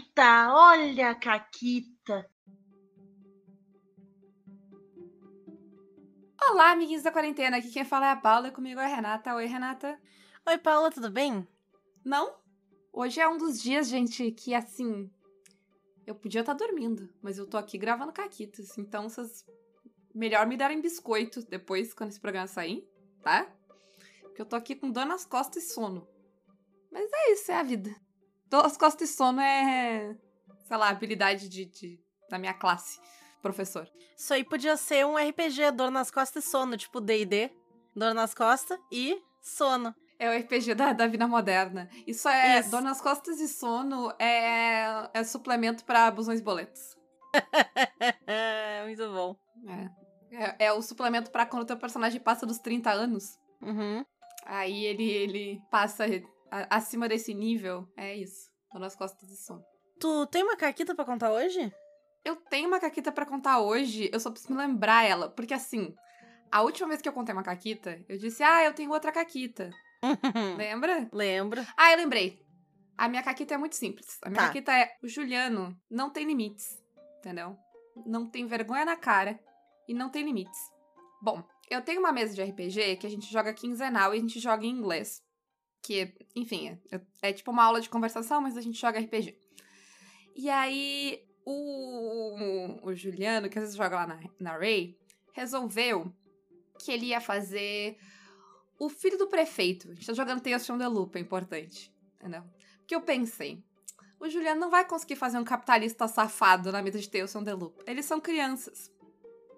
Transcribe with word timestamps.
Caquita, 0.00 0.54
olha 0.54 1.10
a 1.10 1.14
Caquita. 1.14 2.30
Olá, 6.48 6.70
amiguinhos 6.70 7.02
da 7.02 7.12
quarentena. 7.12 7.58
Aqui 7.58 7.70
quem 7.70 7.84
fala 7.84 8.06
é 8.06 8.10
a 8.10 8.16
Paula 8.16 8.48
e 8.48 8.50
comigo 8.50 8.80
é 8.80 8.84
a 8.84 8.88
Renata. 8.96 9.34
Oi, 9.34 9.44
Renata. 9.44 10.00
Oi, 10.46 10.58
Paula, 10.58 10.90
tudo 10.90 11.10
bem? 11.10 11.46
Não? 12.02 12.34
Hoje 12.92 13.20
é 13.20 13.28
um 13.28 13.36
dos 13.36 13.60
dias, 13.60 13.88
gente, 13.88 14.30
que 14.32 14.54
assim. 14.54 15.10
Eu 16.06 16.14
podia 16.14 16.40
estar 16.40 16.54
dormindo, 16.54 17.12
mas 17.20 17.36
eu 17.36 17.46
tô 17.46 17.58
aqui 17.58 17.76
gravando 17.76 18.12
caquitas. 18.12 18.78
Então, 18.78 19.08
vocês. 19.08 19.44
Melhor 20.14 20.46
me 20.46 20.56
darem 20.56 20.80
biscoito 20.80 21.44
depois, 21.46 21.92
quando 21.92 22.10
esse 22.10 22.20
programa 22.20 22.46
sair, 22.46 22.88
tá? 23.22 23.46
Porque 24.22 24.40
eu 24.40 24.46
tô 24.46 24.56
aqui 24.56 24.74
com 24.74 24.90
dor 24.90 25.04
nas 25.04 25.24
costas 25.26 25.62
e 25.62 25.68
sono. 25.68 26.08
Mas 26.90 27.08
é 27.12 27.32
isso, 27.32 27.52
é 27.52 27.56
a 27.56 27.62
vida. 27.62 27.94
Dor 28.50 28.64
nas 28.64 28.76
costas 28.76 29.08
e 29.08 29.12
sono 29.12 29.40
é. 29.40 30.16
Sei 30.66 30.76
lá, 30.76 30.88
habilidade 30.88 31.48
de, 31.48 31.64
de 31.64 32.00
da 32.28 32.38
minha 32.38 32.54
classe 32.54 32.98
professor. 33.40 33.88
Isso 34.16 34.34
aí 34.34 34.44
podia 34.44 34.76
ser 34.76 35.06
um 35.06 35.16
RPG, 35.16 35.70
dor 35.72 35.90
nas 35.90 36.10
costas 36.10 36.44
e 36.44 36.48
sono, 36.48 36.76
tipo 36.76 37.00
D&D. 37.00 37.50
Dor 37.94 38.14
nas 38.14 38.34
costas 38.34 38.78
e 38.90 39.20
sono. 39.40 39.94
É 40.18 40.28
o 40.28 40.38
RPG 40.38 40.74
da, 40.74 40.92
da 40.92 41.06
vida 41.06 41.26
moderna. 41.26 41.88
Isso 42.06 42.28
é. 42.28 42.60
Isso. 42.60 42.70
Dor 42.70 42.82
nas 42.82 43.00
costas 43.00 43.40
e 43.40 43.48
sono 43.48 44.12
é, 44.18 45.08
é 45.14 45.24
suplemento 45.24 45.84
para 45.84 46.06
abusões 46.06 46.40
boletos. 46.40 46.96
Muito 48.84 49.12
bom. 49.12 49.36
É. 50.30 50.44
é. 50.44 50.56
É, 50.66 50.72
o 50.72 50.82
suplemento 50.82 51.30
para 51.30 51.46
quando 51.46 51.62
o 51.62 51.66
teu 51.66 51.76
personagem 51.76 52.20
passa 52.20 52.44
dos 52.44 52.58
30 52.58 52.90
anos. 52.90 53.38
Uhum. 53.62 54.04
Aí 54.44 54.84
ele, 54.84 55.08
ele 55.08 55.62
passa 55.70 56.04
acima 56.50 57.08
desse 57.08 57.34
nível. 57.34 57.88
É 57.96 58.14
isso. 58.14 58.50
Dor 58.72 58.80
nas 58.80 58.96
costas 58.96 59.30
e 59.30 59.36
sono. 59.36 59.64
Tu 59.98 60.26
tem 60.26 60.42
uma 60.42 60.56
caquita 60.56 60.94
para 60.94 61.04
contar 61.04 61.32
hoje? 61.32 61.72
Eu 62.24 62.36
tenho 62.36 62.68
uma 62.68 62.80
caquita 62.80 63.10
para 63.10 63.26
contar 63.26 63.60
hoje, 63.60 64.10
eu 64.12 64.20
só 64.20 64.30
preciso 64.30 64.52
me 64.52 64.58
lembrar 64.58 65.04
ela. 65.04 65.28
Porque 65.30 65.54
assim, 65.54 65.94
a 66.50 66.62
última 66.62 66.88
vez 66.88 67.00
que 67.00 67.08
eu 67.08 67.12
contei 67.12 67.32
uma 67.32 67.42
caquita, 67.42 68.02
eu 68.08 68.18
disse, 68.18 68.42
ah, 68.42 68.64
eu 68.64 68.74
tenho 68.74 68.90
outra 68.90 69.12
caquita. 69.12 69.70
Lembra? 70.56 71.08
Lembro. 71.12 71.64
Ah, 71.76 71.92
eu 71.92 71.98
lembrei. 71.98 72.44
A 73.00 73.08
minha 73.08 73.22
caquita 73.22 73.54
é 73.54 73.56
muito 73.56 73.76
simples. 73.76 74.18
A 74.22 74.28
minha 74.28 74.42
tá. 74.42 74.48
caquita 74.48 74.72
é: 74.72 74.94
o 75.02 75.08
Juliano 75.08 75.74
não 75.90 76.10
tem 76.10 76.26
limites. 76.26 76.78
Entendeu? 77.18 77.56
Não 78.04 78.28
tem 78.28 78.46
vergonha 78.46 78.84
na 78.84 78.94
cara 78.94 79.40
e 79.88 79.94
não 79.94 80.10
tem 80.10 80.22
limites. 80.22 80.58
Bom, 81.22 81.42
eu 81.70 81.80
tenho 81.80 82.00
uma 82.00 82.12
mesa 82.12 82.34
de 82.34 82.42
RPG 82.42 82.96
que 82.96 83.06
a 83.06 83.10
gente 83.10 83.30
joga 83.32 83.54
quinzenal 83.54 84.14
e 84.14 84.18
a 84.18 84.20
gente 84.20 84.38
joga 84.38 84.66
em 84.66 84.70
inglês. 84.70 85.22
Que, 85.82 86.14
enfim, 86.36 86.78
é, 86.90 87.00
é 87.22 87.32
tipo 87.32 87.50
uma 87.50 87.64
aula 87.64 87.80
de 87.80 87.88
conversação, 87.88 88.40
mas 88.40 88.56
a 88.56 88.60
gente 88.60 88.80
joga 88.80 89.00
RPG. 89.00 89.36
E 90.36 90.48
aí, 90.48 91.24
o, 91.44 92.80
o 92.82 92.94
Juliano, 92.94 93.48
que 93.48 93.58
às 93.58 93.64
vezes 93.64 93.76
joga 93.76 93.96
lá 93.96 94.06
na, 94.06 94.20
na 94.38 94.56
Ray, 94.56 94.98
resolveu 95.32 96.12
que 96.78 96.92
ele 96.92 97.06
ia 97.06 97.20
fazer 97.20 97.98
o 98.78 98.88
filho 98.88 99.18
do 99.18 99.26
prefeito. 99.26 99.90
A 99.90 99.94
gente 99.94 100.06
tá 100.06 100.14
jogando 100.14 100.40
Tales 100.40 100.66
from 100.66 100.78
the 100.78 100.88
Loop, 100.88 101.16
é 101.16 101.20
importante. 101.20 101.92
Entendeu? 102.16 102.42
Porque 102.78 102.94
eu 102.94 103.02
pensei, 103.02 103.62
o 104.18 104.28
Juliano 104.28 104.60
não 104.60 104.70
vai 104.70 104.86
conseguir 104.86 105.16
fazer 105.16 105.38
um 105.38 105.44
capitalista 105.44 106.08
safado 106.08 106.72
na 106.72 106.82
mesa 106.82 106.98
de 106.98 107.08
Tales 107.08 107.32
from 107.32 107.44
the 107.44 107.54
Loop. 107.54 107.82
Eles 107.86 108.06
são 108.06 108.20
crianças. 108.20 108.90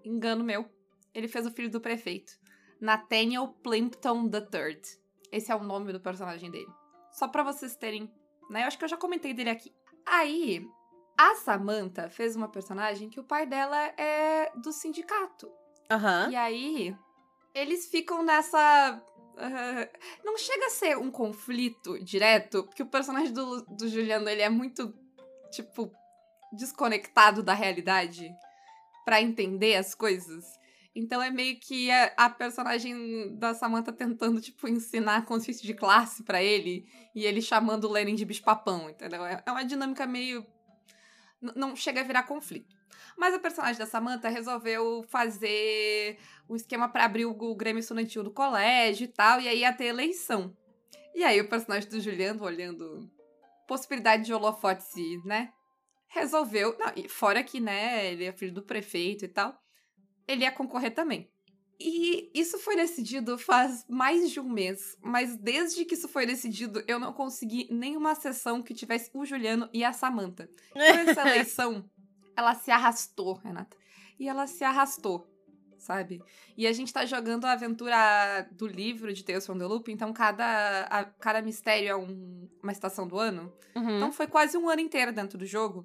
Engano 0.04 0.44
meu. 0.44 0.68
Ele 1.14 1.28
fez 1.28 1.46
o 1.46 1.50
filho 1.50 1.70
do 1.70 1.80
prefeito. 1.80 2.38
Nathaniel 2.80 3.48
Plimpton 3.62 4.30
III. 4.32 5.01
Esse 5.32 5.50
é 5.50 5.56
o 5.56 5.64
nome 5.64 5.92
do 5.92 6.00
personagem 6.00 6.50
dele. 6.50 6.70
Só 7.10 7.26
para 7.26 7.42
vocês 7.42 7.74
terem, 7.74 8.12
né? 8.50 8.62
Eu 8.62 8.66
acho 8.66 8.78
que 8.78 8.84
eu 8.84 8.88
já 8.88 8.96
comentei 8.96 9.32
dele 9.32 9.50
aqui. 9.50 9.74
Aí, 10.06 10.64
a 11.18 11.34
Samantha 11.36 12.08
fez 12.10 12.36
uma 12.36 12.48
personagem 12.48 13.08
que 13.08 13.18
o 13.18 13.24
pai 13.24 13.46
dela 13.46 13.78
é 13.96 14.52
do 14.56 14.72
sindicato. 14.72 15.46
Uhum. 15.90 16.30
E 16.30 16.36
aí, 16.36 16.96
eles 17.54 17.86
ficam 17.86 18.22
nessa. 18.22 19.02
Uh, 19.32 20.24
não 20.24 20.36
chega 20.36 20.66
a 20.66 20.70
ser 20.70 20.98
um 20.98 21.10
conflito 21.10 21.98
direto, 22.04 22.64
porque 22.64 22.82
o 22.82 22.86
personagem 22.86 23.32
do, 23.32 23.62
do 23.64 23.88
Juliano 23.88 24.28
ele 24.28 24.42
é 24.42 24.50
muito, 24.50 24.94
tipo, 25.50 25.90
desconectado 26.52 27.42
da 27.42 27.54
realidade 27.54 28.30
para 29.04 29.22
entender 29.22 29.76
as 29.76 29.94
coisas. 29.94 30.44
Então 30.94 31.22
é 31.22 31.30
meio 31.30 31.58
que 31.58 31.90
a, 31.90 32.12
a, 32.16 32.30
personagem 32.30 33.34
da 33.38 33.54
Samantha 33.54 33.92
tentando, 33.92 34.40
tipo, 34.40 34.68
ensinar 34.68 35.24
consciência 35.24 35.66
de 35.66 35.72
classe 35.72 36.22
para 36.22 36.42
ele 36.42 36.86
e 37.14 37.24
ele 37.24 37.40
chamando 37.40 37.84
o 37.84 37.92
Lenin 37.92 38.14
de 38.14 38.26
bicho-papão, 38.26 38.90
entendeu? 38.90 39.24
É, 39.24 39.42
é 39.44 39.50
uma 39.50 39.64
dinâmica 39.64 40.06
meio 40.06 40.46
não 41.56 41.74
chega 41.74 42.00
a 42.00 42.04
virar 42.04 42.22
conflito. 42.22 42.76
Mas 43.16 43.34
a 43.34 43.38
personagem 43.38 43.78
da 43.78 43.86
Samantha 43.86 44.28
resolveu 44.28 45.04
fazer 45.08 46.18
um 46.48 46.54
esquema 46.54 46.88
para 46.88 47.04
abrir 47.04 47.26
o 47.26 47.54
Grêmio 47.54 47.80
Estudantil 47.80 48.22
do 48.22 48.30
colégio 48.30 49.04
e 49.04 49.08
tal, 49.08 49.40
e 49.40 49.48
aí 49.48 49.60
ia 49.60 49.72
ter 49.72 49.86
eleição. 49.86 50.56
E 51.14 51.24
aí 51.24 51.40
o 51.40 51.48
personagem 51.48 51.88
do 51.90 52.00
Juliano, 52.00 52.44
olhando 52.44 53.10
possibilidade 53.66 54.24
de 54.24 54.32
holofote, 54.32 55.20
né? 55.24 55.52
Resolveu. 56.08 56.76
Não, 56.78 57.08
fora 57.08 57.42
que, 57.42 57.60
né, 57.60 58.12
ele 58.12 58.24
é 58.24 58.32
filho 58.32 58.52
do 58.52 58.62
prefeito 58.62 59.24
e 59.24 59.28
tal, 59.28 59.58
ele 60.26 60.44
ia 60.44 60.52
concorrer 60.52 60.94
também. 60.94 61.30
E 61.84 62.30
isso 62.32 62.58
foi 62.58 62.76
decidido 62.76 63.36
faz 63.36 63.84
mais 63.88 64.30
de 64.30 64.38
um 64.38 64.48
mês, 64.48 64.96
mas 65.02 65.36
desde 65.36 65.84
que 65.84 65.94
isso 65.94 66.06
foi 66.06 66.24
decidido, 66.24 66.82
eu 66.86 66.98
não 66.98 67.12
consegui 67.12 67.66
nenhuma 67.72 68.14
sessão 68.14 68.62
que 68.62 68.72
tivesse 68.72 69.10
o 69.12 69.24
Juliano 69.24 69.68
e 69.72 69.82
a 69.82 69.92
Samantha. 69.92 70.48
Então, 70.70 70.84
essa 70.84 71.22
eleição, 71.28 71.84
ela 72.36 72.54
se 72.54 72.70
arrastou, 72.70 73.34
Renata. 73.34 73.76
E 74.16 74.28
ela 74.28 74.46
se 74.46 74.62
arrastou, 74.62 75.26
sabe? 75.76 76.22
E 76.56 76.68
a 76.68 76.72
gente 76.72 76.92
tá 76.92 77.04
jogando 77.04 77.46
a 77.46 77.52
aventura 77.52 78.48
do 78.52 78.68
livro 78.68 79.12
de 79.12 79.24
Tales 79.24 79.44
from 79.44 79.58
the 79.58 79.66
Loop, 79.66 79.90
então 79.90 80.12
cada, 80.12 80.82
a, 80.82 81.04
cada 81.04 81.42
mistério 81.42 81.88
é 81.88 81.96
um, 81.96 82.48
uma 82.62 82.70
estação 82.70 83.08
do 83.08 83.18
ano. 83.18 83.52
Uhum. 83.74 83.96
Então 83.96 84.12
foi 84.12 84.28
quase 84.28 84.56
um 84.56 84.68
ano 84.68 84.80
inteiro 84.80 85.12
dentro 85.12 85.36
do 85.36 85.46
jogo 85.46 85.84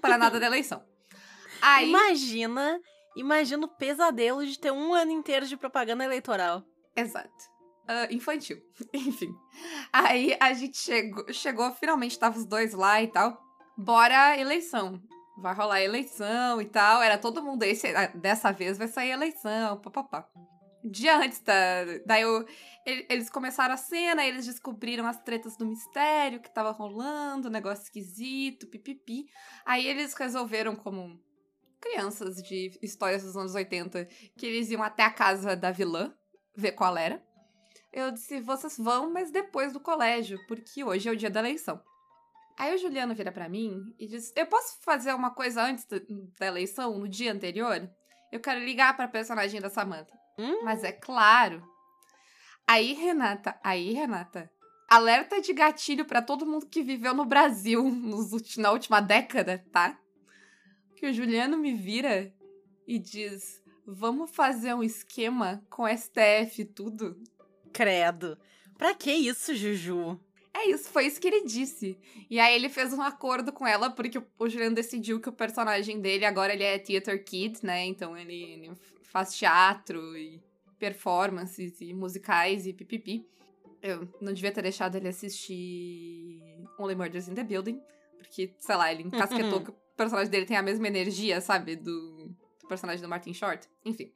para 0.00 0.16
nada 0.16 0.40
da 0.40 0.46
eleição. 0.46 0.82
Aí, 1.60 1.90
Imagina 1.90 2.80
Imagina 3.16 3.64
o 3.64 3.68
pesadelo 3.68 4.46
de 4.46 4.58
ter 4.58 4.70
um 4.70 4.92
ano 4.92 5.10
inteiro 5.10 5.46
de 5.46 5.56
propaganda 5.56 6.04
eleitoral. 6.04 6.62
Exato. 6.94 7.56
Uh, 7.88 8.12
infantil. 8.12 8.58
Enfim. 8.92 9.34
Aí 9.92 10.36
a 10.38 10.52
gente 10.52 10.76
chegou, 10.76 11.32
chegou, 11.32 11.72
finalmente 11.72 12.18
tava 12.18 12.38
os 12.38 12.44
dois 12.44 12.74
lá 12.74 13.02
e 13.02 13.08
tal. 13.08 13.40
Bora 13.76 14.38
eleição. 14.38 15.00
Vai 15.38 15.54
rolar 15.54 15.80
eleição 15.80 16.60
e 16.60 16.66
tal. 16.66 17.02
Era 17.02 17.16
todo 17.16 17.42
mundo 17.42 17.62
esse. 17.62 17.88
Ah, 17.88 18.08
dessa 18.14 18.52
vez 18.52 18.76
vai 18.76 18.88
sair 18.88 19.10
eleição, 19.10 19.80
papapá. 19.80 20.28
Dia 20.84 21.18
antes 21.18 21.40
da. 21.40 21.54
Daí 22.04 22.22
eu, 22.22 22.46
eles 22.84 23.30
começaram 23.30 23.74
a 23.74 23.78
cena, 23.78 24.24
eles 24.24 24.46
descobriram 24.46 25.06
as 25.06 25.20
tretas 25.22 25.56
do 25.56 25.66
mistério 25.66 26.40
que 26.40 26.52
tava 26.52 26.70
rolando, 26.70 27.50
negócio 27.50 27.84
esquisito, 27.84 28.66
pipipi. 28.66 29.26
Aí 29.64 29.86
eles 29.86 30.14
resolveram, 30.14 30.76
como 30.76 31.20
crianças 31.80 32.42
de 32.42 32.78
histórias 32.82 33.22
dos 33.22 33.36
anos 33.36 33.54
80 33.54 34.04
que 34.36 34.46
eles 34.46 34.70
iam 34.70 34.82
até 34.82 35.02
a 35.02 35.10
casa 35.10 35.56
da 35.56 35.70
vilã 35.70 36.12
ver 36.54 36.72
qual 36.72 36.96
era. 36.96 37.22
Eu 37.92 38.10
disse: 38.10 38.40
vocês 38.40 38.76
vão, 38.76 39.12
mas 39.12 39.30
depois 39.30 39.72
do 39.72 39.80
colégio, 39.80 40.38
porque 40.46 40.84
hoje 40.84 41.08
é 41.08 41.12
o 41.12 41.16
dia 41.16 41.30
da 41.30 41.40
eleição. 41.40 41.80
Aí 42.58 42.74
o 42.74 42.78
Juliano 42.78 43.14
vira 43.14 43.30
para 43.30 43.48
mim 43.48 43.94
e 43.98 44.06
diz: 44.06 44.32
Eu 44.34 44.46
posso 44.46 44.78
fazer 44.80 45.14
uma 45.14 45.30
coisa 45.30 45.62
antes 45.62 45.86
da 46.38 46.46
eleição, 46.46 46.98
no 46.98 47.08
dia 47.08 47.32
anterior? 47.32 47.88
Eu 48.32 48.40
quero 48.40 48.60
ligar 48.60 48.96
pra 48.96 49.06
personagem 49.06 49.60
da 49.60 49.70
Samantha. 49.70 50.12
Hum? 50.38 50.62
Mas 50.64 50.82
é 50.82 50.92
claro. 50.92 51.62
Aí, 52.66 52.94
Renata, 52.94 53.58
aí, 53.62 53.92
Renata, 53.92 54.50
alerta 54.88 55.40
de 55.40 55.52
gatilho 55.52 56.04
para 56.04 56.20
todo 56.20 56.46
mundo 56.46 56.66
que 56.66 56.82
viveu 56.82 57.14
no 57.14 57.24
Brasil 57.24 57.84
nos, 57.88 58.56
na 58.56 58.72
última 58.72 59.00
década, 59.00 59.64
tá? 59.72 59.98
Que 60.96 61.06
o 61.06 61.12
Juliano 61.12 61.56
me 61.56 61.74
vira 61.74 62.32
e 62.86 62.98
diz: 62.98 63.62
Vamos 63.86 64.30
fazer 64.30 64.74
um 64.74 64.82
esquema 64.82 65.62
com 65.70 65.86
STF 65.86 66.62
e 66.62 66.64
tudo? 66.64 67.16
Credo. 67.72 68.36
Pra 68.76 68.94
que 68.94 69.12
isso, 69.12 69.54
Juju? 69.54 70.18
É 70.52 70.70
isso, 70.70 70.88
foi 70.88 71.06
isso 71.06 71.20
que 71.20 71.28
ele 71.28 71.44
disse. 71.44 71.98
E 72.30 72.40
aí 72.40 72.54
ele 72.54 72.70
fez 72.70 72.92
um 72.92 73.02
acordo 73.02 73.52
com 73.52 73.66
ela, 73.66 73.90
porque 73.90 74.18
o 74.38 74.48
Juliano 74.48 74.74
decidiu 74.74 75.20
que 75.20 75.28
o 75.28 75.32
personagem 75.32 76.00
dele 76.00 76.24
agora 76.24 76.54
ele 76.54 76.64
é 76.64 76.78
theater 76.78 77.22
kid, 77.22 77.58
né? 77.62 77.84
Então 77.84 78.16
ele, 78.16 78.42
ele 78.42 78.72
faz 79.02 79.36
teatro 79.36 80.16
e 80.16 80.42
performances 80.78 81.80
e 81.80 81.92
musicais 81.92 82.66
e 82.66 82.72
pipipi. 82.72 83.26
Eu 83.82 84.08
não 84.20 84.32
devia 84.32 84.50
ter 84.50 84.62
deixado 84.62 84.96
ele 84.96 85.08
assistir 85.08 86.42
Only 86.78 86.94
Murders 86.94 87.28
in 87.28 87.34
the 87.34 87.44
Building, 87.44 87.80
porque, 88.18 88.54
sei 88.58 88.76
lá, 88.76 88.90
ele 88.90 89.02
encasquetou 89.02 89.60
que 89.62 89.72
personagem 89.96 90.30
dele 90.30 90.46
tem 90.46 90.56
a 90.56 90.62
mesma 90.62 90.86
energia, 90.86 91.40
sabe? 91.40 91.76
Do, 91.76 92.28
do 92.60 92.66
personagem 92.68 93.02
do 93.02 93.08
Martin 93.08 93.32
Short. 93.34 93.66
Enfim. 93.84 94.12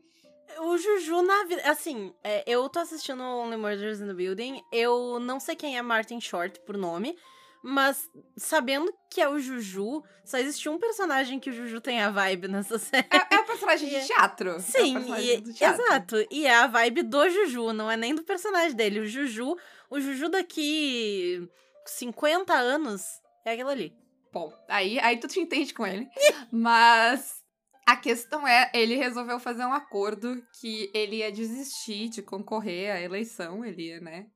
O 0.58 0.76
Juju, 0.76 1.22
na 1.22 1.44
vida. 1.44 1.62
Assim, 1.70 2.12
é, 2.24 2.42
eu 2.46 2.68
tô 2.68 2.80
assistindo 2.80 3.22
Only 3.22 3.56
Murders 3.56 4.00
in 4.00 4.06
the 4.08 4.14
Building. 4.14 4.62
Eu 4.72 5.18
não 5.20 5.38
sei 5.38 5.54
quem 5.56 5.78
é 5.78 5.82
Martin 5.82 6.20
Short 6.20 6.58
por 6.60 6.76
nome. 6.76 7.16
Mas 7.62 8.08
sabendo 8.38 8.90
que 9.10 9.20
é 9.20 9.28
o 9.28 9.38
Juju, 9.38 10.02
só 10.24 10.38
existe 10.38 10.66
um 10.68 10.78
personagem 10.78 11.38
que 11.38 11.50
o 11.50 11.52
Juju 11.52 11.78
tem 11.82 12.00
a 12.00 12.10
vibe 12.10 12.48
nessa 12.48 12.78
série. 12.80 13.06
É, 13.12 13.34
é 13.34 13.40
um 13.40 13.44
personagem 13.44 13.86
de 13.88 14.06
teatro. 14.06 14.50
é 14.52 14.58
Sim, 14.60 14.94
personagem 14.94 15.34
e- 15.34 15.52
teatro. 15.52 15.82
exato. 15.84 16.16
E 16.30 16.46
é 16.46 16.54
a 16.56 16.66
vibe 16.66 17.02
do 17.02 17.28
Juju, 17.28 17.72
não 17.74 17.90
é 17.90 17.98
nem 17.98 18.14
do 18.14 18.22
personagem 18.22 18.74
dele. 18.74 19.00
O 19.00 19.06
Juju, 19.06 19.56
o 19.90 20.00
Juju 20.00 20.30
daqui 20.30 21.46
50 21.84 22.54
anos 22.54 23.02
é 23.44 23.52
aquilo 23.52 23.68
ali. 23.68 23.94
Bom, 24.32 24.52
aí, 24.68 24.98
aí 25.00 25.16
tu 25.18 25.26
te 25.26 25.40
entende 25.40 25.74
com 25.74 25.86
ele. 25.86 26.08
Mas 26.52 27.42
a 27.86 27.96
questão 27.96 28.46
é, 28.46 28.70
ele 28.72 28.94
resolveu 28.94 29.40
fazer 29.40 29.64
um 29.64 29.72
acordo 29.72 30.40
que 30.60 30.90
ele 30.94 31.16
ia 31.16 31.32
desistir 31.32 32.08
de 32.08 32.22
concorrer 32.22 32.92
à 32.92 33.00
eleição, 33.00 33.64
ele 33.64 33.88
ia, 33.88 34.00
né, 34.00 34.26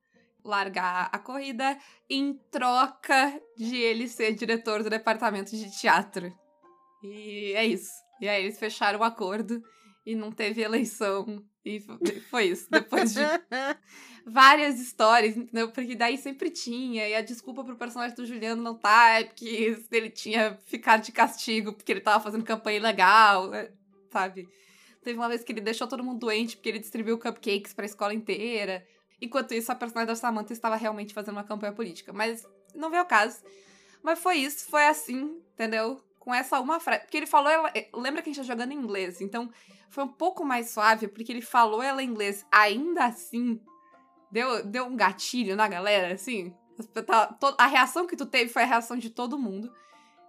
largar 0.45 1.09
a 1.13 1.19
corrida 1.19 1.79
em 2.11 2.35
troca 2.51 3.41
de 3.57 3.77
ele 3.77 4.09
ser 4.09 4.35
diretor 4.35 4.83
do 4.83 4.91
departamento 4.91 5.57
de 5.57 5.71
teatro. 5.81 6.33
E 7.03 7.53
é 7.55 7.65
isso. 7.65 7.93
E 8.21 8.29
aí 8.29 8.45
eles 8.45 8.59
fecharam 8.59 9.01
o 9.01 9.05
acordo 9.05 9.63
e 10.05 10.15
não 10.15 10.31
teve 10.31 10.61
eleição. 10.61 11.43
E 11.65 11.81
fo- 11.81 11.99
foi 12.31 12.45
isso. 12.49 12.67
Depois 12.71 13.15
de 13.15 13.21
várias 14.27 14.81
histórias, 14.81 15.37
entendeu? 15.37 15.71
Porque 15.71 15.95
daí 15.95 16.17
sempre 16.19 16.51
tinha. 16.51 17.09
E 17.09 17.15
a 17.15 17.23
desculpa 17.23 17.65
pro 17.65 17.77
personagem 17.77 18.15
do 18.17 18.27
Juliano 18.27 18.63
não 18.63 18.75
tá 18.77 19.21
é 19.21 19.25
porque 19.25 19.77
ele 19.91 20.11
tinha 20.11 20.59
ficado 20.67 21.03
de 21.03 21.13
castigo 21.13 21.73
porque 21.73 21.93
ele 21.93 22.01
tava 22.01 22.23
fazendo 22.23 22.45
campanha 22.45 22.79
ilegal, 22.79 23.53
é, 23.55 23.71
sabe? 24.11 24.49
Teve 25.03 25.19
uma 25.19 25.29
vez 25.29 25.45
que 25.45 25.53
ele 25.53 25.61
deixou 25.61 25.87
todo 25.87 26.03
mundo 26.05 26.21
doente 26.21 26.57
porque 26.57 26.69
ele 26.69 26.79
distribuiu 26.79 27.19
cupcakes 27.19 27.73
pra 27.75 27.85
escola 27.85 28.15
inteira. 28.15 28.87
Enquanto 29.21 29.53
isso, 29.53 29.71
a 29.71 29.75
personagem 29.75 30.09
da 30.09 30.17
Samantha 30.17 30.53
estava 30.53 30.77
realmente 30.77 31.15
fazendo 31.15 31.35
uma 31.37 31.45
campanha 31.45 31.73
política. 31.73 32.13
Mas 32.13 32.47
não 32.75 32.91
veio 32.91 33.03
ao 33.03 33.09
caso. 33.09 33.43
Mas 34.03 34.19
foi 34.19 34.37
isso, 34.37 34.67
foi 34.67 34.85
assim, 34.87 35.41
entendeu? 35.55 36.03
Com 36.25 36.35
essa 36.35 36.59
uma 36.59 36.81
frase. 36.81 37.03
Porque 37.03 37.19
ele 37.19 37.27
falou, 37.27 37.51
ela... 37.51 37.71
eh, 37.75 37.89
lembra 37.95 38.23
que 38.23 38.31
a 38.31 38.33
gente 38.33 38.43
tá 38.47 38.53
jogando 38.53 38.73
em 38.73 38.77
inglês, 38.79 39.21
então 39.21 39.51
foi 39.91 40.05
um 40.05 40.09
pouco 40.09 40.43
mais 40.45 40.71
suave, 40.71 41.07
porque 41.07 41.31
ele 41.31 41.43
falou 41.43 41.83
ela 41.83 42.03
em 42.03 42.09
inglês. 42.09 42.47
Ainda 42.51 43.05
assim, 43.05 43.61
deu, 44.33 44.65
deu 44.65 44.87
um 44.87 44.97
gatilho 44.97 45.55
na 45.55 45.69
galera, 45.69 46.15
assim. 46.15 46.55
Tá- 47.07 47.37
A 47.59 47.67
reação 47.67 48.07
que 48.07 48.17
tu 48.17 48.25
teve 48.27 48.51
foi 48.51 48.63
a 48.63 48.67
reação 48.67 48.97
de 48.97 49.11
todo 49.11 49.39
mundo. 49.39 49.71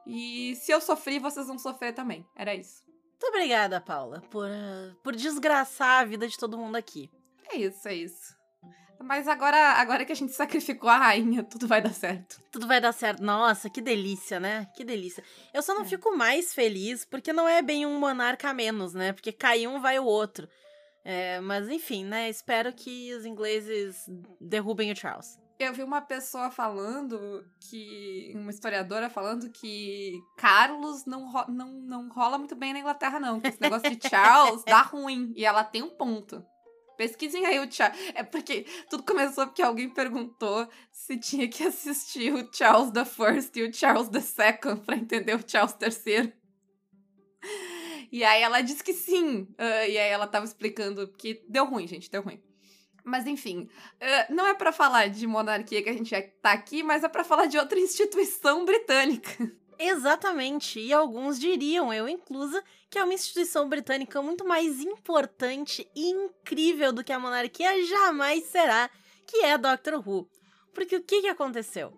E 0.05 0.55
se 0.57 0.71
eu 0.71 0.81
sofri, 0.81 1.17
vocês 1.17 1.47
vão 1.47 1.57
sofrer 1.57 1.93
também. 1.93 2.27
Era 2.35 2.53
isso. 2.53 2.83
Muito 2.87 3.27
obrigada, 3.33 3.79
Paula, 3.79 4.21
por, 4.29 4.45
ah, 4.47 4.93
por 5.01 5.15
desgraçar 5.15 6.01
a 6.01 6.05
vida 6.05 6.27
de 6.27 6.37
todo 6.37 6.57
mundo 6.57 6.75
aqui. 6.75 7.09
É 7.49 7.55
isso, 7.57 7.87
é 7.87 7.95
isso. 7.95 8.34
Mas 9.03 9.27
agora, 9.27 9.57
agora 9.73 10.03
que 10.05 10.11
a 10.11 10.15
gente 10.15 10.31
sacrificou 10.33 10.89
a 10.89 10.97
rainha, 10.97 11.43
tudo 11.43 11.67
vai 11.67 11.81
dar 11.81 11.93
certo. 11.93 12.41
Tudo 12.51 12.67
vai 12.67 12.79
dar 12.81 12.91
certo. 12.91 13.21
Nossa, 13.23 13.69
que 13.69 13.81
delícia, 13.81 14.39
né? 14.39 14.67
Que 14.75 14.83
delícia. 14.83 15.23
Eu 15.53 15.61
só 15.61 15.73
não 15.73 15.81
É. 15.83 15.85
fico 15.85 16.15
mais 16.17 16.53
feliz 16.53 17.05
porque 17.05 17.31
não 17.33 17.47
é 17.47 17.61
bem 17.61 17.85
um 17.85 17.99
monarca 17.99 18.49
a 18.49 18.53
menos, 18.53 18.93
né? 18.93 19.13
Porque 19.13 19.31
cai 19.31 19.67
um, 19.67 19.79
vai 19.79 19.99
o 19.99 20.05
outro. 20.05 20.47
É, 21.03 21.39
mas 21.39 21.69
enfim, 21.69 22.03
né? 22.03 22.29
Espero 22.29 22.73
que 22.73 23.13
os 23.13 23.25
ingleses 23.25 24.05
derrubem 24.41 24.91
o 24.91 24.95
Charles. 24.95 25.37
Eu 25.57 25.71
vi 25.73 25.83
uma 25.83 26.01
pessoa 26.01 26.51
falando 26.51 27.45
que. 27.61 28.33
Uma 28.35 28.51
historiadora 28.51 29.09
falando 29.09 29.49
que 29.51 30.19
Carlos 30.35 31.05
não, 31.05 31.31
ro- 31.31 31.45
não, 31.49 31.67
não 31.73 32.09
rola 32.09 32.37
muito 32.37 32.55
bem 32.55 32.73
na 32.73 32.79
Inglaterra, 32.79 33.19
não. 33.21 33.39
Que 33.39 33.47
esse 33.49 33.61
negócio 33.61 33.89
de 33.95 33.99
Charles 34.09 34.63
dá 34.65 34.81
ruim. 34.81 35.31
E 35.35 35.45
ela 35.45 35.63
tem 35.63 35.81
um 35.83 35.91
ponto. 35.91 36.43
Pesquisem 36.97 37.45
aí 37.45 37.59
o 37.59 37.71
Charles. 37.71 37.99
É 38.13 38.23
porque 38.23 38.65
tudo 38.89 39.03
começou 39.03 39.47
porque 39.47 39.61
alguém 39.61 39.89
perguntou 39.89 40.67
se 40.91 41.17
tinha 41.17 41.47
que 41.47 41.63
assistir 41.63 42.33
o 42.33 42.49
Charles 42.53 42.91
the 42.91 43.05
First 43.05 43.55
e 43.55 43.63
o 43.63 43.73
Charles 43.73 44.09
the 44.09 44.21
Second 44.21 44.81
pra 44.81 44.95
entender 44.95 45.35
o 45.35 45.43
Charles 45.45 45.75
III. 45.81 46.33
E 48.11 48.23
aí 48.23 48.41
ela 48.41 48.61
disse 48.61 48.83
que 48.83 48.93
sim. 48.93 49.47
Ah, 49.57 49.87
e 49.87 49.97
aí 49.97 50.09
ela 50.09 50.27
tava 50.27 50.45
explicando 50.45 51.07
que 51.07 51.43
deu 51.49 51.65
ruim, 51.65 51.87
gente, 51.87 52.09
deu 52.09 52.21
ruim. 52.21 52.41
Mas 53.03 53.27
enfim, 53.27 53.69
ah, 54.01 54.27
não 54.29 54.47
é 54.47 54.53
pra 54.53 54.71
falar 54.71 55.09
de 55.09 55.27
monarquia 55.27 55.83
que 55.83 55.89
a 55.89 55.93
gente 55.93 56.15
tá 56.41 56.51
aqui, 56.51 56.81
mas 56.81 57.03
é 57.03 57.07
pra 57.07 57.23
falar 57.23 57.45
de 57.45 57.57
outra 57.57 57.79
instituição 57.79 58.65
britânica. 58.65 59.51
Exatamente. 59.77 60.79
E 60.79 60.93
alguns 60.93 61.39
diriam, 61.39 61.93
eu 61.93 62.07
inclusa, 62.07 62.63
que 62.89 62.97
é 62.97 63.03
uma 63.03 63.13
instituição 63.13 63.67
britânica 63.67 64.21
muito 64.21 64.45
mais 64.45 64.81
importante 64.81 65.89
e 65.95 66.09
incrível 66.09 66.93
do 66.93 67.03
que 67.03 67.11
a 67.11 67.19
monarquia 67.19 67.85
jamais 67.85 68.45
será, 68.45 68.89
que 69.25 69.37
é 69.37 69.57
Doctor 69.57 69.95
Who. 70.07 70.29
Porque 70.73 70.95
o 70.95 71.03
que, 71.03 71.21
que 71.21 71.27
aconteceu? 71.27 71.93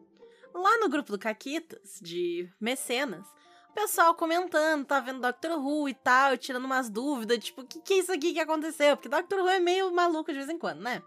Lá 0.53 0.77
no 0.79 0.89
grupo 0.89 1.11
do 1.11 1.19
Caquitas, 1.19 1.99
de 2.01 2.49
mecenas, 2.59 3.27
o 3.69 3.73
pessoal 3.73 4.15
comentando, 4.15 4.85
tá 4.85 4.99
vendo 4.99 5.21
Doctor 5.21 5.51
Who 5.59 5.87
e 5.87 5.93
tal, 5.93 6.37
tirando 6.37 6.65
umas 6.65 6.89
dúvidas, 6.89 7.37
tipo, 7.43 7.61
o 7.61 7.65
que, 7.65 7.79
que 7.79 7.93
é 7.93 7.97
isso 7.99 8.11
aqui 8.11 8.33
que 8.33 8.39
aconteceu? 8.39 8.97
Porque 8.97 9.09
Doctor 9.09 9.39
Who 9.39 9.49
é 9.49 9.59
meio 9.59 9.93
maluco 9.93 10.31
de 10.31 10.37
vez 10.37 10.49
em 10.49 10.57
quando, 10.57 10.81
né? 10.81 11.01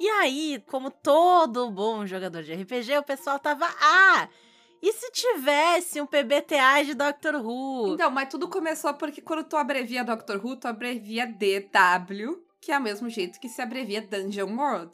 E 0.00 0.08
aí, 0.08 0.64
como 0.66 0.90
todo 0.90 1.70
bom 1.70 2.04
jogador 2.06 2.42
de 2.42 2.52
RPG, 2.52 2.98
o 2.98 3.04
pessoal 3.04 3.38
tava, 3.38 3.66
ah, 3.80 4.28
e 4.82 4.92
se 4.92 5.12
tivesse 5.12 6.00
um 6.00 6.06
PBTA 6.06 6.82
de 6.84 6.94
Doctor 6.94 7.36
Who? 7.36 7.94
Então, 7.94 8.10
mas 8.10 8.28
tudo 8.28 8.48
começou 8.48 8.92
porque 8.94 9.22
quando 9.22 9.44
tu 9.44 9.56
abrevia 9.56 10.02
Doctor 10.02 10.44
Who, 10.44 10.56
tu 10.56 10.66
abrevia 10.66 11.26
DW, 11.26 12.42
que 12.60 12.72
é 12.72 12.78
o 12.78 12.82
mesmo 12.82 13.08
jeito 13.08 13.38
que 13.38 13.48
se 13.48 13.62
abrevia 13.62 14.02
Dungeon 14.02 14.56
World. 14.56 14.92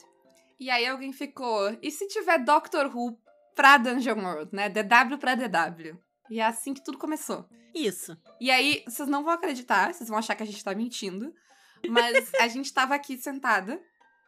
E 0.60 0.68
aí 0.68 0.86
alguém 0.86 1.12
ficou, 1.12 1.74
e 1.80 1.90
se 1.90 2.06
tiver 2.08 2.38
Doctor 2.44 2.94
Who 2.94 3.18
pra 3.54 3.78
Dungeon 3.78 4.22
World, 4.22 4.54
né? 4.54 4.68
DW 4.68 5.18
pra 5.18 5.34
DW. 5.34 5.98
E 6.30 6.38
é 6.38 6.44
assim 6.44 6.74
que 6.74 6.84
tudo 6.84 6.98
começou. 6.98 7.48
Isso. 7.74 8.16
E 8.40 8.50
aí, 8.50 8.84
vocês 8.86 9.08
não 9.08 9.24
vão 9.24 9.32
acreditar, 9.32 9.94
vocês 9.94 10.08
vão 10.08 10.18
achar 10.18 10.34
que 10.34 10.42
a 10.42 10.46
gente 10.46 10.62
tá 10.62 10.74
mentindo. 10.74 11.32
Mas 11.88 12.30
a 12.40 12.48
gente 12.48 12.72
tava 12.72 12.94
aqui 12.94 13.16
sentada, 13.16 13.80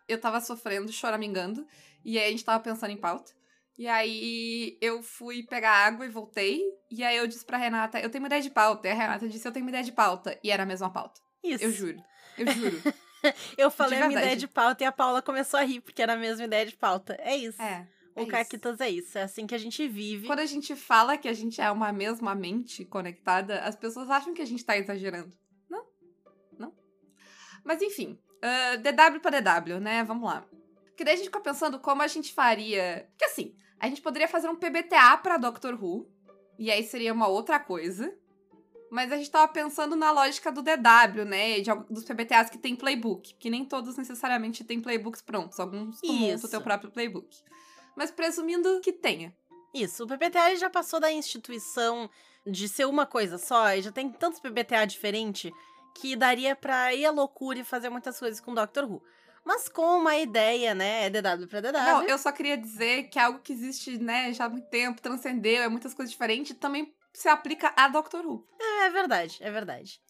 eu 0.08 0.20
tava 0.20 0.40
sofrendo, 0.40 0.92
choramingando, 0.92 1.66
e 2.04 2.18
aí 2.18 2.28
a 2.28 2.30
gente 2.30 2.44
tava 2.44 2.62
pensando 2.62 2.92
em 2.92 2.96
pauta. 2.96 3.32
E 3.80 3.88
aí 3.88 4.76
eu 4.78 5.02
fui 5.02 5.42
pegar 5.42 5.70
água 5.70 6.04
e 6.04 6.10
voltei. 6.10 6.60
E 6.90 7.02
aí 7.02 7.16
eu 7.16 7.26
disse 7.26 7.46
pra 7.46 7.56
Renata, 7.56 7.98
eu 7.98 8.10
tenho 8.10 8.22
uma 8.22 8.28
ideia 8.28 8.42
de 8.42 8.50
pauta. 8.50 8.86
E 8.86 8.90
a 8.90 8.94
Renata 8.94 9.26
disse, 9.26 9.48
eu 9.48 9.52
tenho 9.52 9.64
uma 9.64 9.70
ideia 9.70 9.82
de 9.82 9.90
pauta. 9.90 10.38
E 10.44 10.50
era 10.50 10.64
a 10.64 10.66
mesma 10.66 10.92
pauta. 10.92 11.18
Isso. 11.42 11.64
Eu 11.64 11.72
juro. 11.72 11.96
Eu 12.36 12.52
juro. 12.52 12.76
Eu 13.56 13.70
falei 13.70 14.00
a 14.00 14.08
minha 14.08 14.20
ideia 14.20 14.36
de 14.36 14.48
pauta 14.48 14.82
e 14.82 14.86
a 14.86 14.92
Paula 14.92 15.20
começou 15.20 15.60
a 15.60 15.62
rir, 15.62 15.80
porque 15.82 16.00
era 16.00 16.14
a 16.14 16.16
mesma 16.16 16.44
ideia 16.44 16.64
de 16.64 16.74
pauta. 16.74 17.18
É 17.20 17.36
isso. 17.36 17.60
É. 17.60 17.86
o 18.16 18.20
é 18.20 18.22
isso. 18.22 18.30
Caquitas 18.30 18.80
é 18.80 18.88
isso. 18.88 19.18
É 19.18 19.22
assim 19.22 19.46
que 19.46 19.54
a 19.54 19.58
gente 19.58 19.86
vive. 19.86 20.26
Quando 20.26 20.38
a 20.38 20.46
gente 20.46 20.74
fala 20.74 21.18
que 21.18 21.28
a 21.28 21.34
gente 21.34 21.60
é 21.60 21.70
uma 21.70 21.92
mesma 21.92 22.34
mente 22.34 22.82
conectada, 22.86 23.60
as 23.60 23.76
pessoas 23.76 24.08
acham 24.08 24.32
que 24.32 24.40
a 24.40 24.46
gente 24.46 24.64
tá 24.64 24.78
exagerando. 24.78 25.36
Não. 25.68 25.84
Não. 26.58 26.74
Mas 27.62 27.82
enfim, 27.82 28.18
ah, 28.42 28.76
DW 28.76 29.20
pra 29.20 29.38
DW, 29.38 29.80
né? 29.80 30.02
Vamos 30.02 30.24
lá. 30.24 30.46
Porque 30.86 31.04
daí 31.04 31.14
a 31.14 31.16
gente 31.16 31.26
fica 31.26 31.40
pensando 31.40 31.78
como 31.78 32.00
a 32.00 32.06
gente 32.06 32.32
faria. 32.32 33.06
Porque 33.10 33.26
assim, 33.26 33.54
a 33.80 33.88
gente 33.88 34.02
poderia 34.02 34.28
fazer 34.28 34.48
um 34.48 34.54
PBTA 34.54 35.16
pra 35.18 35.38
Doctor 35.38 35.74
Who, 35.82 36.06
e 36.58 36.70
aí 36.70 36.84
seria 36.84 37.12
uma 37.12 37.26
outra 37.26 37.58
coisa. 37.58 38.14
Mas 38.90 39.12
a 39.12 39.16
gente 39.16 39.30
tava 39.30 39.50
pensando 39.50 39.94
na 39.94 40.10
lógica 40.10 40.50
do 40.50 40.62
DW, 40.62 41.24
né? 41.24 41.60
De, 41.60 41.70
dos 41.88 42.04
PBTAs 42.04 42.50
que 42.50 42.58
tem 42.58 42.74
playbook. 42.74 43.34
Que 43.34 43.48
nem 43.48 43.64
todos 43.64 43.96
necessariamente 43.96 44.64
têm 44.64 44.80
playbooks 44.80 45.22
prontos. 45.22 45.60
Alguns 45.60 46.00
tu 46.00 46.46
o 46.46 46.48
teu 46.48 46.60
próprio 46.60 46.90
playbook. 46.90 47.38
Mas 47.96 48.10
presumindo 48.10 48.80
que 48.80 48.92
tenha. 48.92 49.34
Isso. 49.72 50.02
O 50.02 50.06
PBTA 50.08 50.56
já 50.56 50.68
passou 50.68 50.98
da 50.98 51.10
instituição 51.10 52.10
de 52.44 52.68
ser 52.68 52.86
uma 52.86 53.06
coisa 53.06 53.38
só, 53.38 53.74
e 53.74 53.82
já 53.82 53.92
tem 53.92 54.10
tantos 54.10 54.40
PBTA 54.40 54.84
diferentes 54.86 55.52
que 55.94 56.16
daria 56.16 56.56
pra 56.56 56.94
ir 56.94 57.04
à 57.04 57.10
loucura 57.10 57.58
e 57.58 57.64
fazer 57.64 57.90
muitas 57.90 58.18
coisas 58.18 58.40
com 58.40 58.54
Doctor 58.54 58.90
Who. 58.90 59.02
Mas 59.44 59.68
como 59.68 60.06
a 60.06 60.18
ideia, 60.18 60.74
né, 60.74 61.06
é 61.06 61.10
DW 61.10 61.46
pra 61.48 61.60
DW. 61.60 61.72
Não, 61.72 62.02
eu 62.02 62.18
só 62.18 62.30
queria 62.30 62.56
dizer 62.56 63.04
que 63.04 63.18
é 63.18 63.22
algo 63.22 63.40
que 63.40 63.52
existe, 63.52 63.98
né, 63.98 64.32
já 64.32 64.44
há 64.44 64.48
muito 64.48 64.68
tempo, 64.68 65.00
transcendeu, 65.00 65.62
é 65.62 65.68
muitas 65.68 65.94
coisas 65.94 66.10
diferentes, 66.10 66.56
também 66.56 66.94
se 67.12 67.28
aplica 67.28 67.72
a 67.76 67.88
Doctor 67.88 68.24
Who. 68.24 68.46
É 68.82 68.90
verdade, 68.90 69.38
é 69.40 69.50
verdade. 69.50 70.00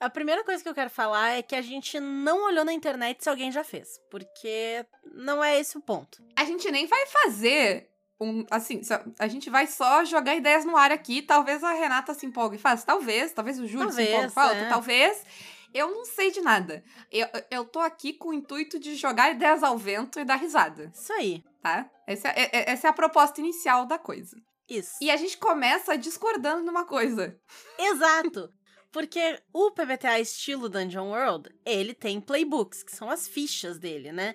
A 0.00 0.10
primeira 0.10 0.42
coisa 0.42 0.60
que 0.60 0.68
eu 0.68 0.74
quero 0.74 0.90
falar 0.90 1.30
é 1.30 1.42
que 1.42 1.54
a 1.54 1.62
gente 1.62 2.00
não 2.00 2.44
olhou 2.46 2.64
na 2.64 2.72
internet 2.72 3.22
se 3.22 3.30
alguém 3.30 3.52
já 3.52 3.62
fez, 3.62 4.00
porque 4.10 4.84
não 5.14 5.42
é 5.42 5.60
esse 5.60 5.78
o 5.78 5.80
ponto. 5.80 6.20
A 6.34 6.44
gente 6.44 6.68
nem 6.72 6.86
vai 6.86 7.06
fazer 7.06 7.88
um, 8.20 8.44
assim, 8.50 8.80
a 9.18 9.28
gente 9.28 9.50
vai 9.50 9.66
só 9.66 10.04
jogar 10.04 10.34
ideias 10.34 10.64
no 10.64 10.76
ar 10.76 10.92
aqui, 10.92 11.22
talvez 11.22 11.62
a 11.62 11.72
Renata 11.72 12.14
se 12.14 12.26
empolgue 12.26 12.56
e 12.56 12.58
faça, 12.58 12.86
talvez, 12.86 13.32
talvez 13.32 13.58
o 13.58 13.66
Júlio 13.66 13.90
se 13.90 14.04
Talvez, 14.06 14.32
empolgue 14.32 14.60
e 14.60 14.64
é. 14.64 14.68
talvez. 14.68 15.26
Eu 15.74 15.90
não 15.90 16.04
sei 16.04 16.30
de 16.30 16.40
nada. 16.40 16.84
Eu, 17.10 17.26
eu 17.50 17.64
tô 17.64 17.78
aqui 17.80 18.12
com 18.12 18.28
o 18.28 18.34
intuito 18.34 18.78
de 18.78 18.94
jogar 18.94 19.30
ideias 19.30 19.62
ao 19.62 19.78
vento 19.78 20.18
e 20.20 20.24
dar 20.24 20.36
risada, 20.36 20.90
Isso 20.94 21.12
aí, 21.12 21.42
tá? 21.62 21.90
Essa 22.06 22.28
é, 22.28 22.50
é- 22.52 22.70
essa 22.72 22.86
é 22.88 22.90
a 22.90 22.92
proposta 22.92 23.40
inicial 23.40 23.86
da 23.86 23.98
coisa. 23.98 24.36
isso. 24.68 24.96
E 25.00 25.10
a 25.10 25.16
gente 25.16 25.36
começa 25.38 25.96
discordando 25.96 26.62
numa 26.64 26.84
coisa. 26.84 27.38
Exato! 27.78 28.52
Porque 28.92 29.40
o 29.52 29.70
PBTA 29.70 30.20
estilo 30.20 30.68
Dungeon 30.68 31.08
World, 31.10 31.48
ele 31.64 31.94
tem 31.94 32.20
playbooks, 32.20 32.82
que 32.82 32.94
são 32.94 33.08
as 33.08 33.26
fichas 33.26 33.78
dele, 33.78 34.12
né? 34.12 34.34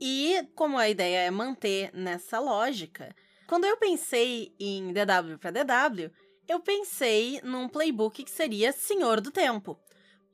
E 0.00 0.42
como 0.56 0.76
a 0.76 0.88
ideia 0.88 1.18
é 1.26 1.30
manter 1.30 1.90
nessa 1.94 2.38
lógica, 2.40 3.14
Quando 3.46 3.64
eu 3.64 3.76
pensei 3.76 4.52
em 4.58 4.92
DW 4.92 5.38
pra 5.38 5.52
DW, 5.52 6.10
eu 6.48 6.58
pensei 6.58 7.40
num 7.44 7.68
playbook 7.68 8.24
que 8.24 8.30
seria 8.30 8.72
Senhor 8.72 9.20
do 9.20 9.30
Tempo. 9.30 9.78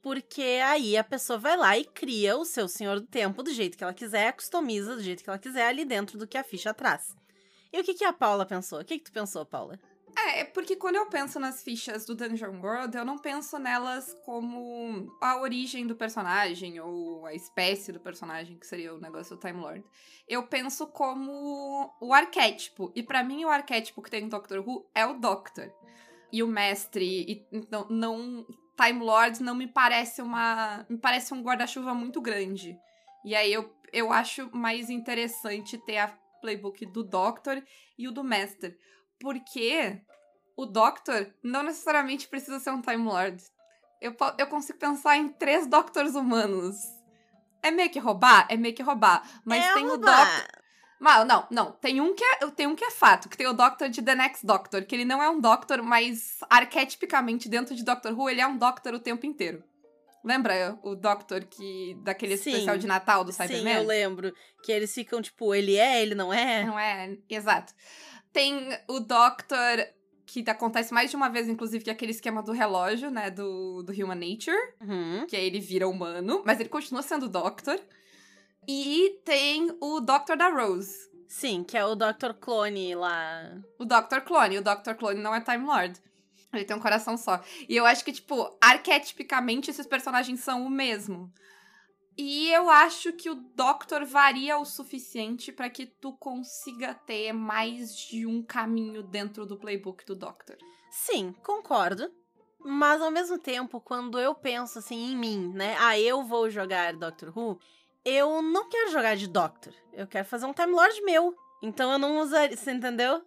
Porque 0.02 0.42
aí 0.64 0.96
a 0.96 1.04
pessoa 1.04 1.38
vai 1.38 1.56
lá 1.56 1.78
e 1.78 1.84
cria 1.84 2.36
o 2.36 2.44
seu 2.44 2.66
Senhor 2.66 2.98
do 2.98 3.06
Tempo 3.06 3.42
do 3.42 3.52
jeito 3.52 3.78
que 3.78 3.84
ela 3.84 3.94
quiser, 3.94 4.32
customiza 4.32 4.96
do 4.96 5.02
jeito 5.02 5.22
que 5.22 5.30
ela 5.30 5.38
quiser 5.38 5.68
ali 5.68 5.84
dentro 5.84 6.18
do 6.18 6.26
que 6.26 6.36
a 6.36 6.42
ficha 6.42 6.74
traz. 6.74 7.16
E 7.72 7.80
o 7.80 7.84
que, 7.84 7.94
que 7.94 8.04
a 8.04 8.12
Paula 8.12 8.44
pensou? 8.44 8.80
O 8.80 8.84
que, 8.84 8.98
que 8.98 9.04
tu 9.04 9.12
pensou, 9.12 9.46
Paula? 9.46 9.78
É, 10.18 10.40
é 10.40 10.44
porque 10.44 10.76
quando 10.76 10.96
eu 10.96 11.06
penso 11.06 11.38
nas 11.40 11.62
fichas 11.62 12.04
do 12.04 12.14
Dungeon 12.14 12.60
World, 12.60 12.96
eu 12.96 13.04
não 13.04 13.16
penso 13.16 13.58
nelas 13.58 14.14
como 14.24 15.10
a 15.20 15.40
origem 15.40 15.86
do 15.86 15.96
personagem 15.96 16.80
ou 16.80 17.24
a 17.24 17.32
espécie 17.32 17.92
do 17.92 18.00
personagem, 18.00 18.58
que 18.58 18.66
seria 18.66 18.92
o 18.92 19.00
negócio 19.00 19.36
do 19.36 19.40
Time 19.40 19.60
Lord. 19.60 19.84
Eu 20.28 20.46
penso 20.46 20.86
como 20.86 21.94
o 22.00 22.12
arquétipo. 22.12 22.92
E 22.94 23.02
para 23.02 23.24
mim, 23.24 23.44
o 23.44 23.48
arquétipo 23.48 24.02
que 24.02 24.10
tem 24.10 24.22
no 24.22 24.28
Doctor 24.28 24.58
Who 24.66 24.86
é 24.94 25.06
o 25.06 25.14
Doctor. 25.14 25.72
E 26.30 26.42
o 26.42 26.46
mestre, 26.46 27.46
e 27.52 27.66
não, 27.70 27.86
não 27.88 28.46
Time 28.76 29.00
Lord 29.00 29.42
não 29.42 29.54
me 29.54 29.66
parece 29.66 30.22
uma. 30.22 30.86
Me 30.88 30.98
parece 30.98 31.32
um 31.34 31.42
guarda-chuva 31.42 31.94
muito 31.94 32.20
grande. 32.20 32.76
E 33.24 33.34
aí 33.34 33.52
eu, 33.52 33.72
eu 33.92 34.12
acho 34.12 34.50
mais 34.54 34.90
interessante 34.90 35.78
ter 35.78 35.98
a 35.98 36.08
playbook 36.40 36.84
do 36.86 37.04
Doctor 37.04 37.62
e 37.98 38.08
o 38.08 38.12
do 38.12 38.24
Master. 38.24 38.76
Porque 39.20 40.00
o 40.56 40.66
Doctor 40.66 41.32
não 41.42 41.62
necessariamente 41.62 42.28
precisa 42.28 42.58
ser 42.58 42.70
um 42.70 42.82
Time 42.82 43.04
Lord. 43.04 43.42
Eu, 44.00 44.16
eu 44.36 44.46
consigo 44.48 44.78
pensar 44.78 45.16
em 45.16 45.28
três 45.28 45.66
Doctors 45.66 46.14
humanos. 46.14 46.76
É 47.62 47.70
meio 47.70 47.90
que 47.90 48.00
roubar? 48.00 48.46
É 48.48 48.56
meio 48.56 48.74
que 48.74 48.82
roubar. 48.82 49.22
Mas 49.44 49.64
é 49.64 49.74
tem 49.74 49.86
roubar. 49.86 50.22
o 50.22 50.40
Doctor. 50.40 50.61
Mas, 51.02 51.26
não, 51.26 51.44
não. 51.50 51.72
Tem 51.72 52.00
um, 52.00 52.14
que 52.14 52.22
é, 52.22 52.46
tem 52.52 52.68
um 52.68 52.76
que 52.76 52.84
é 52.84 52.90
fato, 52.92 53.28
que 53.28 53.36
tem 53.36 53.48
o 53.48 53.52
Doctor 53.52 53.88
de 53.88 54.00
The 54.00 54.14
Next 54.14 54.46
Doctor, 54.46 54.84
que 54.84 54.94
ele 54.94 55.04
não 55.04 55.20
é 55.20 55.28
um 55.28 55.40
Doctor, 55.40 55.82
mas 55.82 56.38
arquetipicamente 56.48 57.48
dentro 57.48 57.74
de 57.74 57.84
Doctor 57.84 58.16
Who, 58.16 58.30
ele 58.30 58.40
é 58.40 58.46
um 58.46 58.56
Doctor 58.56 58.94
o 58.94 59.00
tempo 59.00 59.26
inteiro. 59.26 59.64
Lembra 60.24 60.78
o 60.80 60.94
Doctor 60.94 61.44
que 61.44 61.98
daquele 62.04 62.36
Sim. 62.36 62.50
especial 62.50 62.78
de 62.78 62.86
Natal 62.86 63.24
do 63.24 63.32
Sim, 63.32 63.48
Cyberman? 63.48 63.78
eu 63.78 63.82
lembro. 63.82 64.32
Que 64.62 64.70
eles 64.70 64.94
ficam 64.94 65.20
tipo, 65.20 65.52
ele 65.52 65.74
é, 65.74 66.00
ele 66.00 66.14
não 66.14 66.32
é. 66.32 66.64
Não 66.64 66.78
é? 66.78 67.18
Exato. 67.28 67.74
Tem 68.32 68.68
o 68.86 69.00
Doctor, 69.00 69.84
que 70.24 70.48
acontece 70.48 70.94
mais 70.94 71.10
de 71.10 71.16
uma 71.16 71.28
vez, 71.28 71.48
inclusive, 71.48 71.82
que 71.82 71.90
é 71.90 71.92
aquele 71.92 72.12
esquema 72.12 72.44
do 72.44 72.52
relógio, 72.52 73.10
né? 73.10 73.28
Do, 73.28 73.82
do 73.82 73.92
Human 73.92 74.14
Nature. 74.14 74.56
Uhum. 74.80 75.26
Que 75.26 75.34
aí 75.34 75.46
ele 75.46 75.58
vira 75.58 75.88
humano, 75.88 76.44
mas 76.46 76.60
ele 76.60 76.68
continua 76.68 77.02
sendo 77.02 77.28
Doctor. 77.28 77.80
E 78.66 79.20
tem 79.24 79.76
o 79.80 80.00
Doctor 80.00 80.36
da 80.36 80.48
Rose. 80.48 81.10
Sim, 81.26 81.64
que 81.64 81.76
é 81.76 81.84
o 81.84 81.96
Dr. 81.96 82.34
Clone 82.40 82.94
lá. 82.94 83.58
O 83.78 83.84
Dr. 83.84 84.20
Clone. 84.24 84.58
O 84.58 84.62
Dr. 84.62 84.94
Clone 84.96 85.20
não 85.20 85.34
é 85.34 85.40
Time 85.40 85.64
Lord. 85.64 86.00
Ele 86.52 86.64
tem 86.64 86.76
um 86.76 86.80
coração 86.80 87.16
só. 87.16 87.40
E 87.68 87.74
eu 87.74 87.86
acho 87.86 88.04
que, 88.04 88.12
tipo, 88.12 88.56
arquetipicamente 88.60 89.70
esses 89.70 89.86
personagens 89.86 90.40
são 90.40 90.66
o 90.66 90.70
mesmo. 90.70 91.32
E 92.16 92.50
eu 92.50 92.68
acho 92.68 93.14
que 93.14 93.30
o 93.30 93.34
Doctor 93.34 94.04
varia 94.04 94.58
o 94.58 94.64
suficiente 94.66 95.50
para 95.50 95.70
que 95.70 95.86
tu 95.86 96.12
consiga 96.12 96.94
ter 96.94 97.32
mais 97.32 97.96
de 97.96 98.26
um 98.26 98.42
caminho 98.42 99.02
dentro 99.02 99.46
do 99.46 99.56
playbook 99.56 100.04
do 100.04 100.14
Doctor. 100.14 100.58
Sim, 100.90 101.34
concordo. 101.42 102.12
Mas 102.64 103.00
ao 103.00 103.10
mesmo 103.10 103.38
tempo, 103.38 103.80
quando 103.80 104.20
eu 104.20 104.34
penso 104.34 104.78
assim 104.78 105.12
em 105.12 105.16
mim, 105.16 105.50
né? 105.54 105.74
Ah, 105.80 105.98
eu 105.98 106.22
vou 106.22 106.50
jogar 106.50 106.94
Doctor 106.94 107.36
Who, 107.36 107.58
eu 108.04 108.42
não 108.42 108.68
quero 108.68 108.90
jogar 108.90 109.16
de 109.16 109.26
Doctor. 109.26 109.72
Eu 109.92 110.06
quero 110.06 110.26
fazer 110.26 110.46
um 110.46 110.52
Time 110.52 110.72
Lord 110.72 111.00
meu. 111.02 111.34
Então 111.62 111.92
eu 111.92 111.98
não 111.98 112.18
usaria. 112.18 112.56
Você 112.56 112.72
entendeu? 112.72 113.24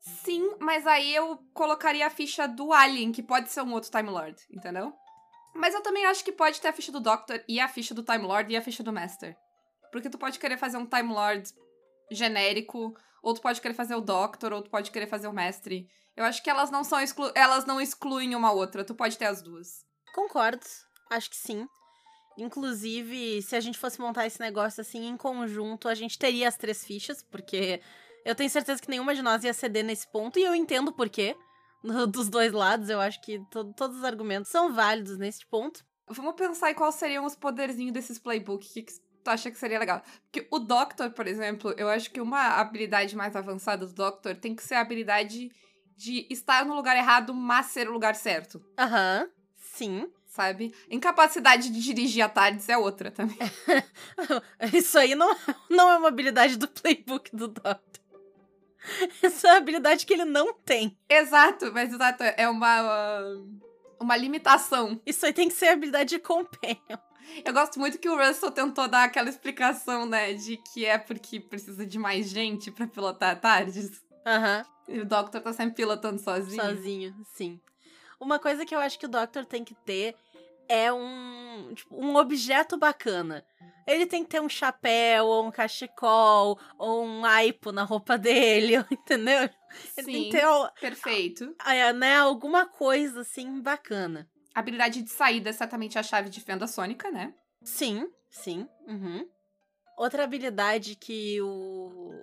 Sim, 0.00 0.56
mas 0.58 0.86
aí 0.86 1.14
eu 1.14 1.38
colocaria 1.54 2.06
a 2.06 2.10
ficha 2.10 2.48
do 2.48 2.72
Alien, 2.72 3.12
que 3.12 3.22
pode 3.22 3.50
ser 3.50 3.62
um 3.62 3.72
outro 3.72 3.90
Time 3.90 4.10
Lord, 4.10 4.36
entendeu? 4.50 4.92
Mas 5.54 5.74
eu 5.74 5.82
também 5.82 6.06
acho 6.06 6.24
que 6.24 6.32
pode 6.32 6.60
ter 6.60 6.68
a 6.68 6.72
ficha 6.72 6.90
do 6.90 7.00
Doctor 7.00 7.42
e 7.48 7.60
a 7.60 7.68
ficha 7.68 7.94
do 7.94 8.02
Time 8.02 8.26
Lord 8.26 8.52
e 8.52 8.56
a 8.56 8.62
ficha 8.62 8.82
do 8.82 8.92
Master. 8.92 9.36
Porque 9.92 10.10
tu 10.10 10.18
pode 10.18 10.38
querer 10.38 10.56
fazer 10.56 10.76
um 10.76 10.86
Time 10.86 11.12
Lord 11.12 11.52
genérico, 12.10 12.94
ou 13.22 13.34
tu 13.34 13.40
pode 13.40 13.60
querer 13.60 13.74
fazer 13.74 13.94
o 13.94 14.00
Doctor, 14.00 14.52
ou 14.52 14.62
tu 14.62 14.70
pode 14.70 14.90
querer 14.90 15.06
fazer 15.06 15.28
o 15.28 15.32
Mestre. 15.32 15.88
Eu 16.16 16.24
acho 16.24 16.42
que 16.42 16.50
elas 16.50 16.70
não 16.70 16.82
são 16.82 17.00
exclu 17.00 17.30
elas 17.34 17.64
não 17.64 17.80
excluem 17.80 18.34
uma 18.34 18.52
outra, 18.52 18.84
tu 18.84 18.94
pode 18.94 19.16
ter 19.16 19.26
as 19.26 19.40
duas. 19.40 19.84
Concordo. 20.14 20.66
Acho 21.10 21.30
que 21.30 21.36
sim. 21.36 21.66
Inclusive, 22.38 23.42
se 23.42 23.54
a 23.56 23.60
gente 23.60 23.78
fosse 23.78 24.00
montar 24.00 24.26
esse 24.26 24.40
negócio 24.40 24.80
assim 24.80 25.06
em 25.06 25.16
conjunto, 25.16 25.88
a 25.88 25.94
gente 25.94 26.18
teria 26.18 26.48
as 26.48 26.56
três 26.56 26.84
fichas, 26.84 27.22
porque 27.22 27.80
eu 28.24 28.34
tenho 28.34 28.48
certeza 28.50 28.80
que 28.80 28.88
nenhuma 28.90 29.14
de 29.14 29.22
nós 29.22 29.42
ia 29.44 29.52
ceder 29.52 29.84
nesse 29.84 30.06
ponto, 30.10 30.38
e 30.38 30.42
eu 30.44 30.54
entendo 30.54 30.92
por 30.92 31.08
quê. 31.08 31.36
Dos 32.10 32.28
dois 32.28 32.52
lados, 32.52 32.88
eu 32.88 33.00
acho 33.00 33.20
que 33.20 33.40
to- 33.50 33.72
todos 33.74 33.98
os 33.98 34.04
argumentos 34.04 34.50
são 34.50 34.72
válidos 34.72 35.18
nesse 35.18 35.44
ponto. 35.46 35.84
Vamos 36.08 36.34
pensar 36.34 36.70
em 36.70 36.74
quais 36.74 36.94
seriam 36.94 37.24
os 37.24 37.34
poderzinhos 37.34 37.92
desses 37.92 38.18
playbooks. 38.18 38.70
O 38.70 38.72
que, 38.74 38.82
que 38.82 38.92
tu 39.24 39.28
acha 39.28 39.50
que 39.50 39.58
seria 39.58 39.78
legal? 39.78 40.02
Porque 40.30 40.46
o 40.50 40.58
Doctor, 40.58 41.10
por 41.10 41.26
exemplo, 41.26 41.72
eu 41.76 41.88
acho 41.88 42.10
que 42.10 42.20
uma 42.20 42.58
habilidade 42.60 43.16
mais 43.16 43.34
avançada 43.34 43.86
do 43.86 43.92
Doctor 43.92 44.36
tem 44.36 44.54
que 44.54 44.62
ser 44.62 44.74
a 44.74 44.80
habilidade 44.80 45.50
de 45.96 46.26
estar 46.30 46.64
no 46.64 46.74
lugar 46.74 46.96
errado, 46.96 47.32
mas 47.34 47.66
ser 47.66 47.88
o 47.88 47.92
lugar 47.92 48.14
certo. 48.14 48.60
Aham, 48.78 49.28
sim. 49.56 50.06
Sabe? 50.32 50.74
Incapacidade 50.90 51.68
de 51.68 51.78
dirigir 51.82 52.24
à 52.24 52.28
tarde 52.28 52.64
é 52.66 52.78
outra 52.78 53.10
também. 53.10 53.36
Isso 54.72 54.98
aí 54.98 55.14
não, 55.14 55.36
não 55.68 55.90
é 55.90 55.98
uma 55.98 56.08
habilidade 56.08 56.56
do 56.56 56.66
playbook 56.66 57.36
do 57.36 57.48
Doctor. 57.48 58.02
Essa 59.22 59.48
é 59.48 59.50
uma 59.50 59.58
habilidade 59.58 60.06
que 60.06 60.14
ele 60.14 60.24
não 60.24 60.54
tem. 60.54 60.96
exato, 61.06 61.70
mas 61.72 61.92
exato, 61.92 62.22
é 62.24 62.48
uma. 62.48 63.22
Uma 64.00 64.16
limitação. 64.16 64.98
Isso 65.04 65.24
aí 65.26 65.34
tem 65.34 65.48
que 65.48 65.54
ser 65.54 65.68
habilidade 65.68 66.08
de 66.10 66.18
companion. 66.18 66.98
Eu 67.44 67.52
gosto 67.52 67.78
muito 67.78 67.98
que 67.98 68.08
o 68.08 68.16
Russell 68.16 68.50
tentou 68.50 68.88
dar 68.88 69.04
aquela 69.04 69.28
explicação, 69.28 70.06
né? 70.06 70.32
De 70.32 70.56
que 70.56 70.86
é 70.86 70.96
porque 70.96 71.38
precisa 71.40 71.86
de 71.86 71.98
mais 71.98 72.30
gente 72.30 72.70
pra 72.70 72.86
pilotar 72.86 73.38
tardes. 73.38 74.02
Aham. 74.26 74.64
E 74.88 74.98
o 74.98 75.04
Doctor 75.04 75.42
tá 75.42 75.52
sempre 75.52 75.74
pilotando 75.74 76.18
sozinho. 76.18 76.60
Sozinho, 76.60 77.14
sim. 77.34 77.60
Uma 78.22 78.38
coisa 78.38 78.64
que 78.64 78.74
eu 78.74 78.78
acho 78.78 78.98
que 78.98 79.06
o 79.06 79.08
Doctor 79.08 79.44
tem 79.44 79.64
que 79.64 79.74
ter 79.74 80.14
é 80.68 80.92
um, 80.92 81.72
tipo, 81.74 81.96
um 81.96 82.14
objeto 82.16 82.76
bacana. 82.76 83.44
Ele 83.86 84.06
tem 84.06 84.22
que 84.22 84.30
ter 84.30 84.40
um 84.40 84.48
chapéu, 84.48 85.26
ou 85.26 85.44
um 85.46 85.50
cachecol, 85.50 86.58
ou 86.78 87.04
um 87.04 87.24
aipo 87.24 87.72
na 87.72 87.82
roupa 87.82 88.16
dele, 88.16 88.74
entendeu? 88.90 89.50
Ele 89.96 90.06
tem 90.06 90.24
que 90.24 90.30
ter 90.30 90.46
perfeito. 90.80 91.54
né, 91.92 92.16
alguma 92.16 92.64
coisa 92.64 93.22
assim 93.22 93.60
bacana. 93.60 94.28
Habilidade 94.54 95.02
de 95.02 95.10
saída 95.10 95.50
é 95.50 95.52
certamente 95.52 95.98
a 95.98 96.02
chave 96.02 96.30
de 96.30 96.40
fenda 96.40 96.66
sônica, 96.66 97.10
né? 97.10 97.34
Sim, 97.64 98.08
sim. 98.30 98.68
uhum. 98.86 99.26
Outra 99.98 100.24
habilidade 100.24 100.94
que 100.96 101.40
o, 101.42 101.46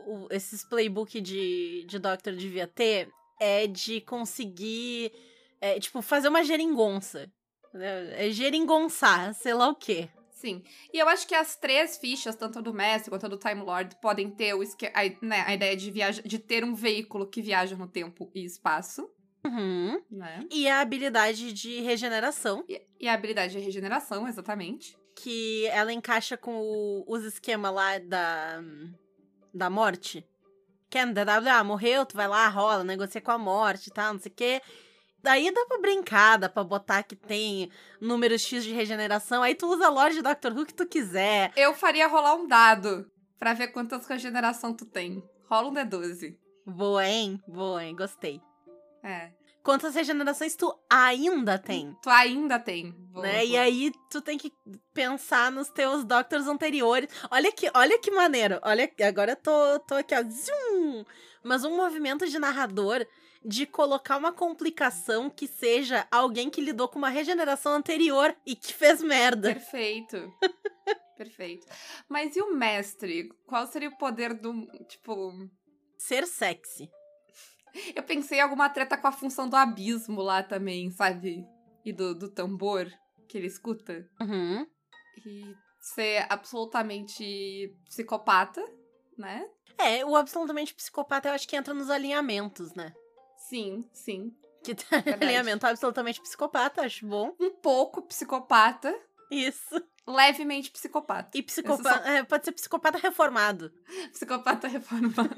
o- 0.07 0.27
esses 0.31 0.63
playbook 0.67 1.19
de, 1.21 1.85
de 1.87 1.99
Doctor 1.99 2.33
devia 2.33 2.67
ter 2.67 3.09
é 3.39 3.67
de 3.67 4.01
conseguir, 4.01 5.11
é, 5.61 5.79
tipo, 5.79 6.01
fazer 6.01 6.27
uma 6.29 6.43
geringonça. 6.43 7.31
né? 7.73 8.27
É 8.27 8.29
geringonçar, 8.31 9.33
sei 9.33 9.53
lá 9.53 9.69
o 9.69 9.75
quê. 9.75 10.09
Sim. 10.31 10.63
E 10.93 10.97
eu 10.97 11.07
acho 11.09 11.27
que 11.27 11.35
as 11.35 11.55
três 11.57 11.97
fichas, 11.97 12.35
tanto 12.35 12.61
do 12.61 12.73
Mestre 12.73 13.09
quanto 13.09 13.27
do 13.27 13.37
Time 13.37 13.61
Lord, 13.61 13.95
podem 14.01 14.29
ter 14.31 14.53
o 14.53 14.63
esque- 14.63 14.87
a, 14.93 15.01
né, 15.25 15.43
a 15.45 15.53
ideia 15.53 15.75
de, 15.75 15.91
viaja 15.91 16.21
de 16.21 16.39
ter 16.39 16.63
um 16.63 16.73
veículo 16.73 17.27
que 17.27 17.41
viaja 17.41 17.75
no 17.75 17.87
tempo 17.87 18.31
e 18.33 18.45
espaço, 18.45 19.09
Uhum. 19.45 20.01
né? 20.09 20.45
E 20.49 20.67
a 20.67 20.79
habilidade 20.79 21.51
de 21.53 21.81
regeneração, 21.81 22.63
E, 22.69 22.81
e 23.01 23.07
a 23.07 23.13
habilidade 23.13 23.53
de 23.53 23.59
regeneração, 23.59 24.27
exatamente. 24.27 24.97
que 25.15 25.65
ela 25.67 25.91
encaixa 25.91 26.37
com 26.37 26.55
o- 26.61 27.03
os 27.05 27.23
esquemas 27.25 27.73
lá 27.73 27.99
da, 27.99 28.61
da 29.53 29.69
morte. 29.69 30.25
Que 30.89 30.97
é 30.97 31.03
ah, 31.03 31.63
morreu, 31.63 32.05
tu 32.05 32.15
vai 32.15 32.27
lá, 32.27 32.47
rola, 32.47 32.83
negocia 32.83 33.19
com 33.21 33.31
a 33.31 33.37
morte 33.37 33.87
e 33.87 33.93
tal, 33.93 34.13
não 34.13 34.19
sei 34.21 34.31
o 34.31 34.35
quê. 34.35 34.61
Daí 35.21 35.51
dá 35.51 35.65
pra 35.65 35.79
brincar, 35.79 36.37
dá 36.37 36.49
pra 36.49 36.63
botar 36.63 37.03
que 37.03 37.15
tem 37.15 37.69
número 37.99 38.37
X 38.37 38.63
de 38.63 38.71
regeneração. 38.73 39.43
Aí 39.43 39.55
tu 39.55 39.67
usa 39.67 39.87
a 39.87 39.89
Lorde 39.89 40.21
Doctor 40.21 40.53
Who 40.53 40.65
que 40.65 40.73
tu 40.73 40.85
quiser. 40.85 41.51
Eu 41.55 41.73
faria 41.73 42.07
rolar 42.07 42.35
um 42.35 42.47
dado 42.47 43.09
pra 43.37 43.53
ver 43.53 43.67
quantas 43.69 44.07
regeneração 44.07 44.73
tu 44.73 44.85
tem. 44.85 45.23
Rola 45.49 45.69
um 45.69 45.73
D12. 45.73 46.37
Boa, 46.65 47.05
hein? 47.07 47.41
Boa, 47.47 47.83
hein? 47.83 47.95
Gostei. 47.95 48.41
É. 49.03 49.31
Quantas 49.63 49.93
regenerações 49.93 50.55
tu 50.55 50.73
ainda 50.89 51.57
tem? 51.57 51.95
Tu 52.01 52.09
ainda 52.09 52.57
tem. 52.57 52.91
Boa, 52.91 53.25
né? 53.25 53.45
E 53.45 53.49
boa. 53.49 53.61
aí 53.61 53.91
tu 54.09 54.21
tem 54.21 54.37
que 54.37 54.53
pensar 54.93 55.51
nos 55.51 55.69
teus 55.69 56.03
Doctors 56.05 56.47
anteriores. 56.47 57.09
Olha 57.29 57.51
que, 57.51 57.69
olha 57.73 57.99
que 57.99 58.09
maneiro. 58.09 58.59
Olha, 58.61 58.89
agora 59.07 59.33
eu 59.33 59.35
tô, 59.35 59.79
tô 59.87 59.95
aqui, 59.95 60.15
ó. 60.15 60.23
Zoom! 60.23 61.03
Mas 61.43 61.63
um 61.63 61.75
movimento 61.75 62.27
de 62.27 62.39
narrador 62.39 63.05
de 63.43 63.65
colocar 63.65 64.17
uma 64.17 64.31
complicação 64.31 65.29
que 65.29 65.47
seja 65.47 66.07
alguém 66.11 66.49
que 66.49 66.61
lidou 66.61 66.87
com 66.87 66.97
uma 66.97 67.09
regeneração 67.09 67.73
anterior 67.73 68.35
e 68.45 68.55
que 68.55 68.73
fez 68.73 69.01
merda. 69.01 69.53
Perfeito. 69.53 70.33
Perfeito. 71.17 71.67
Mas 72.07 72.35
e 72.35 72.41
o 72.41 72.55
mestre? 72.55 73.29
Qual 73.45 73.67
seria 73.67 73.89
o 73.89 73.97
poder 73.97 74.33
do. 74.33 74.65
Tipo. 74.87 75.33
Ser 75.97 76.25
sexy. 76.25 76.89
Eu 77.93 78.03
pensei 78.03 78.39
em 78.39 78.41
alguma 78.41 78.69
treta 78.69 78.97
com 78.97 79.07
a 79.07 79.11
função 79.11 79.47
do 79.47 79.55
abismo 79.55 80.21
lá 80.21 80.41
também, 80.41 80.89
sabe? 80.91 81.45
E 81.83 81.91
do, 81.91 82.15
do 82.15 82.29
tambor 82.29 82.89
que 83.27 83.37
ele 83.37 83.47
escuta. 83.47 84.09
Uhum. 84.19 84.65
E 85.25 85.55
ser 85.79 86.25
absolutamente 86.29 87.75
psicopata, 87.85 88.63
né? 89.17 89.45
É, 89.77 90.05
o 90.05 90.15
absolutamente 90.15 90.73
psicopata 90.73 91.29
eu 91.29 91.33
acho 91.33 91.47
que 91.47 91.55
entra 91.55 91.73
nos 91.73 91.89
alinhamentos, 91.89 92.73
né? 92.73 92.93
Sim, 93.49 93.83
sim. 93.91 94.31
Que 94.63 94.75
tem 94.75 94.85
Verdade. 95.01 95.25
alinhamento 95.25 95.65
absolutamente 95.65 96.21
psicopata, 96.21 96.83
acho 96.83 97.03
bom. 97.05 97.33
Um 97.39 97.49
pouco 97.49 98.03
psicopata, 98.03 98.95
Isso. 99.31 99.81
levemente 100.07 100.69
psicopata. 100.69 101.35
E 101.35 101.41
psicopata. 101.41 102.07
é, 102.07 102.23
pode 102.23 102.45
ser 102.45 102.51
psicopata 102.51 102.99
reformado. 102.99 103.73
Psicopata 104.13 104.67
reformado. 104.67 105.35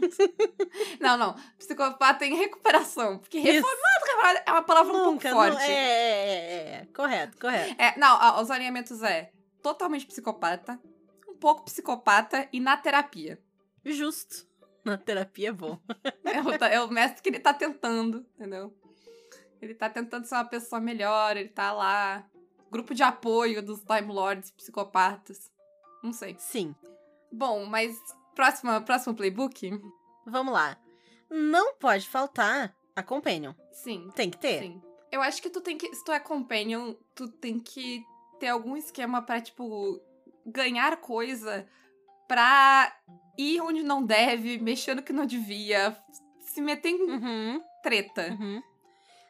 não, 0.99 1.17
não. 1.17 1.35
Psicopata 1.57 2.25
em 2.25 2.35
recuperação. 2.35 3.17
Porque 3.19 3.39
reformado, 3.39 3.79
reformado 4.05 4.39
é 4.45 4.51
uma 4.51 4.63
palavra 4.63 4.93
um 4.93 5.05
Nunca, 5.05 5.29
pouco 5.29 5.45
não, 5.45 5.53
forte. 5.53 5.71
é, 5.71 5.73
é, 5.73 6.33
é, 6.33 6.73
é. 6.81 6.87
Correto, 6.93 7.37
correto. 7.39 7.75
É, 7.81 7.97
não, 7.97 8.19
ó, 8.19 8.41
os 8.41 8.51
alinhamentos 8.51 9.01
é 9.03 9.31
totalmente 9.63 10.05
psicopata, 10.05 10.77
um 11.29 11.35
pouco 11.35 11.63
psicopata 11.63 12.45
e 12.51 12.59
na 12.59 12.75
terapia. 12.75 13.39
Justo. 13.85 14.50
Na 14.83 14.97
terapia 14.97 15.49
é 15.49 15.51
bom. 15.51 15.77
É 16.23 16.41
o, 16.41 16.51
é 16.65 16.81
o 16.81 16.87
mestre 16.89 17.21
que 17.21 17.27
ele 17.27 17.39
tá 17.39 17.53
tentando, 17.53 18.25
entendeu? 18.35 18.73
Ele 19.61 19.75
tá 19.75 19.89
tentando 19.89 20.25
ser 20.25 20.35
uma 20.35 20.45
pessoa 20.45 20.79
melhor, 20.79 21.35
ele 21.35 21.49
tá 21.49 21.73
lá. 21.73 22.25
Grupo 22.71 22.95
de 22.95 23.03
apoio 23.03 23.61
dos 23.61 23.81
Time 23.81 24.11
Lords 24.13 24.49
psicopatas. 24.51 25.51
Não 26.01 26.13
sei. 26.13 26.37
Sim. 26.39 26.73
Bom, 27.31 27.65
mas 27.65 27.97
próxima, 28.33 28.79
próximo 28.79 29.13
playbook? 29.13 29.77
Vamos 30.25 30.53
lá. 30.53 30.77
Não 31.29 31.75
pode 31.75 32.07
faltar 32.07 32.73
a 32.95 33.03
Companion. 33.03 33.53
Sim, 33.73 34.09
Tem 34.15 34.29
que 34.29 34.37
ter. 34.37 34.59
sim. 34.61 34.81
Eu 35.11 35.21
acho 35.21 35.41
que 35.41 35.49
tu 35.49 35.59
tem 35.59 35.77
que. 35.77 35.93
Se 35.93 36.05
tu 36.05 36.13
é 36.13 36.19
companion, 36.19 36.93
tu 37.13 37.27
tem 37.27 37.59
que 37.59 38.01
ter 38.39 38.47
algum 38.47 38.77
esquema 38.77 39.21
pra, 39.21 39.41
tipo, 39.41 39.99
ganhar 40.45 40.95
coisa 40.97 41.67
pra 42.31 42.95
ir 43.37 43.59
onde 43.59 43.83
não 43.83 44.01
deve, 44.05 44.57
mexer 44.57 44.95
no 44.95 45.03
que 45.03 45.11
não 45.11 45.25
devia, 45.25 45.97
se 46.39 46.61
meter 46.61 46.87
em 46.91 47.11
Uhum, 47.11 47.61
treta. 47.83 48.29
uhum. 48.39 48.61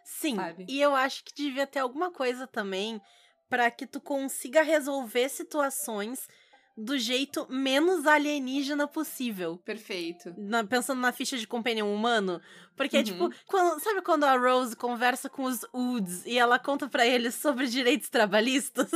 Sim. 0.05 0.36
Sabe? 0.36 0.65
E 0.70 0.79
eu 0.79 0.96
acho 0.96 1.24
que 1.24 1.34
devia 1.34 1.65
ter 1.65 1.79
alguma 1.79 2.12
coisa 2.12 2.46
também 2.46 3.01
pra 3.50 3.72
que 3.72 3.88
tu 3.88 4.00
consiga 4.00 4.62
resolver 4.62 5.29
situações 5.29 6.27
do 6.77 6.96
jeito 7.00 7.48
menos 7.50 8.05
alienígena 8.05 8.88
possível. 8.88 9.58
Perfeito. 9.65 10.31
Na- 10.38 10.63
pensando 10.63 11.01
na 11.01 11.12
ficha 11.12 11.38
de 11.38 11.48
companion 11.48 11.91
humano. 11.91 12.39
Porque, 12.77 12.98
Uhum. 12.98 13.03
tipo, 13.03 13.29
quando- 13.48 13.79
sabe 13.81 14.01
quando 14.03 14.25
a 14.25 14.38
Rose 14.38 14.75
conversa 14.75 15.27
com 15.27 15.43
os 15.46 15.65
Woods 15.74 16.24
e 16.27 16.38
ela 16.38 16.60
conta 16.60 16.88
pra 16.88 17.03
eles 17.05 17.34
sobre 17.34 17.65
direitos 17.65 18.10
trabalhistas? 18.10 18.91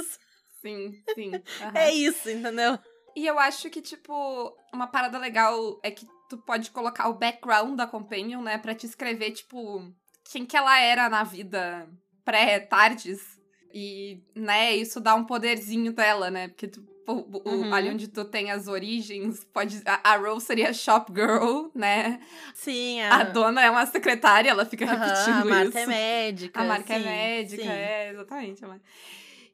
Sim, 0.61 0.91
sim. 1.15 1.31
aham. 1.61 1.71
É 1.75 1.91
isso, 1.91 2.29
entendeu? 2.29 2.77
E 3.15 3.25
eu 3.25 3.39
acho 3.39 3.69
que, 3.69 3.81
tipo, 3.81 4.55
uma 4.73 4.87
parada 4.87 5.17
legal 5.17 5.79
é 5.81 5.89
que 5.89 6.05
tu 6.29 6.37
pode 6.37 6.69
colocar 6.71 7.07
o 7.07 7.13
background 7.13 7.75
da 7.77 7.87
Companion, 7.87 8.41
né? 8.41 8.57
Pra 8.57 8.75
te 8.75 8.85
escrever, 8.85 9.31
tipo, 9.31 9.89
quem 10.31 10.45
que 10.45 10.57
ela 10.57 10.77
era 10.79 11.07
na 11.09 11.23
vida 11.23 11.87
pré-tardes. 12.25 13.21
E, 13.73 14.21
né, 14.33 14.73
isso 14.75 14.99
dá 15.01 15.15
um 15.15 15.25
poderzinho 15.25 15.91
dela, 15.93 16.29
né? 16.31 16.47
Porque 16.47 16.67
tu, 16.67 16.81
o- 17.07 17.41
Uhum. 17.45 17.73
ali 17.73 17.89
onde 17.89 18.07
tu 18.07 18.23
tem 18.25 18.49
as 18.51 18.67
origens, 18.67 19.43
pode. 19.53 19.81
A, 19.85 20.13
a 20.13 20.17
Rose 20.17 20.45
seria 20.45 20.73
shop 20.73 21.11
girl, 21.13 21.67
né? 21.75 22.19
Sim, 22.53 23.01
A 23.01 23.17
a, 23.17 23.23
dona 23.23 23.61
é 23.61 23.69
uma 23.69 23.85
secretária, 23.85 24.49
ela 24.49 24.65
fica 24.65 24.85
Aham, 24.85 24.95
repetindo 24.95 25.41
a 25.41 25.45
marca 25.45 25.67
isso. 25.67 25.77
é 25.79 25.87
médica. 25.87 26.61
A 26.61 26.63
marca 26.63 26.93
é 26.93 26.97
sim, 26.99 27.03
médica, 27.03 27.63
sim. 27.63 27.69
é, 27.69 28.09
exatamente. 28.11 28.63
a 28.63 28.67
marca. 28.69 28.83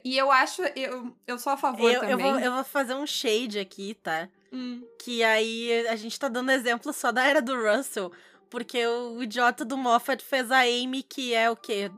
E 0.04 0.16
eu 0.16 0.30
acho, 0.30 0.62
eu, 0.76 1.14
eu 1.26 1.38
sou 1.38 1.52
a 1.52 1.56
favor 1.56 1.90
Eu, 1.90 2.00
também. 2.00 2.12
eu, 2.12 2.18
vou, 2.18 2.40
eu 2.40 2.52
vou 2.54 2.64
fazer 2.64 2.94
um 2.94 3.06
shade 3.06 3.58
aqui, 3.58 3.94
tá? 4.02 4.28
Hum, 4.52 4.82
Que 4.98 5.22
aí 5.22 5.86
a 5.86 5.96
gente 5.96 6.18
tá 6.18 6.28
dando 6.28 6.50
exemplo 6.50 6.92
só 6.92 7.12
da 7.12 7.24
era 7.24 7.40
do 7.40 7.54
Russell. 7.54 8.12
Porque 8.50 8.86
o 8.86 9.22
idiota 9.22 9.64
do 9.64 9.78
Moffat 9.78 10.22
fez 10.22 10.50
a 10.50 10.60
Amy, 10.60 11.02
que 11.02 11.32
é 11.32 11.48
o 11.50 11.56
quê? 11.56 11.90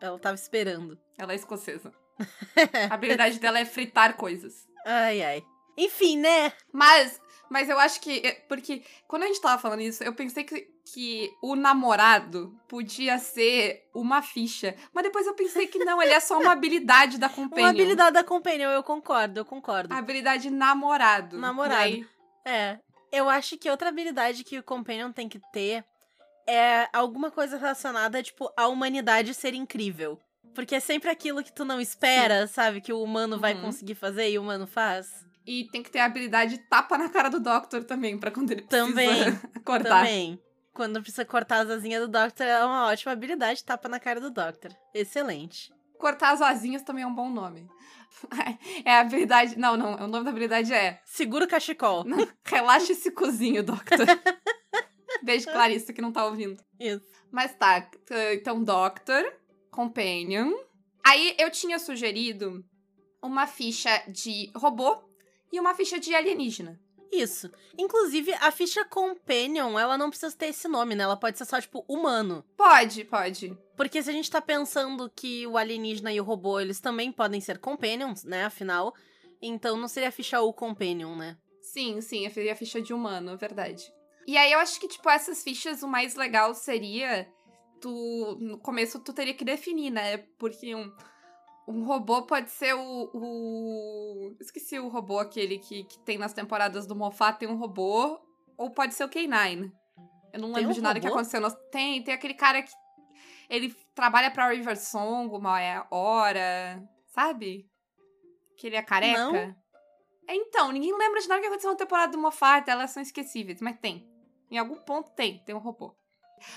Ela 0.00 0.18
tava 0.18 0.34
esperando. 0.34 0.98
ela 1.16 1.32
é 1.32 1.36
escocesa. 1.36 1.90
A 2.90 2.94
habilidade 2.94 3.38
dela 3.40 3.58
é 3.58 3.64
fritar 3.64 4.14
coisas. 4.16 4.68
Ai, 4.84 5.22
ai. 5.22 5.42
Enfim, 5.76 6.18
né? 6.18 6.52
Mas, 6.70 7.18
mas 7.48 7.68
eu 7.70 7.78
acho 7.78 7.98
que. 8.00 8.20
Porque 8.46 8.82
quando 9.08 9.22
a 9.22 9.26
gente 9.26 9.40
tava 9.40 9.60
falando 9.60 9.80
isso, 9.80 10.04
eu 10.04 10.12
pensei 10.12 10.44
que, 10.44 10.68
que 10.92 11.30
o 11.42 11.54
namorado 11.54 12.52
podia 12.68 13.18
ser 13.18 13.82
uma 13.94 14.20
ficha. 14.22 14.74
Mas 14.92 15.04
depois 15.04 15.26
eu 15.26 15.34
pensei 15.34 15.66
que 15.66 15.78
não, 15.84 16.02
ele 16.02 16.12
é 16.12 16.20
só 16.20 16.38
uma 16.40 16.52
habilidade 16.52 17.18
da 17.18 17.28
Companion. 17.28 17.64
Uma 17.66 17.70
habilidade 17.70 18.12
da 18.14 18.24
Companion, 18.24 18.70
eu 18.70 18.82
concordo, 18.82 19.40
eu 19.40 19.44
concordo. 19.44 19.94
A 19.94 19.98
habilidade 19.98 20.50
namorado. 20.50 21.38
Namorado. 21.38 21.80
Daí- 21.80 22.06
É. 22.44 22.78
Eu 23.12 23.28
acho 23.28 23.56
que 23.58 23.68
outra 23.70 23.90
habilidade 23.90 24.42
que 24.42 24.58
o 24.58 24.62
Companion 24.62 25.12
tem 25.12 25.28
que 25.28 25.38
ter 25.52 25.84
é 26.48 26.88
alguma 26.92 27.30
coisa 27.30 27.56
relacionada, 27.58 28.22
tipo, 28.22 28.50
à 28.56 28.66
humanidade 28.68 29.34
ser 29.34 29.54
incrível. 29.54 30.18
Porque 30.54 30.74
é 30.74 30.80
sempre 30.80 31.08
aquilo 31.10 31.42
que 31.44 31.52
tu 31.52 31.64
não 31.64 31.80
espera, 31.80 32.46
sabe? 32.46 32.80
Que 32.80 32.92
o 32.92 33.02
humano 33.02 33.38
vai 33.38 33.54
Uhum. 33.54 33.62
conseguir 33.62 33.94
fazer 33.94 34.30
e 34.30 34.38
o 34.38 34.42
humano 34.42 34.66
faz. 34.66 35.06
E 35.46 35.64
tem 35.70 35.82
que 35.82 35.90
ter 35.90 35.98
a 36.00 36.04
habilidade 36.06 36.58
tapa 36.68 36.96
na 36.98 37.08
cara 37.08 37.28
do 37.30 37.38
Doctor 37.40 37.84
também, 37.84 38.18
pra 38.18 38.30
quando 38.30 38.50
ele 38.50 38.62
precisa 38.62 38.86
Também, 38.88 39.08
acordar. 39.56 40.04
Também. 40.04 40.38
Quando 40.72 41.02
precisa 41.02 41.24
cortar 41.24 41.60
as 41.60 41.70
asinhas 41.70 42.00
do 42.00 42.08
Doctor, 42.08 42.46
é 42.46 42.64
uma 42.64 42.86
ótima 42.86 43.12
habilidade, 43.12 43.62
tapa 43.62 43.88
na 43.88 44.00
cara 44.00 44.20
do 44.20 44.30
Doctor. 44.30 44.74
Excelente. 44.94 45.72
Cortar 45.98 46.32
as 46.32 46.40
asinhas 46.40 46.82
também 46.82 47.04
é 47.04 47.06
um 47.06 47.14
bom 47.14 47.30
nome. 47.30 47.68
É 48.84 48.96
a 48.96 49.00
habilidade. 49.00 49.58
Não, 49.58 49.76
não. 49.76 49.94
O 49.94 50.06
nome 50.06 50.24
da 50.24 50.30
habilidade 50.30 50.72
é 50.72 51.00
Segura 51.04 51.46
o 51.46 51.48
cachecol. 51.48 52.04
Relaxa 52.44 52.92
esse 52.92 53.10
cozinho, 53.10 53.62
Doctor. 53.62 53.98
Beijo, 55.22 55.46
Clarissa, 55.46 55.92
que 55.92 56.02
não 56.02 56.12
tá 56.12 56.26
ouvindo. 56.26 56.62
Isso. 56.78 57.06
Mas 57.30 57.54
tá, 57.54 57.88
então 58.32 58.62
Doctor, 58.62 59.24
Companion. 59.70 60.52
Aí 61.04 61.34
eu 61.38 61.50
tinha 61.50 61.78
sugerido 61.78 62.62
uma 63.22 63.46
ficha 63.46 64.02
de 64.08 64.50
robô 64.54 65.02
e 65.50 65.58
uma 65.58 65.74
ficha 65.74 65.98
de 65.98 66.14
alienígena. 66.14 66.78
Isso. 67.12 67.50
Inclusive, 67.76 68.32
a 68.34 68.50
ficha 68.50 68.84
Companion, 68.86 69.78
ela 69.78 69.98
não 69.98 70.08
precisa 70.08 70.34
ter 70.34 70.46
esse 70.46 70.66
nome, 70.66 70.94
né? 70.94 71.04
Ela 71.04 71.16
pode 71.16 71.36
ser 71.36 71.44
só, 71.44 71.60
tipo, 71.60 71.84
humano. 71.86 72.42
Pode, 72.56 73.04
pode. 73.04 73.56
Porque 73.76 74.02
se 74.02 74.08
a 74.08 74.12
gente 74.12 74.30
tá 74.30 74.40
pensando 74.40 75.10
que 75.14 75.46
o 75.46 75.58
alienígena 75.58 76.10
e 76.10 76.20
o 76.20 76.24
robô, 76.24 76.58
eles 76.58 76.80
também 76.80 77.12
podem 77.12 77.40
ser 77.40 77.58
companions, 77.58 78.24
né? 78.24 78.46
Afinal. 78.46 78.94
Então 79.42 79.76
não 79.76 79.88
seria 79.88 80.08
a 80.08 80.12
ficha 80.12 80.40
o 80.40 80.52
companion, 80.54 81.14
né? 81.14 81.36
Sim, 81.60 82.00
sim, 82.00 82.28
fiz 82.30 82.50
a 82.50 82.56
ficha 82.56 82.80
de 82.80 82.94
humano, 82.94 83.32
é 83.32 83.36
verdade. 83.36 83.92
E 84.26 84.36
aí 84.36 84.52
eu 84.52 84.58
acho 84.58 84.80
que, 84.80 84.88
tipo, 84.88 85.08
essas 85.10 85.42
fichas, 85.42 85.82
o 85.82 85.88
mais 85.88 86.14
legal 86.14 86.54
seria 86.54 87.28
tu. 87.80 88.38
No 88.40 88.58
começo 88.58 89.00
tu 89.00 89.12
teria 89.12 89.34
que 89.34 89.44
definir, 89.44 89.90
né? 89.90 90.18
Porque 90.38 90.74
um, 90.74 90.90
um 91.68 91.84
robô 91.84 92.22
pode 92.22 92.50
ser 92.50 92.74
o. 92.74 93.10
o... 93.14 94.36
Esqueci 94.40 94.78
o 94.78 94.88
robô 94.88 95.18
aquele 95.18 95.58
que, 95.58 95.84
que 95.84 95.98
tem 96.00 96.18
nas 96.18 96.32
temporadas 96.32 96.86
do 96.86 96.94
Moffat, 96.96 97.38
tem 97.38 97.48
um 97.48 97.56
robô. 97.56 98.20
Ou 98.56 98.70
pode 98.70 98.94
ser 98.94 99.04
o 99.04 99.08
K9. 99.08 99.72
Eu 100.32 100.40
não 100.40 100.48
Tem 100.52 100.56
lembro 100.56 100.70
um 100.70 100.74
de 100.74 100.80
nada 100.80 101.00
que 101.00 101.06
aconteceu. 101.06 101.40
no- 101.40 101.50
Tem, 101.70 102.02
tem 102.02 102.14
aquele 102.14 102.34
cara 102.34 102.62
que. 102.62 102.72
Ele 103.48 103.74
trabalha 103.94 104.30
pra 104.30 104.48
River 104.48 104.78
Song 104.78 105.34
uma 105.34 105.58
hora. 105.90 106.82
Sabe? 107.08 107.68
Que 108.56 108.66
ele 108.68 108.76
é 108.76 108.82
careca. 108.82 109.18
Não. 109.18 109.34
É, 109.36 109.54
Então, 110.34 110.70
ninguém 110.72 110.96
lembra 110.96 111.20
de 111.20 111.28
nada 111.28 111.40
que 111.40 111.46
aconteceu 111.46 111.70
na 111.70 111.76
temporada 111.76 112.12
do 112.12 112.18
Moffat, 112.18 112.68
elas 112.70 112.90
são 112.90 113.02
esquecíveis, 113.02 113.60
mas 113.60 113.76
tem. 113.78 114.08
Em 114.50 114.58
algum 114.58 114.76
ponto 114.76 115.10
tem, 115.12 115.38
tem 115.44 115.54
um 115.54 115.58
robô. 115.58 115.94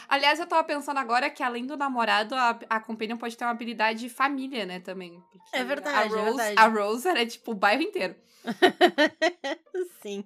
Aliás, 0.07 0.39
eu 0.39 0.47
tava 0.47 0.63
pensando 0.63 0.97
agora 0.97 1.29
que 1.29 1.43
além 1.43 1.65
do 1.65 1.77
namorado, 1.77 2.35
a, 2.35 2.59
a 2.69 2.79
Companion 2.79 3.17
pode 3.17 3.37
ter 3.37 3.43
uma 3.45 3.51
habilidade 3.51 3.99
de 3.99 4.09
família, 4.09 4.65
né, 4.65 4.79
também. 4.79 5.21
É 5.51 5.63
verdade, 5.63 5.97
a 5.97 6.01
é 6.01 6.07
Rose, 6.07 6.37
verdade. 6.37 6.55
A 6.57 6.67
Rose 6.67 7.07
era, 7.07 7.25
tipo, 7.25 7.51
o 7.51 7.55
bairro 7.55 7.81
inteiro. 7.81 8.15
sim. 10.01 10.25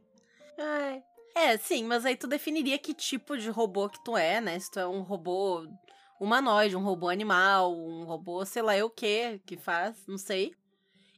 Ai. 0.57 1.03
É, 1.35 1.57
sim, 1.57 1.85
mas 1.85 2.05
aí 2.05 2.15
tu 2.15 2.27
definiria 2.27 2.77
que 2.77 2.93
tipo 2.93 3.37
de 3.37 3.49
robô 3.49 3.87
que 3.87 4.03
tu 4.03 4.17
é, 4.17 4.41
né? 4.41 4.59
Se 4.59 4.71
tu 4.71 4.79
é 4.79 4.87
um 4.87 5.01
robô 5.01 5.65
humanoide, 6.19 6.75
um 6.75 6.83
robô 6.83 7.07
animal, 7.07 7.73
um 7.73 8.03
robô 8.03 8.45
sei 8.45 8.61
lá 8.61 8.75
eu 8.75 8.87
o 8.87 8.89
que 8.89 9.39
que 9.45 9.55
faz, 9.55 10.05
não 10.05 10.17
sei. 10.17 10.53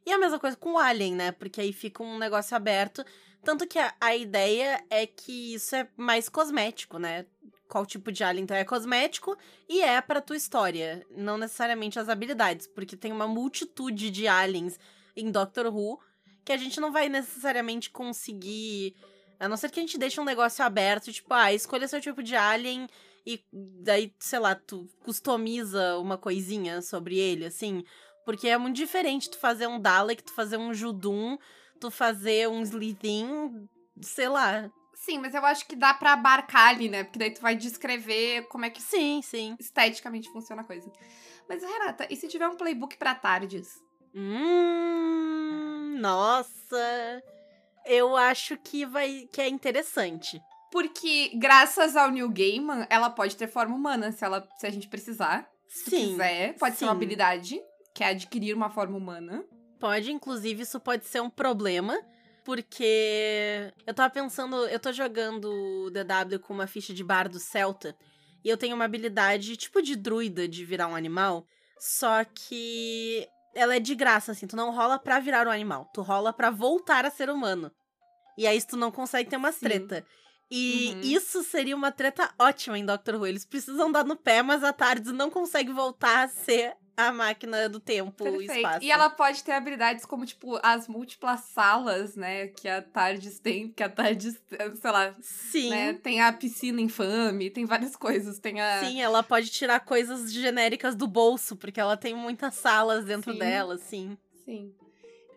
E 0.05 0.11
a 0.11 0.17
mesma 0.17 0.39
coisa 0.39 0.55
com 0.57 0.73
o 0.73 0.77
Alien, 0.77 1.15
né? 1.15 1.31
Porque 1.31 1.61
aí 1.61 1.73
fica 1.73 2.03
um 2.03 2.17
negócio 2.17 2.55
aberto. 2.55 3.03
Tanto 3.43 3.67
que 3.67 3.79
a, 3.79 3.93
a 3.99 4.15
ideia 4.15 4.83
é 4.89 5.05
que 5.07 5.55
isso 5.55 5.75
é 5.75 5.87
mais 5.97 6.29
cosmético, 6.29 6.99
né? 6.99 7.25
Qual 7.71 7.85
tipo 7.85 8.11
de 8.11 8.21
alien 8.21 8.43
então 8.43 8.57
é 8.57 8.65
cosmético 8.65 9.37
e 9.69 9.81
é 9.81 10.01
pra 10.01 10.19
tua 10.19 10.35
história, 10.35 11.07
não 11.09 11.37
necessariamente 11.37 11.97
as 11.97 12.09
habilidades, 12.09 12.67
porque 12.67 12.97
tem 12.97 13.13
uma 13.13 13.29
multitude 13.29 14.11
de 14.11 14.27
aliens 14.27 14.77
em 15.15 15.31
Doctor 15.31 15.67
Who 15.67 15.97
que 16.43 16.51
a 16.51 16.57
gente 16.57 16.81
não 16.81 16.91
vai 16.91 17.07
necessariamente 17.07 17.89
conseguir. 17.89 18.93
A 19.39 19.47
não 19.47 19.55
ser 19.55 19.71
que 19.71 19.79
a 19.79 19.83
gente 19.83 19.97
deixe 19.97 20.19
um 20.19 20.25
negócio 20.25 20.65
aberto, 20.65 21.13
tipo, 21.13 21.33
ah, 21.33 21.53
escolha 21.53 21.87
seu 21.87 22.01
tipo 22.01 22.21
de 22.21 22.35
alien 22.35 22.89
e 23.25 23.41
daí, 23.53 24.13
sei 24.19 24.39
lá, 24.39 24.53
tu 24.53 24.85
customiza 25.05 25.97
uma 25.97 26.17
coisinha 26.17 26.81
sobre 26.81 27.17
ele, 27.17 27.45
assim. 27.45 27.85
Porque 28.25 28.49
é 28.49 28.57
muito 28.57 28.75
diferente 28.75 29.29
tu 29.29 29.37
fazer 29.37 29.67
um 29.67 29.79
Dalek, 29.79 30.21
tu 30.21 30.33
fazer 30.33 30.57
um 30.57 30.73
Judum, 30.73 31.37
tu 31.79 31.89
fazer 31.89 32.49
um 32.49 32.61
Slithin, 32.63 33.69
sei 34.01 34.27
lá. 34.27 34.69
Sim, 35.01 35.17
mas 35.17 35.33
eu 35.33 35.43
acho 35.43 35.65
que 35.65 35.75
dá 35.75 35.95
pra 35.95 36.13
abarcar 36.13 36.69
ali, 36.69 36.87
né? 36.87 37.03
Porque 37.03 37.17
daí 37.17 37.31
tu 37.31 37.41
vai 37.41 37.55
descrever 37.55 38.47
como 38.49 38.65
é 38.65 38.69
que 38.69 38.79
Sim, 38.79 39.19
sim. 39.23 39.55
esteticamente 39.59 40.29
funciona 40.31 40.61
a 40.61 40.65
coisa. 40.65 40.91
Mas, 41.49 41.63
Renata, 41.63 42.05
e 42.07 42.15
se 42.15 42.27
tiver 42.27 42.47
um 42.47 42.55
playbook 42.55 42.95
pra 42.97 43.15
tardes? 43.15 43.81
Hum, 44.13 45.97
nossa. 45.99 47.23
Eu 47.83 48.15
acho 48.15 48.55
que 48.57 48.85
vai 48.85 49.27
que 49.33 49.41
é 49.41 49.49
interessante. 49.49 50.39
Porque, 50.71 51.31
graças 51.33 51.95
ao 51.95 52.11
New 52.11 52.29
Gaiman, 52.29 52.85
ela 52.87 53.09
pode 53.09 53.35
ter 53.35 53.47
forma 53.47 53.75
humana, 53.75 54.11
se, 54.11 54.23
ela, 54.23 54.47
se 54.59 54.67
a 54.67 54.69
gente 54.69 54.87
precisar. 54.87 55.49
Se 55.67 55.89
Sim. 55.89 56.09
quiser. 56.11 56.53
Pode 56.59 56.75
ser 56.75 56.85
uma 56.85 56.91
sim. 56.91 56.97
habilidade, 56.97 57.59
que 57.95 58.03
é 58.03 58.09
adquirir 58.09 58.55
uma 58.55 58.69
forma 58.69 58.97
humana. 58.97 59.43
Pode, 59.79 60.11
inclusive, 60.11 60.61
isso 60.61 60.79
pode 60.79 61.05
ser 61.05 61.21
um 61.21 61.29
problema, 61.29 61.99
porque 62.43 63.71
eu 63.85 63.93
tava 63.93 64.09
pensando, 64.13 64.65
eu 64.67 64.79
tô 64.79 64.91
jogando 64.91 65.89
DW 65.91 66.39
com 66.39 66.53
uma 66.53 66.67
ficha 66.67 66.93
de 66.93 67.03
bardo 67.03 67.39
celta, 67.39 67.95
e 68.43 68.49
eu 68.49 68.57
tenho 68.57 68.75
uma 68.75 68.85
habilidade 68.85 69.55
tipo 69.57 69.81
de 69.81 69.95
druida 69.95 70.47
de 70.47 70.65
virar 70.65 70.87
um 70.87 70.95
animal, 70.95 71.45
só 71.79 72.23
que 72.23 73.27
ela 73.53 73.75
é 73.75 73.79
de 73.79 73.93
graça, 73.95 74.31
assim, 74.31 74.47
tu 74.47 74.55
não 74.55 74.71
rola 74.71 74.97
pra 74.97 75.19
virar 75.19 75.47
um 75.47 75.51
animal, 75.51 75.89
tu 75.93 76.01
rola 76.01 76.31
pra 76.31 76.49
voltar 76.49 77.05
a 77.05 77.11
ser 77.11 77.29
humano. 77.29 77.71
E 78.37 78.47
aí 78.47 78.61
tu 78.61 78.77
não 78.77 78.91
consegue 78.91 79.29
ter 79.29 79.37
umas 79.37 79.55
Sim. 79.55 79.65
treta. 79.65 80.05
E 80.49 80.93
Uhum. 80.95 81.11
isso 81.11 81.43
seria 81.43 81.75
uma 81.75 81.91
treta 81.91 82.29
ótima 82.39 82.77
em 82.77 82.85
Doctor 82.85 83.15
Who. 83.15 83.27
Eles 83.27 83.45
precisam 83.45 83.91
dar 83.91 84.03
no 84.03 84.15
pé, 84.15 84.41
mas 84.41 84.63
a 84.63 84.73
Tardes 84.73 85.13
não 85.13 85.29
consegue 85.29 85.71
voltar 85.71 86.23
a 86.23 86.27
ser 86.27 86.75
a 87.07 87.13
máquina 87.13 87.67
do 87.69 87.79
tempo 87.79 88.27
e 88.27 88.31
Perfeito. 88.31 88.53
espaço. 88.53 88.85
E 88.85 88.91
ela 88.91 89.09
pode 89.09 89.43
ter 89.43 89.51
habilidades 89.51 90.05
como, 90.05 90.25
tipo, 90.25 90.59
as 90.63 90.87
múltiplas 90.87 91.41
salas, 91.41 92.15
né? 92.15 92.47
Que 92.47 92.67
a 92.67 92.81
Tardes 92.81 93.39
tem, 93.39 93.69
que 93.71 93.83
a 93.83 93.89
Tardes, 93.89 94.39
sei 94.49 94.91
lá, 94.91 95.15
Sim. 95.21 95.69
né? 95.69 95.93
Tem 95.93 96.21
a 96.21 96.31
piscina 96.31 96.81
infame, 96.81 97.49
tem 97.49 97.65
várias 97.65 97.95
coisas. 97.95 98.39
Tem 98.39 98.59
a. 98.59 98.79
Sim, 98.79 99.01
ela 99.01 99.23
pode 99.23 99.49
tirar 99.49 99.79
coisas 99.81 100.31
genéricas 100.31 100.95
do 100.95 101.07
bolso, 101.07 101.55
porque 101.55 101.79
ela 101.79 101.97
tem 101.97 102.13
muitas 102.13 102.55
salas 102.55 103.05
dentro 103.05 103.33
Sim. 103.33 103.39
dela, 103.39 103.75
assim. 103.75 104.17
Sim. 104.45 104.73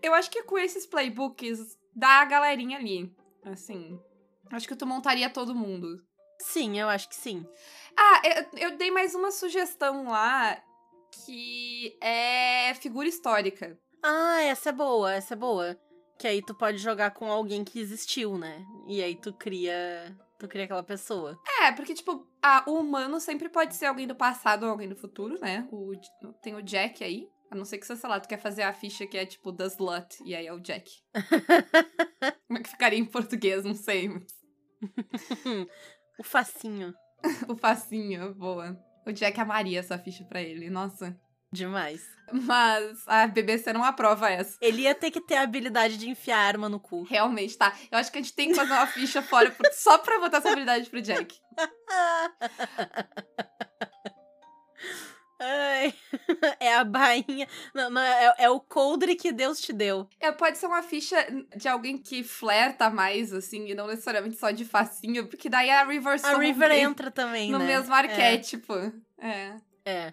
Eu 0.02 0.12
acho 0.14 0.30
que 0.30 0.42
com 0.42 0.58
esses 0.58 0.86
playbooks 0.86 1.78
dá 1.94 2.20
a 2.20 2.24
galerinha 2.24 2.78
ali. 2.78 3.10
Assim. 3.44 3.98
Acho 4.50 4.68
que 4.68 4.76
tu 4.76 4.86
montaria 4.86 5.30
todo 5.30 5.54
mundo. 5.54 6.02
Sim, 6.38 6.78
eu 6.78 6.88
acho 6.88 7.08
que 7.08 7.14
sim. 7.14 7.46
Ah, 7.96 8.22
eu, 8.24 8.70
eu 8.70 8.76
dei 8.76 8.90
mais 8.90 9.14
uma 9.14 9.30
sugestão 9.30 10.08
lá 10.08 10.60
que 11.24 11.96
é 12.00 12.74
figura 12.74 13.08
histórica. 13.08 13.78
Ah, 14.02 14.42
essa 14.42 14.70
é 14.70 14.72
boa, 14.72 15.12
essa 15.12 15.34
é 15.34 15.36
boa. 15.36 15.78
Que 16.18 16.28
aí 16.28 16.42
tu 16.42 16.54
pode 16.54 16.78
jogar 16.78 17.10
com 17.12 17.30
alguém 17.30 17.64
que 17.64 17.80
existiu, 17.80 18.38
né? 18.38 18.64
E 18.86 19.02
aí 19.02 19.14
tu 19.14 19.32
cria. 19.32 20.16
Tu 20.38 20.48
cria 20.48 20.64
aquela 20.64 20.82
pessoa. 20.82 21.38
É, 21.62 21.72
porque, 21.72 21.94
tipo, 21.94 22.26
a, 22.42 22.64
o 22.68 22.74
humano 22.74 23.20
sempre 23.20 23.48
pode 23.48 23.74
ser 23.74 23.86
alguém 23.86 24.06
do 24.06 24.14
passado 24.14 24.64
ou 24.64 24.70
alguém 24.70 24.88
do 24.88 24.96
futuro, 24.96 25.38
né? 25.40 25.66
O, 25.70 25.92
tem 26.42 26.54
o 26.54 26.62
Jack 26.62 27.02
aí. 27.02 27.28
A 27.50 27.54
não 27.54 27.64
ser 27.64 27.78
que, 27.78 27.86
sei 27.86 28.08
lá, 28.08 28.18
tu 28.18 28.28
quer 28.28 28.38
fazer 28.38 28.62
a 28.62 28.72
ficha 28.72 29.06
que 29.06 29.16
é 29.16 29.24
tipo 29.24 29.52
The 29.52 29.66
Slut, 29.66 30.18
e 30.24 30.34
aí 30.34 30.46
é 30.46 30.52
o 30.52 30.60
Jack. 30.60 30.90
Como 32.48 32.58
é 32.58 32.62
que 32.62 32.68
ficaria 32.68 32.98
em 32.98 33.04
português? 33.04 33.64
Não 33.64 33.74
sei. 33.74 34.08
o 36.18 36.24
facinho. 36.24 36.92
O 37.48 37.56
facinho, 37.56 38.34
boa. 38.34 38.78
O 39.06 39.12
Jack 39.12 39.38
amaria 39.40 39.80
essa 39.80 39.98
ficha 39.98 40.24
pra 40.24 40.40
ele, 40.40 40.70
nossa. 40.70 41.16
Demais. 41.52 42.02
Mas 42.32 43.06
a 43.06 43.26
BBC 43.26 43.72
não 43.72 43.84
aprova 43.84 44.30
essa. 44.30 44.56
Ele 44.60 44.82
ia 44.82 44.94
ter 44.94 45.10
que 45.10 45.20
ter 45.20 45.36
a 45.36 45.42
habilidade 45.42 45.96
de 45.96 46.08
enfiar 46.08 46.38
a 46.38 46.46
arma 46.46 46.68
no 46.68 46.80
cu. 46.80 47.02
Realmente, 47.02 47.56
tá? 47.56 47.72
Eu 47.92 47.98
acho 47.98 48.10
que 48.10 48.18
a 48.18 48.22
gente 48.22 48.34
tem 48.34 48.48
que 48.48 48.56
fazer 48.56 48.72
uma 48.72 48.86
ficha 48.86 49.22
fora 49.22 49.54
só 49.72 49.98
pra 49.98 50.18
botar 50.18 50.38
essa 50.38 50.50
habilidade 50.50 50.90
pro 50.90 51.00
Jack. 51.00 51.36
É 56.60 56.74
a 56.74 56.84
bainha. 56.84 57.48
Não, 57.74 57.90
não, 57.90 58.00
é, 58.00 58.34
é 58.38 58.50
o 58.50 58.60
coldre 58.60 59.14
que 59.16 59.32
Deus 59.32 59.60
te 59.60 59.72
deu. 59.72 60.08
É, 60.20 60.30
pode 60.32 60.58
ser 60.58 60.66
uma 60.66 60.82
ficha 60.82 61.16
de 61.56 61.68
alguém 61.68 61.98
que 61.98 62.22
flerta 62.22 62.88
mais, 62.90 63.32
assim, 63.32 63.66
e 63.68 63.74
não 63.74 63.86
necessariamente 63.86 64.36
só 64.36 64.50
de 64.50 64.64
facinho, 64.64 65.26
porque 65.28 65.48
daí 65.48 65.70
a 65.70 65.84
River 65.84 66.18
A 66.24 66.36
River 66.36 66.72
entra 66.72 67.10
também, 67.10 67.50
no 67.50 67.58
né? 67.58 67.66
mesmo 67.66 67.92
arquétipo. 67.94 68.72
É. 69.18 69.56
É. 69.84 70.12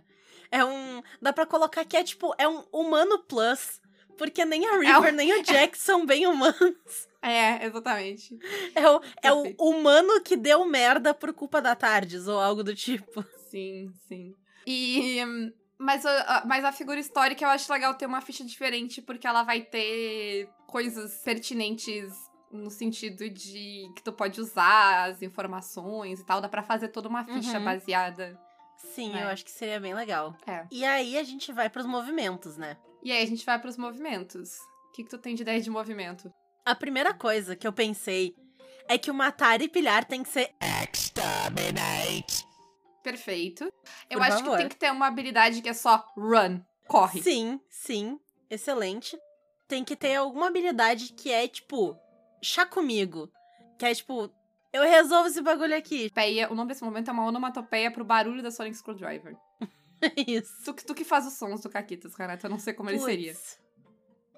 É 0.52 0.66
um. 0.66 1.02
Dá 1.22 1.32
pra 1.32 1.46
colocar 1.46 1.86
que 1.86 1.96
é 1.96 2.04
tipo. 2.04 2.34
É 2.38 2.48
um 2.48 2.64
humano 2.74 3.20
plus. 3.20 3.80
Porque 4.18 4.44
nem 4.46 4.68
a 4.68 4.74
É 4.76 4.78
River 4.78 5.14
um- 5.14 5.16
nem 5.16 5.40
o 5.40 5.44
Jack 5.44 5.78
são 5.80 6.06
bem 6.06 6.28
humanos. 6.28 7.08
É, 7.22 7.66
exatamente. 7.66 8.38
É 8.76 8.90
o, 8.90 9.02
é 9.24 9.32
o 9.32 9.44
humano 9.60 10.22
que 10.22 10.36
deu 10.36 10.66
merda 10.66 11.14
por 11.14 11.34
culpa 11.34 11.62
da 11.62 11.74
Tardes, 11.76 12.28
ou 12.28 12.40
algo 12.40 12.64
do 12.64 12.76
tipo. 12.76 13.24
Sim, 13.50 13.92
sim. 14.08 14.34
E. 14.68 15.24
Mas 15.84 16.06
a, 16.06 16.12
a- 16.38 16.46
mas 16.46 16.64
a 16.64 16.72
figura 16.72 17.00
histórica 17.00 17.44
eu 17.44 17.50
acho 17.50 17.72
legal 17.74 17.94
ter 17.96 18.06
uma 18.06 18.22
ficha 18.22 18.44
diferente, 18.46 19.02
porque 19.02 19.26
ela 19.26 19.42
vai 19.44 19.62
ter 19.62 20.48
coisas 20.68 21.16
pertinentes 21.24 22.14
no 22.52 22.70
sentido 22.70 23.30
de 23.30 23.90
que 23.96 24.04
tu 24.04 24.14
pode 24.14 24.40
usar 24.40 25.10
as 25.10 25.22
informações 25.22 26.20
e 26.20 26.26
tal. 26.26 26.40
Dá 26.40 26.48
pra 26.50 26.62
fazer 26.62 26.90
toda 26.90 27.10
uma 27.10 27.24
ficha 27.24 27.58
Uhum. 27.58 27.66
baseada. 27.66 28.40
Sim, 28.94 29.16
É. 29.16 29.24
eu 29.24 29.28
acho 29.30 29.44
que 29.46 29.52
seria 29.52 29.80
bem 29.80 29.94
legal. 29.94 30.36
É. 30.46 30.66
E 30.72 30.84
aí 30.86 31.18
a 31.18 31.24
gente 31.24 31.52
vai 31.52 31.70
pros 31.70 31.86
movimentos, 31.86 32.58
né? 32.58 32.78
E 33.04 33.12
aí 33.12 33.24
a 33.24 33.28
gente 33.28 33.46
vai 33.46 33.60
pros 33.60 33.78
movimentos. 33.78 34.50
O 34.90 34.92
que, 34.94 35.04
que 35.04 35.10
tu 35.10 35.18
tem 35.18 35.34
de 35.34 35.42
ideia 35.44 35.60
de 35.62 35.70
movimento? 35.70 36.30
A 36.66 36.76
primeira 36.76 37.14
coisa 37.14 37.56
que 37.56 37.66
eu 37.68 37.74
pensei 37.74 38.36
é 38.88 38.98
que 38.98 39.10
o 39.10 39.14
matar 39.14 39.62
e 39.62 39.68
pilhar 39.70 40.04
tem 40.06 40.22
que 40.22 40.30
ser 40.30 40.52
Perfeito. 43.04 43.64
Eu 44.10 44.20
Por 44.20 44.28
acho 44.28 44.38
favor. 44.38 44.52
que 44.52 44.58
tem 44.58 44.70
que 44.70 44.76
ter 44.76 44.92
uma 44.92 45.08
habilidade 45.08 45.62
que 45.62 45.70
é 45.70 45.74
só 45.74 46.06
run, 46.16 46.60
corre. 46.88 47.22
Sim, 47.22 47.60
sim. 47.70 48.20
Excelente. 48.50 49.18
Tem 49.68 49.84
que 49.84 49.96
ter 49.96 50.16
alguma 50.16 50.48
habilidade 50.48 51.14
que 51.14 51.32
é, 51.32 51.48
tipo, 51.48 51.98
chá 52.44 52.66
comigo. 52.66 53.32
Que 53.80 53.86
é, 53.86 53.96
tipo, 53.96 54.30
eu 54.74 54.84
resolvo 54.84 55.30
esse 55.30 55.42
bagulho 55.42 55.76
aqui. 55.76 56.10
Peia, 56.12 56.52
o 56.52 56.56
nome 56.56 56.70
desse 56.70 56.84
momento 56.84 57.10
é 57.10 57.14
uma 57.14 57.26
onomatopeia 57.26 57.90
pro 57.90 58.04
barulho 58.06 58.44
da 58.44 58.52
Sonic 58.52 58.76
Screwdriver. 58.78 59.36
Isso. 60.28 60.64
Tu, 60.66 60.74
que- 60.74 60.86
tu 60.86 60.94
que 60.94 61.04
faz 61.06 61.26
os 61.26 61.34
sons 61.34 61.62
do 61.62 61.70
Caquitas, 61.70 62.14
Renata, 62.16 62.46
eu 62.48 62.52
não 62.52 62.60
sei 62.60 62.74
como 62.74 62.90
ele 62.90 63.00
seria. 63.00 63.34
Puts. 63.34 63.60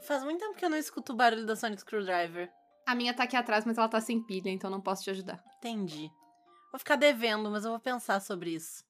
Faz 0.02 0.23
muito 0.23 0.39
tempo 0.39 0.56
que 0.56 0.63
eu 0.65 0.69
não 0.69 0.78
escuto 0.78 1.13
o 1.13 1.15
barulho 1.15 1.45
da 1.45 1.56
Sonic 1.56 1.82
Screwdriver. 1.82 2.52
A 2.86 2.93
minha 2.93 3.13
tá 3.13 3.23
aqui 3.23 3.36
atrás, 3.38 3.65
mas 3.65 3.78
ela 3.78 3.88
tá 3.88 4.02
sem 4.02 4.21
pilha, 4.21 4.49
então 4.49 4.69
não 4.69 4.82
posso 4.82 5.04
te 5.04 5.10
ajudar. 5.10 5.41
Entendi. 5.60 6.12
Vou 6.74 6.80
ficar 6.80 6.96
devendo, 6.96 7.52
mas 7.52 7.64
eu 7.64 7.70
vou 7.72 7.80
pensar 7.80 8.20
sobre 8.20 8.50
isso. 8.50 8.84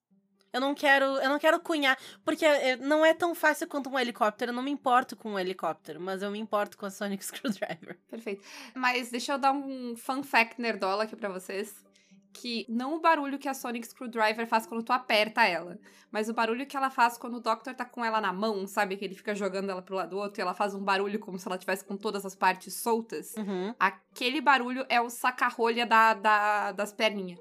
Eu 0.53 0.61
não 0.61 0.73
quero, 0.73 1.03
eu 1.03 1.27
não 1.29 1.37
quero 1.37 1.59
cunhar, 1.59 1.97
porque 2.23 2.45
é, 2.45 2.77
não 2.77 3.03
é 3.03 3.13
tão 3.13 3.35
fácil 3.35 3.67
quanto 3.67 3.89
um 3.89 3.99
helicóptero. 3.99 4.51
Eu 4.51 4.55
não 4.55 4.63
me 4.63 4.71
importo 4.71 5.17
com 5.17 5.31
um 5.33 5.39
helicóptero, 5.39 5.99
mas 5.99 6.21
eu 6.21 6.31
me 6.31 6.39
importo 6.39 6.77
com 6.77 6.85
a 6.85 6.89
Sonic 6.89 7.25
Screwdriver. 7.25 7.99
Perfeito. 8.09 8.41
Mas 8.73 9.09
deixa 9.11 9.33
eu 9.33 9.37
dar 9.37 9.51
um 9.51 9.95
fun 9.97 10.23
fact 10.23 10.61
nerdola 10.61 11.03
aqui 11.03 11.15
pra 11.15 11.27
vocês. 11.27 11.83
Que 12.31 12.65
não 12.69 12.95
o 12.95 12.99
barulho 12.99 13.37
que 13.37 13.49
a 13.49 13.53
Sonic 13.53 13.85
Screwdriver 13.85 14.47
faz 14.47 14.65
quando 14.65 14.81
tu 14.83 14.91
aperta 14.93 15.43
ela, 15.45 15.77
mas 16.11 16.29
o 16.29 16.33
barulho 16.33 16.65
que 16.65 16.75
ela 16.75 16.89
faz 16.89 17.15
quando 17.15 17.35
o 17.35 17.39
Doctor 17.39 17.75
tá 17.75 17.85
com 17.85 18.03
ela 18.03 18.19
na 18.19 18.33
mão, 18.33 18.65
sabe? 18.65 18.95
Que 18.97 19.05
ele 19.05 19.13
fica 19.13 19.35
jogando 19.35 19.69
ela 19.69 19.83
pro 19.83 19.95
lado 19.95 20.11
do 20.11 20.17
outro 20.17 20.39
e 20.39 20.41
ela 20.41 20.55
faz 20.55 20.73
um 20.73 20.83
barulho 20.83 21.19
como 21.19 21.37
se 21.37 21.47
ela 21.47 21.59
tivesse 21.59 21.83
com 21.85 21.95
todas 21.95 22.25
as 22.25 22.33
partes 22.33 22.73
soltas. 22.73 23.35
Uhum. 23.37 23.75
Aquele 23.79 24.41
barulho 24.41 24.83
é 24.89 24.99
o 24.99 25.11
saca-rolha 25.11 25.85
da, 25.85 26.13
da- 26.15 26.71
das 26.71 26.91
perninhas. 26.91 27.39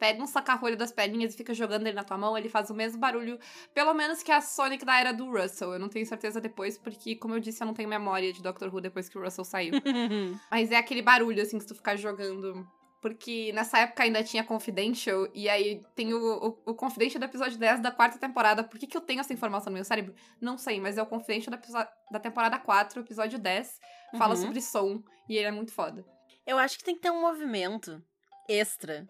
Pega 0.00 0.22
um 0.22 0.26
saca-rolha 0.26 0.76
das 0.76 0.90
perninhas 0.90 1.34
e 1.34 1.36
fica 1.36 1.52
jogando 1.54 1.86
ele 1.86 1.94
na 1.94 2.02
tua 2.02 2.16
mão, 2.16 2.36
ele 2.36 2.48
faz 2.48 2.70
o 2.70 2.74
mesmo 2.74 2.98
barulho, 2.98 3.38
pelo 3.74 3.92
menos 3.94 4.22
que 4.22 4.32
a 4.32 4.40
Sonic 4.40 4.82
da 4.84 4.98
era 4.98 5.12
do 5.12 5.30
Russell. 5.30 5.74
Eu 5.74 5.78
não 5.78 5.90
tenho 5.90 6.06
certeza 6.06 6.40
depois, 6.40 6.78
porque, 6.78 7.14
como 7.14 7.34
eu 7.34 7.40
disse, 7.40 7.62
eu 7.62 7.66
não 7.66 7.74
tenho 7.74 7.88
memória 7.88 8.32
de 8.32 8.42
Doctor 8.42 8.74
Who 8.74 8.80
depois 8.80 9.08
que 9.10 9.18
o 9.18 9.22
Russell 9.22 9.44
saiu. 9.44 9.74
Mas 10.50 10.72
é 10.72 10.76
aquele 10.76 11.02
barulho, 11.02 11.42
assim, 11.42 11.58
que 11.58 11.66
tu 11.66 11.74
ficar 11.74 11.96
jogando. 11.96 12.66
Porque 13.02 13.50
nessa 13.54 13.78
época 13.78 14.02
ainda 14.02 14.22
tinha 14.24 14.42
Confidential, 14.44 15.26
e 15.34 15.48
aí 15.48 15.82
tem 15.94 16.12
o, 16.12 16.18
o, 16.66 16.70
o 16.72 16.74
Confidential 16.74 17.18
do 17.20 17.24
episódio 17.24 17.58
10 17.58 17.80
da 17.80 17.90
quarta 17.90 18.18
temporada. 18.18 18.64
Por 18.64 18.78
que, 18.78 18.86
que 18.86 18.96
eu 18.96 19.00
tenho 19.00 19.20
essa 19.20 19.32
informação 19.32 19.70
no 19.70 19.74
meu 19.76 19.84
cérebro? 19.84 20.14
Não 20.40 20.58
sei, 20.58 20.80
mas 20.80 20.98
é 20.98 21.02
o 21.02 21.06
Confidential 21.06 21.54
episo- 21.54 21.76
da 22.10 22.18
temporada 22.18 22.58
4, 22.58 23.00
episódio 23.00 23.38
10. 23.38 23.78
Fala 24.18 24.34
Uhum. 24.34 24.40
sobre 24.40 24.60
som, 24.60 25.02
e 25.28 25.36
ele 25.36 25.46
é 25.46 25.50
muito 25.50 25.72
foda. 25.72 26.04
Eu 26.46 26.58
acho 26.58 26.76
que 26.78 26.84
tem 26.84 26.94
que 26.94 27.00
ter 27.02 27.10
um 27.10 27.20
movimento 27.20 28.02
extra 28.48 29.06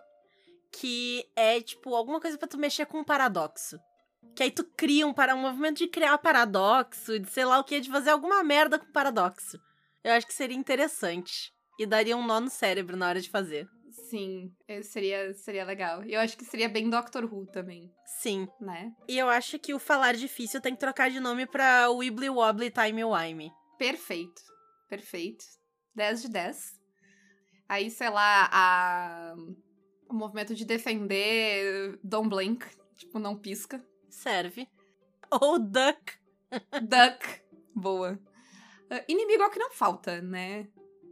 que 0.73 1.27
é, 1.37 1.61
tipo, 1.61 1.95
alguma 1.95 2.21
coisa 2.21 2.39
pra 2.39 2.49
tu 2.49 2.59
mexer 2.59 2.87
com 2.87 2.99
um 2.99 3.05
paradoxo. 3.05 3.79
Que 4.35 4.45
aí 4.45 4.51
tu 4.51 4.65
cria 4.77 5.07
um, 5.07 5.13
para... 5.13 5.35
um 5.35 5.41
movimento 5.41 5.79
de 5.79 5.89
criar 5.89 6.17
paradoxo, 6.19 7.19
de 7.19 7.29
sei 7.29 7.45
lá 7.45 7.59
o 7.59 7.65
que, 7.65 7.81
de 7.81 7.91
fazer 7.91 8.11
alguma 8.11 8.43
merda 8.45 8.79
com 8.79 8.93
paradoxo. 8.93 9.59
Eu 10.05 10.13
acho 10.13 10.27
que 10.27 10.33
seria 10.33 10.57
interessante. 10.57 11.53
E 11.79 11.87
daria 11.87 12.17
um 12.17 12.27
nó 12.27 12.41
no 12.41 12.51
cérebro 12.51 12.97
na 12.97 13.09
hora 13.09 13.21
de 13.21 13.31
fazer. 13.31 13.69
Sim, 14.09 14.53
é, 14.69 14.83
seria, 14.83 15.33
seria 15.35 15.65
legal. 15.65 16.05
E 16.05 16.15
eu 16.15 16.21
acho 16.21 16.37
que 16.37 16.45
seria 16.45 16.69
bem 16.69 16.89
Doctor 16.89 17.25
Who 17.25 17.47
também, 17.47 17.91
Sim. 18.21 18.49
né? 18.61 18.93
E 19.09 19.19
eu 19.19 19.29
acho 19.29 19.59
que 19.59 19.75
o 19.75 19.79
falar 19.79 20.15
difícil 20.15 20.61
tem 20.61 20.75
que 20.75 20.81
trocar 20.81 21.11
de 21.11 21.21
nome 21.21 21.47
pra 21.47 21.89
Wibbly 21.91 22.29
Wobbly 22.29 22.71
Time 22.71 23.05
Wime. 23.05 23.53
Perfeito. 23.79 24.43
Perfeito. 24.89 25.45
10 25.95 26.23
de 26.23 26.29
10. 26.29 26.81
Aí, 27.69 27.91
sei 27.91 28.11
lá, 28.11 28.49
a... 28.53 29.35
o 30.11 30.14
movimento 30.14 30.55
de 30.55 30.64
defender 30.64 31.99
Don't 32.03 32.29
Blink. 32.29 32.66
Tipo, 32.96 33.18
não 33.18 33.37
pisca. 33.37 33.83
Serve. 34.09 34.68
Ou 35.31 35.59
Duck. 35.59 36.14
Duck. 36.83 37.40
Boa. 37.75 38.18
Uh, 38.90 39.05
inimigo 39.09 39.42
é 39.42 39.46
o 39.46 39.51
que 39.51 39.59
não 39.59 39.70
falta, 39.70 40.20
né? 40.20 40.66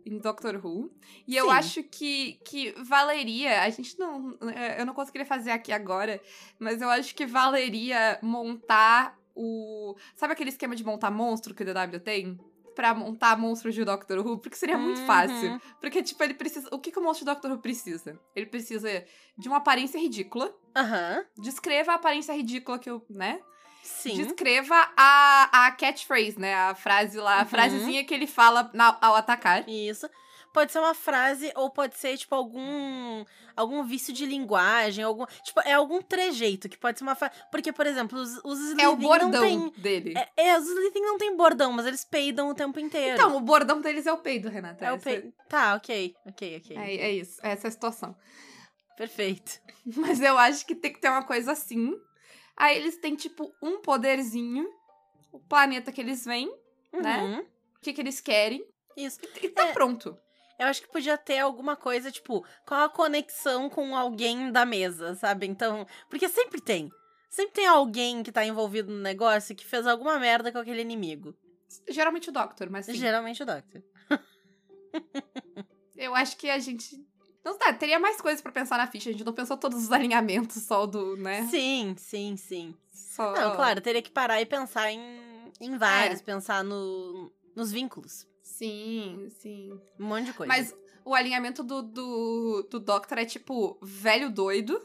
Em 0.04 0.18
Doctor 0.18 0.60
Who. 0.64 0.90
E 1.26 1.36
eu 1.36 1.46
Sim. 1.46 1.52
acho 1.52 1.82
que, 1.84 2.40
que 2.44 2.72
valeria. 2.82 3.62
A 3.62 3.70
gente 3.70 3.98
não. 3.98 4.36
Eu 4.78 4.84
não 4.84 4.94
conseguiria 4.94 5.26
fazer 5.26 5.50
aqui 5.50 5.70
agora, 5.72 6.20
mas 6.58 6.82
eu 6.82 6.88
acho 6.88 7.14
que 7.14 7.26
valeria 7.26 8.18
montar 8.22 9.18
o. 9.34 9.94
Sabe 10.16 10.32
aquele 10.32 10.50
esquema 10.50 10.74
de 10.74 10.84
montar 10.84 11.10
monstro 11.10 11.54
que 11.54 11.62
o 11.62 11.66
DW 11.66 12.00
tem? 12.02 12.38
Pra 12.78 12.94
montar 12.94 13.36
monstros 13.36 13.74
de 13.74 13.84
Doctor 13.84 14.18
Who? 14.24 14.38
Porque 14.38 14.54
seria 14.56 14.78
muito 14.78 15.00
Uhum. 15.00 15.06
fácil. 15.06 15.60
Porque, 15.80 16.00
tipo, 16.00 16.22
ele 16.22 16.34
precisa. 16.34 16.68
O 16.70 16.78
que, 16.78 16.92
que 16.92 16.98
o 17.00 17.02
monstro 17.02 17.26
de 17.26 17.32
Doctor 17.32 17.50
Who 17.50 17.58
precisa? 17.58 18.16
Ele 18.36 18.46
precisa 18.46 19.04
de 19.36 19.48
uma 19.48 19.56
aparência 19.56 19.98
ridícula. 19.98 20.54
Aham. 20.76 21.24
Descreva 21.36 21.90
a 21.90 21.94
aparência 21.96 22.32
ridícula 22.32 22.78
que 22.78 22.88
eu. 22.88 23.04
né? 23.10 23.40
Sim. 23.82 24.16
Descreva 24.22 24.76
a, 24.96 25.66
a 25.66 25.72
catchphrase, 25.72 26.38
né? 26.38 26.54
A 26.54 26.74
frase 26.76 27.18
lá, 27.18 27.38
a 27.38 27.42
Uhum. 27.42 27.48
frasezinha 27.48 28.04
que 28.04 28.14
ele 28.14 28.28
fala 28.28 28.70
na- 28.72 28.96
ao 29.00 29.16
atacar. 29.16 29.68
Isso. 29.68 30.08
Pode 30.52 30.72
ser 30.72 30.78
uma 30.78 30.94
frase 30.94 31.52
ou 31.54 31.70
pode 31.70 31.96
ser, 31.96 32.16
tipo, 32.16 32.34
algum 32.34 33.24
algum 33.56 33.82
vício 33.84 34.12
de 34.14 34.24
linguagem, 34.24 35.02
algum, 35.04 35.26
tipo, 35.42 35.60
é 35.64 35.72
algum 35.72 36.00
trejeito 36.00 36.68
que 36.68 36.78
pode 36.78 36.96
ser 36.98 37.04
uma 37.04 37.14
frase, 37.16 37.34
porque 37.50 37.72
por 37.72 37.86
exemplo, 37.86 38.16
os, 38.18 38.38
os 38.44 38.78
É 38.78 38.88
o 38.88 38.94
bordão 38.96 39.40
tem 39.42 39.70
dele. 39.76 40.14
é, 40.16 40.28
é, 40.50 40.56
os 40.58 40.64
Slytherin 40.66 41.04
não 41.04 41.18
tem 41.18 41.36
bordão, 41.36 41.72
mas 41.72 41.84
eles 41.86 42.04
peidam 42.04 42.48
o 42.48 42.54
tempo 42.54 42.78
inteiro. 42.78 43.14
Então, 43.16 43.36
o 43.36 43.40
bordão 43.40 43.80
deles 43.80 44.06
é 44.06 44.12
o 44.12 44.18
peido, 44.18 44.48
Renata. 44.48 44.84
é 44.84 44.92
o 44.92 44.98
peido. 44.98 45.32
Tá, 45.48 45.74
OK, 45.74 46.14
OK, 46.26 46.56
OK. 46.58 46.76
É, 46.76 46.94
é 46.96 47.12
isso, 47.12 47.40
essa 47.42 47.66
é 47.66 47.68
a 47.68 47.70
situação. 47.72 48.16
Perfeito. 48.96 49.60
Mas 49.96 50.20
eu 50.20 50.36
acho 50.38 50.64
que 50.66 50.74
tem 50.74 50.92
que 50.92 51.00
ter 51.00 51.08
uma 51.08 51.22
coisa 51.24 51.52
assim. 51.52 51.92
Aí 52.56 52.76
eles 52.76 52.96
têm, 53.00 53.14
tipo, 53.14 53.52
um 53.62 53.80
poderzinho, 53.80 54.68
o 55.32 55.38
planeta 55.40 55.92
que 55.92 56.00
eles 56.00 56.24
vêm, 56.24 56.48
Né? 56.92 57.18
Uhum. 57.22 57.40
o 57.40 57.80
que, 57.80 57.92
que 57.92 58.00
eles 58.00 58.20
querem, 58.20 58.64
Isso. 58.96 59.18
e 59.42 59.48
tá 59.48 59.66
É. 59.68 59.72
pronto. 59.72 60.16
Eu 60.58 60.66
acho 60.66 60.82
que 60.82 60.88
podia 60.88 61.16
ter 61.16 61.38
alguma 61.38 61.76
coisa, 61.76 62.10
tipo, 62.10 62.44
qual 62.66 62.84
a 62.84 62.88
conexão 62.88 63.70
com 63.70 63.96
alguém 63.96 64.50
da 64.50 64.64
mesa, 64.66 65.14
sabe? 65.14 65.46
Então, 65.46 65.86
porque 66.10 66.28
sempre 66.28 66.60
tem. 66.60 66.90
Sempre 67.30 67.54
tem 67.54 67.66
alguém 67.66 68.22
que 68.22 68.32
tá 68.32 68.44
envolvido 68.44 68.90
no 68.92 69.00
negócio 69.00 69.54
que 69.54 69.64
fez 69.64 69.86
alguma 69.86 70.18
merda 70.18 70.50
com 70.50 70.58
aquele 70.58 70.80
inimigo. 70.80 71.34
Geralmente 71.88 72.30
o 72.30 72.32
Doctor, 72.32 72.70
mas 72.70 72.86
sim. 72.86 72.94
Geralmente 72.94 73.42
o 73.42 73.46
Doctor. 73.46 73.82
Eu 75.96 76.14
acho 76.14 76.36
que 76.36 76.48
a 76.48 76.58
gente. 76.58 77.04
Não 77.44 77.56
tá, 77.58 77.72
teria 77.72 77.98
mais 77.98 78.20
coisas 78.20 78.40
pra 78.40 78.52
pensar 78.52 78.78
na 78.78 78.86
ficha. 78.86 79.10
A 79.10 79.12
gente 79.12 79.24
não 79.24 79.32
pensou 79.32 79.56
todos 79.56 79.84
os 79.84 79.92
alinhamentos, 79.92 80.62
só 80.62 80.86
do, 80.86 81.16
né? 81.16 81.46
Sim, 81.46 81.94
sim, 81.96 82.36
sim. 82.36 82.74
Só... 82.92 83.32
Não, 83.32 83.56
claro, 83.56 83.80
teria 83.80 84.02
que 84.02 84.10
parar 84.10 84.40
e 84.40 84.46
pensar 84.46 84.90
em, 84.90 85.00
em 85.60 85.74
É. 85.74 85.78
vários, 85.78 86.20
pensar 86.20 86.62
no, 86.64 87.32
nos 87.54 87.70
vínculos. 87.72 88.26
Sim, 88.58 89.28
sim. 89.30 89.80
Um 89.98 90.06
monte 90.06 90.26
de 90.26 90.32
coisa. 90.32 90.52
Mas 90.52 90.74
o 91.04 91.14
alinhamento 91.14 91.62
do, 91.62 91.82
do, 91.82 92.66
do 92.70 92.80
Doctor 92.80 93.18
é 93.18 93.24
tipo 93.24 93.78
velho 93.82 94.30
doido 94.30 94.84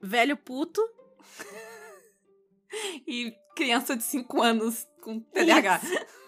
Velho 0.00 0.36
puto. 0.36 0.82
e 3.06 3.34
criança 3.56 3.96
de 3.96 4.02
5 4.02 4.42
anos 4.42 4.86
com 5.00 5.20
TDAH. 5.20 5.80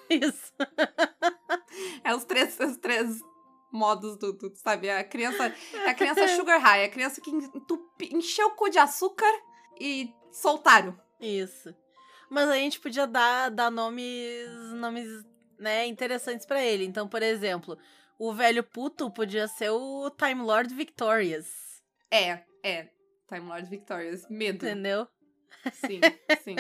Isso. 0.09 0.53
É 2.03 2.15
os 2.15 2.25
três, 2.25 2.59
os 2.59 2.77
três 2.79 3.21
modos 3.71 4.17
do, 4.17 4.33
do, 4.33 4.51
sabe? 4.57 4.89
A 4.89 5.05
criança, 5.05 5.53
a 5.87 5.93
criança 5.93 6.27
sugar 6.35 6.59
high, 6.59 6.85
a 6.85 6.89
criança 6.89 7.21
que 7.21 7.29
entupi, 7.29 8.15
encheu 8.15 8.47
o 8.47 8.51
cu 8.53 8.71
de 8.71 8.79
açúcar 8.79 9.31
e 9.79 10.15
soltaram. 10.33 10.99
Isso. 11.21 11.75
Mas 12.31 12.49
a 12.49 12.55
gente 12.55 12.81
podia 12.81 13.07
dar, 13.07 13.51
dar 13.51 13.71
nomes, 13.71 14.49
nomes, 14.75 15.07
né, 15.59 15.87
interessantes 15.87 16.47
pra 16.47 16.63
ele. 16.65 16.85
Então, 16.85 17.09
por 17.09 17.23
exemplo, 17.23 17.79
o 18.19 18.33
velho 18.33 18.63
puto 18.63 19.11
podia 19.11 19.47
ser 19.49 19.71
o 19.71 20.11
Time 20.11 20.43
Lord 20.43 20.75
Victorious. 20.75 21.47
É, 22.11 22.43
é. 22.63 22.89
Time 23.29 23.47
Lord 23.49 23.69
Victorious. 23.69 24.27
Medo. 24.31 24.65
Entendeu? 24.67 25.07
Sim, 25.73 26.01
sim. 26.43 26.57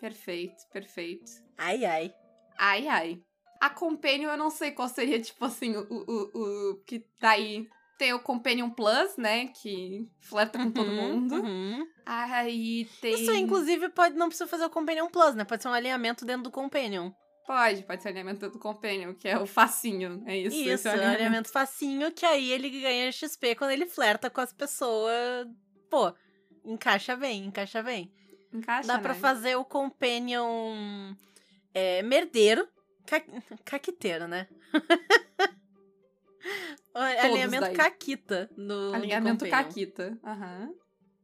perfeito, 0.00 0.56
perfeito. 0.72 1.30
Ai, 1.58 1.84
ai. 1.84 2.14
Ai, 2.58 2.88
ai. 2.88 3.22
A 3.60 3.68
Companion, 3.68 4.30
eu 4.30 4.38
não 4.38 4.50
sei 4.50 4.70
qual 4.70 4.88
seria, 4.88 5.20
tipo 5.20 5.44
assim, 5.44 5.76
o, 5.76 5.86
o, 5.90 6.70
o 6.70 6.76
que 6.86 7.04
daí 7.20 7.68
tem 7.98 8.14
o 8.14 8.20
Companion 8.20 8.70
Plus, 8.70 9.18
né? 9.18 9.48
Que 9.48 10.08
flerta 10.20 10.58
com 10.58 10.70
todo 10.70 10.88
Uhum, 10.88 10.96
mundo. 10.96 11.34
uhum. 11.42 11.86
Aí 12.06 12.88
tem. 13.02 13.12
Isso, 13.14 13.30
inclusive, 13.34 13.90
pode 13.90 14.16
não 14.16 14.28
precisa 14.28 14.48
fazer 14.48 14.64
o 14.64 14.70
Companion 14.70 15.08
Plus, 15.08 15.34
né? 15.34 15.44
Pode 15.44 15.62
ser 15.62 15.68
um 15.68 15.74
alinhamento 15.74 16.24
dentro 16.24 16.44
do 16.44 16.50
Companion. 16.50 17.12
Pode, 17.46 17.82
pode 17.82 18.02
ser 18.02 18.08
alinhamento 18.08 18.48
do 18.48 18.58
Companion, 18.58 19.14
que 19.14 19.28
é 19.28 19.38
o 19.38 19.46
facinho. 19.46 20.22
É 20.26 20.36
isso. 20.36 20.56
Isso, 20.56 20.86
é 20.86 20.90
o 20.90 20.94
alinhamento. 20.94 21.16
alinhamento 21.16 21.48
facinho, 21.50 22.12
que 22.12 22.24
aí 22.24 22.52
ele 22.52 22.70
ganha 22.70 23.10
XP 23.10 23.54
quando 23.56 23.70
ele 23.70 23.86
flerta 23.86 24.30
com 24.30 24.40
as 24.40 24.52
pessoas. 24.52 25.48
Pô, 25.90 26.12
encaixa 26.64 27.16
bem, 27.16 27.46
encaixa 27.46 27.82
bem. 27.82 28.12
Encaixa, 28.52 28.88
Dá 28.88 28.98
pra 28.98 29.14
né? 29.14 29.20
fazer 29.20 29.56
o 29.56 29.64
Companion 29.64 31.14
é, 31.74 32.02
merdeiro. 32.02 32.68
Ca... 33.06 33.20
Caquiteiro, 33.64 34.28
né? 34.28 34.46
O 36.94 36.98
alinhamento 36.98 37.66
daí. 37.66 37.76
Caquita 37.76 38.50
no. 38.56 38.94
Alinhamento 38.94 39.44
no. 39.44 39.50
Caquita. 39.50 40.18
Aham. 40.24 40.74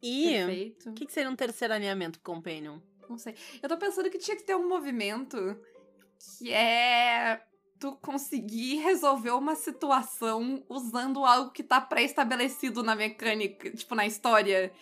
E 0.03 0.29
Perfeito. 0.29 0.91
o 0.91 0.93
que, 0.93 1.07
que 1.07 1.13
seria 1.13 1.31
um 1.31 1.37
terceiro 1.37 1.75
alinhamento 1.75 2.21
Companion? 2.21 2.79
Não 3.09 3.19
sei. 3.19 3.35
Eu 3.63 3.69
tô 3.69 3.77
pensando 3.77 4.11
que 4.11 4.19
tinha 4.19 4.37
que 4.37 4.45
ter 4.45 4.55
um 4.55 4.69
movimento 4.69 5.59
que 6.19 6.53
é 6.53 7.43
tu 7.79 7.93
conseguir 7.97 8.77
resolver 8.77 9.33
uma 9.33 9.55
situação 9.55 10.65
usando 10.69 11.25
algo 11.25 11.51
que 11.51 11.63
tá 11.63 11.81
pré-estabelecido 11.81 12.83
na 12.83 12.95
mecânica, 12.95 13.71
tipo, 13.71 13.95
na 13.95 14.07
história, 14.07 14.73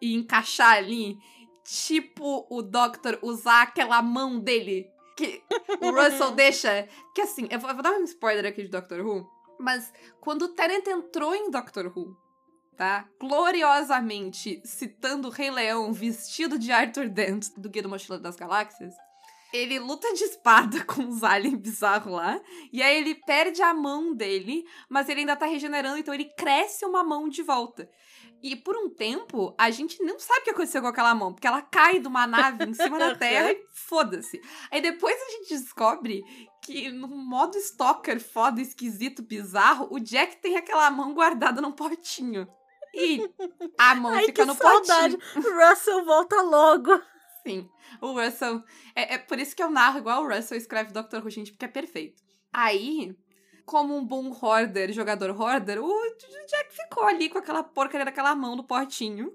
e 0.00 0.14
encaixar 0.14 0.76
ali. 0.76 1.18
Tipo 1.64 2.46
o 2.48 2.62
Doctor 2.62 3.18
usar 3.20 3.62
aquela 3.62 4.00
mão 4.00 4.40
dele 4.40 4.88
que 5.16 5.42
o 5.80 5.90
Russell 5.92 6.32
deixa. 6.32 6.88
Que 7.14 7.22
assim, 7.22 7.46
eu 7.50 7.58
vou, 7.58 7.68
eu 7.68 7.74
vou 7.74 7.82
dar 7.82 7.92
um 7.92 8.04
spoiler 8.04 8.46
aqui 8.46 8.62
de 8.62 8.68
Doctor 8.68 9.04
Who, 9.04 9.28
mas 9.58 9.92
quando 10.20 10.42
o 10.42 10.48
Tennant 10.48 10.86
entrou 10.86 11.34
em 11.34 11.50
Doctor 11.50 11.92
Who, 11.94 12.16
tá? 12.76 13.06
Gloriosamente 13.20 14.62
citando 14.64 15.28
o 15.28 15.30
Rei 15.30 15.50
Leão 15.50 15.92
vestido 15.92 16.58
de 16.58 16.72
Arthur 16.72 17.08
Dent 17.08 17.48
do 17.56 17.68
Guia 17.68 17.82
do 17.82 17.88
Mochileiro 17.88 18.22
das 18.22 18.36
Galáxias. 18.36 18.94
Ele 19.52 19.78
luta 19.78 20.12
de 20.14 20.24
espada 20.24 20.84
com 20.86 21.06
os 21.08 21.22
aliens 21.24 21.58
bizarros 21.58 22.12
lá. 22.12 22.40
E 22.72 22.82
aí 22.82 22.98
ele 22.98 23.14
perde 23.14 23.62
a 23.62 23.72
mão 23.72 24.14
dele, 24.14 24.64
mas 24.88 25.08
ele 25.08 25.20
ainda 25.20 25.36
tá 25.36 25.46
regenerando, 25.46 25.98
então 25.98 26.12
ele 26.14 26.26
cresce 26.36 26.84
uma 26.84 27.02
mão 27.02 27.28
de 27.28 27.42
volta. 27.42 27.88
E 28.42 28.54
por 28.54 28.76
um 28.76 28.88
tempo, 28.88 29.54
a 29.58 29.68
gente 29.70 30.00
não 30.02 30.18
sabe 30.18 30.40
o 30.40 30.44
que 30.44 30.50
aconteceu 30.50 30.80
com 30.80 30.86
aquela 30.86 31.14
mão, 31.14 31.32
porque 31.32 31.46
ela 31.46 31.60
cai 31.60 31.98
de 31.98 32.06
uma 32.06 32.26
nave 32.26 32.64
em 32.64 32.74
cima 32.74 32.98
da 32.98 33.14
Terra 33.18 33.50
e 33.50 33.66
foda-se. 33.72 34.40
Aí 34.70 34.80
depois 34.80 35.16
a 35.20 35.30
gente 35.32 35.48
descobre 35.48 36.22
que 36.62 36.90
no 36.92 37.08
modo 37.08 37.56
stalker 37.58 38.20
foda, 38.20 38.60
esquisito, 38.60 39.22
bizarro, 39.22 39.88
o 39.90 39.98
Jack 39.98 40.36
tem 40.36 40.56
aquela 40.56 40.88
mão 40.90 41.14
guardada 41.14 41.60
num 41.60 41.72
potinho. 41.72 42.46
E 42.94 43.28
a 43.78 43.94
mão 43.94 44.12
Ai, 44.12 44.26
fica 44.26 44.42
que 44.42 44.48
no 44.48 44.54
saudade. 44.54 45.16
potinho. 45.16 45.68
Russell 45.70 46.04
volta 46.04 46.40
logo. 46.42 47.00
Sim. 47.42 47.68
O 48.00 48.12
Russell. 48.12 48.62
É, 48.94 49.14
é 49.14 49.18
por 49.18 49.38
isso 49.38 49.54
que 49.56 49.62
eu 49.62 49.70
narro 49.70 49.98
igual 49.98 50.22
o 50.24 50.28
Russell 50.28 50.58
escreve 50.58 50.92
Dr. 50.92 51.18
Who, 51.22 51.30
gente, 51.30 51.52
porque 51.52 51.64
é 51.64 51.68
perfeito. 51.68 52.22
Aí, 52.52 53.16
como 53.64 53.96
um 53.96 54.04
bom 54.04 54.30
hoarder, 54.30 54.92
jogador 54.92 55.30
hoarder, 55.38 55.82
o 55.82 55.90
Jack 56.46 56.74
ficou 56.74 57.04
ali 57.04 57.28
com 57.28 57.38
aquela 57.38 57.62
porcaria 57.62 58.04
daquela 58.04 58.34
mão 58.34 58.56
no 58.56 58.64
potinho. 58.64 59.34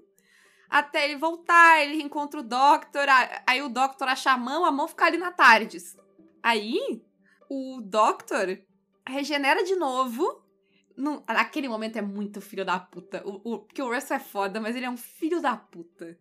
Até 0.68 1.04
ele 1.04 1.16
voltar, 1.16 1.80
ele 1.82 2.02
encontra 2.02 2.40
o 2.40 2.42
Doctor, 2.42 3.06
aí 3.46 3.62
o 3.62 3.68
Doctor 3.68 4.08
acha 4.08 4.32
a 4.32 4.36
mão, 4.38 4.64
a 4.64 4.72
mão 4.72 4.88
fica 4.88 5.04
ali 5.04 5.18
na 5.18 5.30
Tardes. 5.30 5.96
Aí, 6.42 6.78
o 7.48 7.80
Doctor 7.80 8.58
regenera 9.06 9.62
de 9.64 9.76
novo. 9.76 10.42
Num- 10.96 11.22
naquele 11.28 11.68
momento 11.68 11.96
é 11.96 12.02
muito 12.02 12.40
filho 12.40 12.64
da 12.64 12.78
puta. 12.78 13.22
O, 13.26 13.40
o, 13.54 13.58
porque 13.60 13.82
o 13.82 13.92
Russell 13.92 14.16
é 14.16 14.20
foda, 14.20 14.60
mas 14.60 14.74
ele 14.74 14.86
é 14.86 14.90
um 14.90 14.96
filho 14.96 15.40
da 15.40 15.56
puta. 15.56 16.18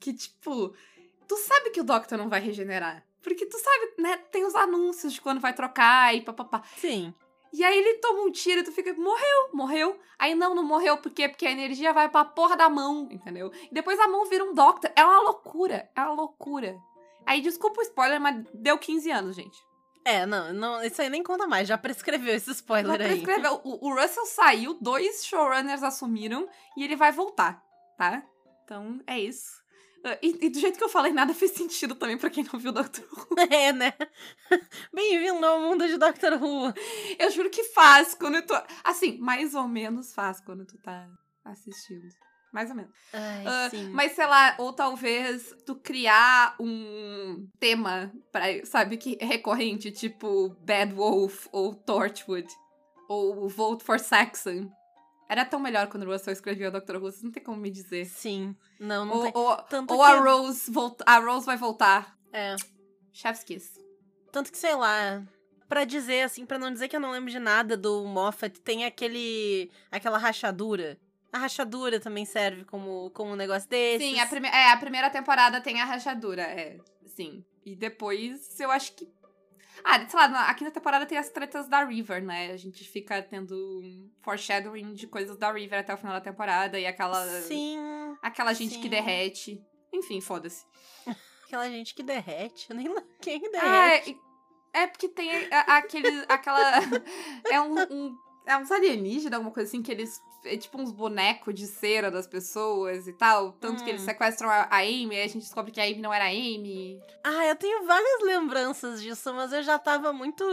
Que, 0.00 0.12
tipo, 0.12 0.74
tu 1.32 1.38
sabe 1.38 1.70
que 1.70 1.80
o 1.80 1.84
Doctor 1.84 2.18
não 2.18 2.28
vai 2.28 2.40
regenerar. 2.40 3.02
Porque 3.22 3.46
tu 3.46 3.56
sabe, 3.58 3.94
né? 3.98 4.18
Tem 4.30 4.44
os 4.44 4.54
anúncios 4.54 5.14
de 5.14 5.20
quando 5.20 5.40
vai 5.40 5.54
trocar 5.54 6.14
e 6.14 6.20
papapá. 6.20 6.62
Sim. 6.76 7.14
E 7.52 7.64
aí 7.64 7.78
ele 7.78 7.94
toma 7.94 8.22
um 8.22 8.30
tiro 8.30 8.60
e 8.60 8.64
tu 8.64 8.72
fica, 8.72 8.92
morreu, 8.94 9.50
morreu. 9.54 9.98
Aí 10.18 10.34
não, 10.34 10.54
não 10.54 10.62
morreu, 10.62 10.98
por 10.98 11.10
quê? 11.10 11.28
Porque 11.28 11.46
a 11.46 11.50
energia 11.50 11.92
vai 11.92 12.08
pra 12.08 12.24
porra 12.24 12.56
da 12.56 12.68
mão, 12.68 13.08
entendeu? 13.10 13.50
E 13.70 13.74
depois 13.74 13.98
a 13.98 14.08
mão 14.08 14.26
vira 14.26 14.44
um 14.44 14.52
Doctor. 14.52 14.90
É 14.94 15.04
uma 15.04 15.22
loucura, 15.22 15.88
é 15.94 16.00
uma 16.02 16.12
loucura. 16.12 16.76
Aí, 17.24 17.40
desculpa 17.40 17.80
o 17.80 17.82
spoiler, 17.82 18.20
mas 18.20 18.44
deu 18.52 18.76
15 18.76 19.10
anos, 19.10 19.36
gente. 19.36 19.56
É, 20.04 20.26
não, 20.26 20.52
não, 20.52 20.82
isso 20.84 21.00
aí 21.00 21.08
nem 21.08 21.22
conta 21.22 21.46
mais, 21.46 21.68
já 21.68 21.78
prescreveu 21.78 22.34
esse 22.34 22.46
Já 22.46 22.52
spoiler 22.52 23.00
aí. 23.00 23.20
prescreveu. 23.20 23.60
O, 23.62 23.88
o 23.88 23.94
Russell 23.94 24.26
saiu, 24.26 24.76
dois 24.80 25.24
showrunners 25.24 25.82
assumiram 25.82 26.48
e 26.76 26.82
ele 26.82 26.96
vai 26.96 27.12
voltar, 27.12 27.62
tá? 27.96 28.22
Então, 28.64 29.00
é 29.06 29.18
isso. 29.20 29.61
Ah, 30.04 30.18
E, 30.22 30.46
e 30.46 30.50
do 30.50 30.58
jeito 30.58 30.78
que 30.78 30.84
eu 30.84 30.88
falei, 30.88 31.12
nada 31.12 31.32
fez 31.32 31.52
sentido 31.52 31.94
também 31.94 32.18
pra 32.18 32.30
quem 32.30 32.44
não 32.52 32.58
viu 32.58 32.72
Doctor 32.72 33.04
Who. 33.12 33.36
É, 33.50 33.72
né? 33.72 33.92
Bem-vindo 34.92 35.44
ao 35.44 35.60
mundo 35.60 35.86
de 35.86 35.96
Doctor 35.96 36.32
Who. 36.42 36.72
Eu 37.18 37.30
juro 37.30 37.50
que 37.50 37.64
faz 37.64 38.14
quando 38.14 38.42
tu. 38.42 38.54
Assim, 38.82 39.18
mais 39.18 39.54
ou 39.54 39.68
menos 39.68 40.12
faz 40.12 40.40
quando 40.40 40.64
tu 40.66 40.76
tá 40.78 41.08
assistindo. 41.44 42.06
Mais 42.52 42.68
ou 42.68 42.76
menos. 42.76 42.92
Ai, 43.12 43.70
sim. 43.70 43.88
mas 43.90 44.12
sei 44.12 44.26
lá, 44.26 44.54
ou 44.58 44.74
talvez 44.74 45.54
tu 45.64 45.74
criar 45.76 46.54
um 46.60 47.48
tema 47.58 48.12
para, 48.30 48.64
sabe, 48.66 48.98
que 48.98 49.16
é 49.18 49.24
recorrente, 49.24 49.90
tipo 49.90 50.50
Bad 50.60 50.92
Wolf 50.92 51.46
ou 51.50 51.74
Torchwood 51.74 52.46
ou 53.08 53.48
Vote 53.48 53.82
for 53.82 53.98
Saxon. 53.98 54.70
Era 55.32 55.46
tão 55.46 55.58
melhor 55.58 55.86
quando 55.86 56.02
o 56.02 56.12
Russell 56.12 56.34
escrevia 56.34 56.70
Dr. 56.70 56.96
Who, 56.96 57.10
não 57.22 57.32
tem 57.32 57.42
como 57.42 57.56
me 57.56 57.70
dizer. 57.70 58.04
Sim. 58.04 58.54
Não, 58.78 59.06
não 59.06 59.16
Ou, 59.16 59.22
tem. 59.22 59.32
ou, 59.34 59.56
Tanto 59.62 59.94
ou 59.94 60.00
que... 60.00 60.04
a 60.04 60.20
Rose 60.20 60.70
volta, 60.70 61.02
a 61.06 61.18
Rose 61.20 61.46
vai 61.46 61.56
voltar. 61.56 62.18
É. 62.30 62.54
Chef's 63.14 63.42
Kiss. 63.42 63.80
Tanto 64.30 64.52
que, 64.52 64.58
sei 64.58 64.74
lá, 64.74 65.22
pra 65.66 65.86
dizer 65.86 66.24
assim, 66.24 66.44
pra 66.44 66.58
não 66.58 66.70
dizer 66.70 66.86
que 66.86 66.94
eu 66.94 67.00
não 67.00 67.12
lembro 67.12 67.30
de 67.30 67.38
nada 67.38 67.78
do 67.78 68.04
Moffat, 68.04 68.60
tem 68.60 68.84
aquele. 68.84 69.70
aquela 69.90 70.18
rachadura. 70.18 70.98
A 71.32 71.38
rachadura 71.38 71.98
também 71.98 72.26
serve 72.26 72.66
como, 72.66 73.10
como 73.12 73.30
um 73.30 73.36
negócio 73.36 73.66
desse. 73.70 74.04
Sim, 74.04 74.20
a, 74.20 74.26
prime 74.26 74.48
é, 74.48 74.70
a 74.70 74.76
primeira 74.76 75.08
temporada 75.08 75.62
tem 75.62 75.80
a 75.80 75.86
rachadura, 75.86 76.42
é. 76.42 76.76
Sim. 77.06 77.42
E 77.64 77.74
depois 77.74 78.60
eu 78.60 78.70
acho 78.70 78.92
que. 78.92 79.08
Ah, 79.84 80.06
sei 80.08 80.18
lá, 80.18 80.28
na- 80.28 80.48
a 80.48 80.54
quinta 80.54 80.70
temporada 80.70 81.06
tem 81.06 81.18
as 81.18 81.28
tretas 81.28 81.66
da 81.68 81.84
River, 81.84 82.22
né? 82.22 82.52
A 82.52 82.56
gente 82.56 82.84
fica 82.84 83.20
tendo 83.22 83.54
um 83.82 84.10
foreshadowing 84.22 84.94
de 84.94 85.06
coisas 85.06 85.36
da 85.36 85.50
River 85.52 85.80
até 85.80 85.92
o 85.92 85.96
final 85.96 86.12
da 86.14 86.20
temporada 86.20 86.78
e 86.78 86.86
aquela. 86.86 87.24
Sim. 87.42 87.78
Aquela 88.22 88.52
gente 88.52 88.74
sim. 88.74 88.80
que 88.80 88.88
derrete. 88.88 89.60
Enfim, 89.92 90.20
foda-se. 90.20 90.64
Aquela 91.46 91.68
gente 91.68 91.94
que 91.94 92.02
derrete. 92.02 92.70
Eu 92.70 92.76
nem 92.76 92.88
lembro 92.88 93.04
quem 93.20 93.40
que 93.40 93.46
Ah, 93.56 93.60
derrete. 93.88 94.20
é, 94.72 94.82
é 94.82 94.86
porque 94.86 95.08
tem 95.08 95.30
aquele. 95.66 96.24
aquela. 96.28 96.60
é 97.50 97.60
um, 97.60 97.74
um- 97.90 98.18
É 98.46 98.56
uns 98.56 98.70
alienígenas, 98.72 99.34
alguma 99.34 99.52
coisa 99.52 99.68
assim, 99.68 99.82
que 99.82 99.90
eles. 99.92 100.20
É 100.44 100.56
tipo 100.56 100.80
uns 100.80 100.90
bonecos 100.90 101.54
de 101.54 101.66
cera 101.66 102.10
das 102.10 102.26
pessoas 102.26 103.06
e 103.06 103.12
tal. 103.12 103.52
Tanto 103.52 103.84
que 103.84 103.90
eles 103.90 104.02
Hum. 104.02 104.06
sequestram 104.06 104.50
a, 104.50 104.62
a 104.70 104.78
Amy, 104.78 105.10
aí 105.16 105.22
a 105.22 105.26
gente 105.28 105.38
descobre 105.42 105.70
que 105.70 105.80
a 105.80 105.84
Amy 105.84 106.00
não 106.00 106.12
era 106.12 106.24
a 106.24 106.28
Amy. 106.28 107.00
Ah, 107.22 107.46
eu 107.46 107.54
tenho 107.56 107.84
várias 107.86 108.22
lembranças 108.22 109.00
disso, 109.02 109.32
mas 109.34 109.52
eu 109.52 109.62
já 109.62 109.78
tava 109.78 110.12
muito 110.12 110.44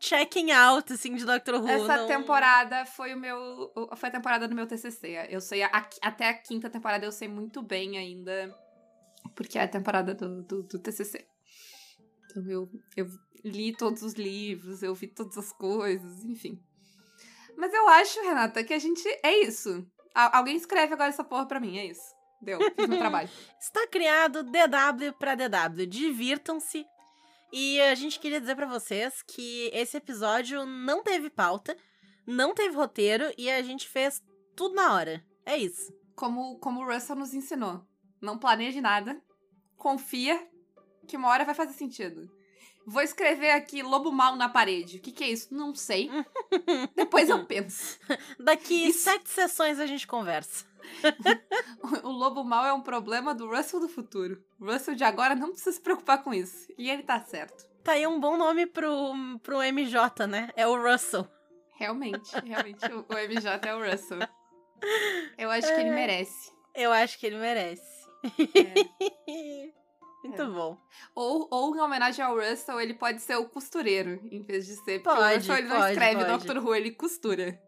checking 0.00 0.50
out, 0.50 0.92
assim, 0.92 1.14
de 1.14 1.24
Doctor 1.24 1.56
Who. 1.62 1.68
Essa 1.68 1.96
não- 1.98 2.06
temporada 2.06 2.84
foi 2.86 3.14
o 3.14 3.18
meu. 3.18 3.70
Foi 3.96 4.08
a 4.08 4.12
temporada 4.12 4.48
do 4.48 4.54
meu 4.54 4.66
TCC. 4.66 5.26
Eu 5.30 5.40
sei. 5.40 5.62
a- 5.62 5.88
até 6.02 6.28
a 6.28 6.34
quinta 6.34 6.68
temporada 6.70 7.04
eu 7.04 7.12
sei 7.12 7.28
muito 7.28 7.62
bem 7.62 7.96
ainda. 7.98 8.52
Porque 9.36 9.58
é 9.58 9.62
a 9.62 9.68
temporada 9.68 10.14
do, 10.14 10.42
do, 10.42 10.62
do 10.64 10.78
TCC. 10.78 11.26
Então 12.24 12.44
eu, 12.48 12.68
eu 12.96 13.06
li 13.44 13.72
todos 13.76 14.02
os 14.02 14.14
livros, 14.14 14.82
eu 14.82 14.94
vi 14.94 15.06
todas 15.06 15.36
as 15.36 15.52
coisas, 15.52 16.24
enfim. 16.24 16.58
Mas 17.60 17.74
eu 17.74 17.86
acho, 17.88 18.22
Renata, 18.22 18.64
que 18.64 18.72
a 18.72 18.78
gente. 18.78 19.06
É 19.22 19.44
isso. 19.44 19.86
Alguém 20.14 20.56
escreve 20.56 20.94
agora 20.94 21.10
essa 21.10 21.22
porra 21.22 21.46
pra 21.46 21.60
mim, 21.60 21.76
é 21.76 21.84
isso. 21.84 22.14
Deu, 22.40 22.58
fiz 22.58 22.88
meu 22.88 22.96
trabalho. 22.98 23.28
Está 23.60 23.86
criado 23.86 24.42
DW 24.42 25.12
pra 25.18 25.34
DW. 25.34 25.86
Divirtam-se. 25.86 26.86
E 27.52 27.78
a 27.82 27.94
gente 27.94 28.18
queria 28.18 28.40
dizer 28.40 28.56
pra 28.56 28.64
vocês 28.64 29.22
que 29.22 29.70
esse 29.74 29.94
episódio 29.98 30.64
não 30.64 31.02
teve 31.02 31.28
pauta, 31.28 31.76
não 32.26 32.54
teve 32.54 32.74
roteiro 32.74 33.30
e 33.36 33.50
a 33.50 33.60
gente 33.60 33.86
fez 33.86 34.22
tudo 34.56 34.74
na 34.74 34.94
hora. 34.94 35.22
É 35.44 35.58
isso. 35.58 35.92
Como, 36.16 36.58
como 36.60 36.80
o 36.80 36.90
Russell 36.90 37.16
nos 37.16 37.34
ensinou. 37.34 37.84
Não 38.22 38.38
planeje 38.38 38.80
nada. 38.80 39.20
Confia 39.76 40.48
que 41.06 41.16
uma 41.16 41.28
hora 41.28 41.44
vai 41.44 41.54
fazer 41.54 41.74
sentido. 41.74 42.30
Vou 42.90 43.02
escrever 43.02 43.52
aqui 43.52 43.84
lobo 43.84 44.10
mal 44.10 44.34
na 44.34 44.48
parede. 44.48 44.96
O 44.96 45.00
que, 45.00 45.12
que 45.12 45.22
é 45.22 45.28
isso? 45.28 45.54
Não 45.54 45.72
sei. 45.76 46.10
Depois 46.96 47.28
eu 47.28 47.46
penso. 47.46 47.96
Daqui 48.36 48.88
Isso. 48.88 49.04
sete 49.04 49.28
sessões 49.30 49.78
a 49.78 49.86
gente 49.86 50.08
conversa. 50.08 50.66
O 52.02 52.08
lobo 52.08 52.42
mal 52.42 52.64
é 52.66 52.72
um 52.72 52.80
problema 52.80 53.32
do 53.32 53.48
Russell 53.48 53.78
do 53.78 53.88
futuro. 53.88 54.42
O 54.58 54.64
Russell 54.64 54.96
de 54.96 55.04
agora 55.04 55.36
não 55.36 55.50
precisa 55.50 55.72
se 55.72 55.80
preocupar 55.80 56.24
com 56.24 56.34
isso. 56.34 56.66
E 56.76 56.90
ele 56.90 57.04
tá 57.04 57.20
certo. 57.20 57.64
Tá 57.84 57.92
aí 57.92 58.06
um 58.08 58.18
bom 58.18 58.36
nome 58.36 58.66
pro, 58.66 59.12
pro 59.40 59.62
MJ, 59.62 60.26
né? 60.26 60.50
É 60.56 60.66
o 60.66 60.76
Russell. 60.76 61.28
Realmente, 61.76 62.34
realmente, 62.44 62.84
o 62.92 63.06
o 63.08 63.14
MJ 63.14 63.68
é 63.68 63.74
o 63.74 63.88
Russell. 63.88 64.18
Eu 65.38 65.48
acho 65.50 65.68
que 65.68 65.80
ele 65.80 65.90
merece. 65.90 66.52
Eu 66.74 66.92
acho 66.92 67.18
que 67.18 67.26
ele 67.26 67.38
merece. 67.38 68.08
É. 69.28 69.70
Muito 70.22 70.42
É. 70.42 70.46
bom. 70.46 70.76
Ou, 71.14 71.48
ou 71.50 71.74
em 71.76 71.80
homenagem 71.80 72.24
ao 72.24 72.36
Russell, 72.38 72.80
ele 72.80 72.94
pode 72.94 73.20
ser 73.22 73.36
o 73.36 73.48
costureiro, 73.48 74.20
em 74.30 74.42
vez 74.42 74.66
de 74.66 74.74
ser. 74.76 75.02
Porque 75.02 75.16
Pode, 75.18 75.34
o 75.34 75.36
Russell 75.38 75.56
ele 75.56 75.68
não 75.68 75.76
pode, 75.78 75.92
escreve 75.92 76.24
pode. 76.24 76.30
Doctor 76.32 76.58
Who, 76.58 76.74
ele 76.74 76.90
costura. 76.92 77.60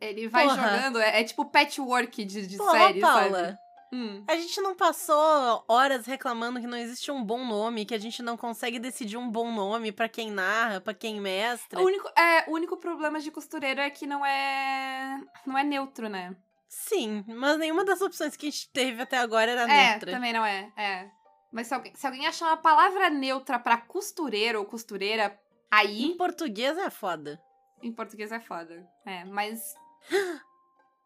Ele 0.00 0.28
vai 0.28 0.44
Porra. 0.48 0.56
jogando, 0.76 0.98
é, 1.00 1.20
é 1.20 1.24
tipo 1.24 1.44
patchwork 1.44 2.24
de, 2.24 2.46
de 2.46 2.56
Porra, 2.56 2.72
série, 2.72 3.00
Paula. 3.00 3.40
sabe? 3.44 3.58
Hum. 3.92 4.24
A 4.28 4.34
gente 4.34 4.60
não 4.60 4.74
passou 4.74 5.64
horas 5.68 6.04
reclamando 6.04 6.58
que 6.60 6.66
não 6.66 6.76
existe 6.76 7.12
um 7.12 7.22
bom 7.22 7.46
nome, 7.46 7.84
que 7.84 7.94
a 7.94 7.98
gente 7.98 8.24
não 8.24 8.36
consegue 8.36 8.80
decidir 8.80 9.16
um 9.16 9.30
bom 9.30 9.52
nome 9.52 9.92
pra 9.92 10.08
quem 10.08 10.32
narra, 10.32 10.80
pra 10.80 10.92
quem 10.92 11.20
mestra. 11.20 11.80
O 11.80 11.84
único, 11.84 12.08
é, 12.18 12.50
o 12.50 12.54
único 12.54 12.76
problema 12.76 13.20
de 13.20 13.30
costureiro 13.30 13.80
é 13.80 13.88
que 13.90 14.04
não 14.04 14.26
é. 14.26 15.20
Não 15.46 15.56
é 15.56 15.62
neutro, 15.62 16.08
né? 16.08 16.34
Sim, 16.68 17.24
mas 17.28 17.56
nenhuma 17.56 17.84
das 17.84 18.00
opções 18.00 18.34
que 18.36 18.48
a 18.48 18.50
gente 18.50 18.68
teve 18.72 19.00
até 19.00 19.16
agora 19.16 19.52
era 19.52 19.62
é, 19.72 19.90
neutra. 19.90 20.10
também 20.10 20.32
não 20.32 20.44
é. 20.44 20.72
É. 20.76 21.08
Mas 21.54 21.68
se 21.68 21.74
alguém, 21.74 21.94
se 21.94 22.04
alguém 22.06 22.26
achar 22.26 22.46
uma 22.48 22.56
palavra 22.56 23.08
neutra 23.08 23.58
pra 23.60 23.76
costureiro 23.78 24.58
ou 24.58 24.64
costureira, 24.64 25.38
aí 25.70 26.02
Em 26.04 26.16
português 26.16 26.76
é 26.76 26.90
foda. 26.90 27.40
em 27.80 27.92
português 27.92 28.32
é 28.32 28.40
foda. 28.40 28.84
É, 29.06 29.24
mas. 29.24 29.74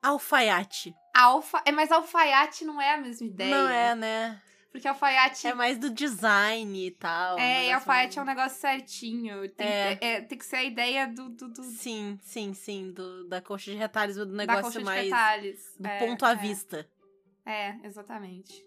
Alfaiate. 0.03 0.95
Alfa. 1.15 1.61
É, 1.67 1.73
mas 1.73 1.91
alfaiate 1.91 2.65
não 2.65 2.81
é 2.81 2.95
a 2.95 2.97
mesma 2.99 3.27
ideia. 3.27 3.51
Não 3.63 3.69
é, 3.69 3.95
né? 3.95 4.43
Porque 4.71 4.87
alfaiate. 4.87 5.47
É 5.47 5.55
mais 5.55 5.77
do 5.77 5.91
design 5.91 6.87
e 6.87 6.91
tal. 6.93 7.37
um 7.37 7.41
É, 7.41 7.67
e 7.67 7.73
alfaiate 7.73 8.19
é 8.19 8.23
um 8.23 8.25
mais- 8.25 8.37
negócio 8.39 8.61
certinho. 8.61 9.49
Tem, 9.51 9.67
É. 9.67 9.97
que, 9.97 10.05
é, 10.05 10.21
tem 10.23 10.39
que 10.39 10.45
ser 10.47 10.57
a 10.57 10.63
ideia 10.65 11.07
do, 11.09 11.29
do, 11.31 11.49
do- 11.49 11.63
Sim, 11.65 12.19
sim, 12.23 12.55
sim. 12.55 12.93
Do, 12.93 13.27
da 13.29 13.41
coxa 13.43 13.71
de 13.73 13.77
retalhos, 13.77 14.17
do 14.17 14.27
da 14.27 14.33
negócio 14.33 14.63
coxa 14.65 14.79
de 14.79 14.85
mais. 14.85 15.05
detalhes. 15.05 15.75
Do 15.81 15.87
É, 15.89 15.99
ponto 15.99 16.25
à 16.25 16.31
é. 16.33 16.37
vista. 16.37 16.89
É, 17.45 17.75
exatamente. 17.83 18.65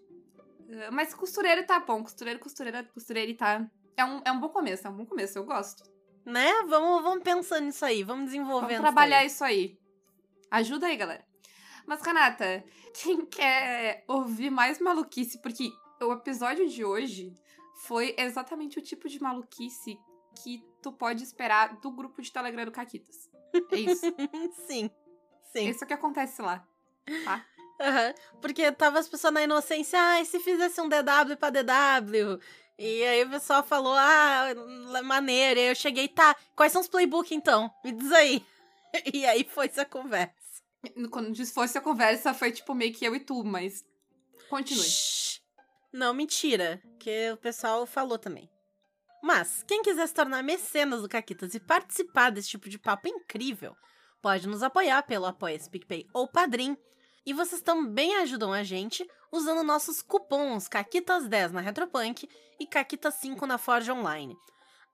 Uh, 0.72 0.90
Mas 0.90 1.12
costureiro 1.12 1.66
tá 1.66 1.78
bom. 1.78 2.02
Costureiro, 2.02 2.40
costureira, 2.40 2.82
costureira 2.84 3.34
tá. 3.36 3.70
É 3.94 4.04
um, 4.04 4.22
é 4.24 4.32
um 4.32 4.40
bom 4.40 4.48
começo, 4.48 4.86
é 4.86 4.90
um 4.90 4.96
bom 4.96 5.04
começo, 5.04 5.38
eu 5.38 5.44
gosto. 5.44 5.84
Né? 6.24 6.50
Vamos, 6.66 7.02
vamos 7.02 7.22
pensando 7.22 7.66
nisso 7.66 7.84
aí. 7.84 8.02
Vamos 8.02 8.26
desenvolvendo. 8.26 8.60
Vamos 8.60 8.74
isso 8.74 8.82
trabalhar 8.82 9.24
isso 9.24 9.44
aí. 9.44 9.78
Ajuda 10.50 10.86
aí, 10.86 10.96
galera. 10.96 11.24
Mas, 11.86 12.00
Renata, 12.00 12.64
quem 12.94 13.26
quer 13.26 14.04
ouvir 14.08 14.50
mais 14.50 14.80
maluquice, 14.80 15.40
porque 15.42 15.70
o 16.00 16.12
episódio 16.12 16.66
de 16.68 16.84
hoje 16.84 17.34
foi 17.84 18.14
exatamente 18.18 18.78
o 18.78 18.82
tipo 18.82 19.08
de 19.08 19.20
maluquice 19.20 19.98
que 20.42 20.64
tu 20.80 20.90
pode 20.90 21.22
esperar 21.22 21.76
do 21.80 21.90
grupo 21.90 22.22
de 22.22 22.32
Telegram 22.32 22.64
do 22.64 22.72
Caquitas. 22.72 23.30
É 23.70 23.76
isso. 23.76 24.06
sim. 24.66 24.90
Sim. 25.52 25.68
Isso 25.68 25.82
é 25.82 25.84
o 25.84 25.88
que 25.88 25.92
acontece 25.92 26.40
lá. 26.40 26.66
Aham. 27.82 28.14
Porque 28.40 28.70
tava 28.72 28.98
as 28.98 29.08
pessoas 29.08 29.34
na 29.34 29.42
inocência, 29.42 29.98
ah, 30.00 30.20
e 30.20 30.24
se 30.24 30.38
fizesse 30.40 30.80
um 30.80 30.88
DW 30.88 31.36
pra 31.38 31.50
DW? 31.50 32.40
E 32.78 33.04
aí 33.04 33.24
o 33.24 33.30
pessoal 33.30 33.62
falou, 33.62 33.94
ah, 33.96 34.46
maneiro. 35.04 35.60
E 35.60 35.62
aí 35.64 35.68
eu 35.70 35.74
cheguei, 35.74 36.08
tá, 36.08 36.34
quais 36.56 36.72
são 36.72 36.80
os 36.80 36.88
playbook 36.88 37.34
então? 37.34 37.70
Me 37.84 37.92
diz 37.92 38.10
aí. 38.12 38.44
E 39.14 39.24
aí 39.24 39.42
foi 39.42 39.68
essa 39.68 39.86
conversa. 39.86 40.34
Quando 41.10 41.32
disse 41.32 41.54
fosse 41.54 41.78
a 41.78 41.80
conversa, 41.80 42.34
foi 42.34 42.52
tipo 42.52 42.74
meio 42.74 42.92
que 42.92 43.02
eu 43.06 43.14
e 43.14 43.20
tu, 43.20 43.42
mas. 43.42 43.82
Continue. 44.50 44.84
Shhh. 44.84 45.40
Não, 45.90 46.12
mentira. 46.12 46.78
Que 47.00 47.30
o 47.32 47.38
pessoal 47.38 47.86
falou 47.86 48.18
também. 48.18 48.50
Mas, 49.22 49.62
quem 49.66 49.82
quiser 49.82 50.06
se 50.06 50.12
tornar 50.12 50.42
mecenas 50.42 51.00
do 51.00 51.08
Caquitas 51.08 51.54
e 51.54 51.60
participar 51.60 52.30
desse 52.30 52.50
tipo 52.50 52.68
de 52.68 52.78
papo 52.78 53.08
incrível, 53.08 53.74
pode 54.20 54.46
nos 54.46 54.62
apoiar 54.62 55.02
pelo 55.04 55.24
Apoia-se 55.24 55.70
PicPay 55.70 56.06
ou 56.12 56.28
Padrim. 56.28 56.76
E 57.24 57.32
vocês 57.32 57.62
também 57.62 58.16
ajudam 58.16 58.52
a 58.52 58.64
gente 58.64 59.08
usando 59.30 59.62
nossos 59.62 60.02
cupons 60.02 60.68
Caquitas10 60.68 61.50
na 61.50 61.60
Retropunk 61.60 62.28
e 62.58 62.66
Caquitas5 62.66 63.42
na 63.42 63.58
Forge 63.58 63.92
Online. 63.92 64.36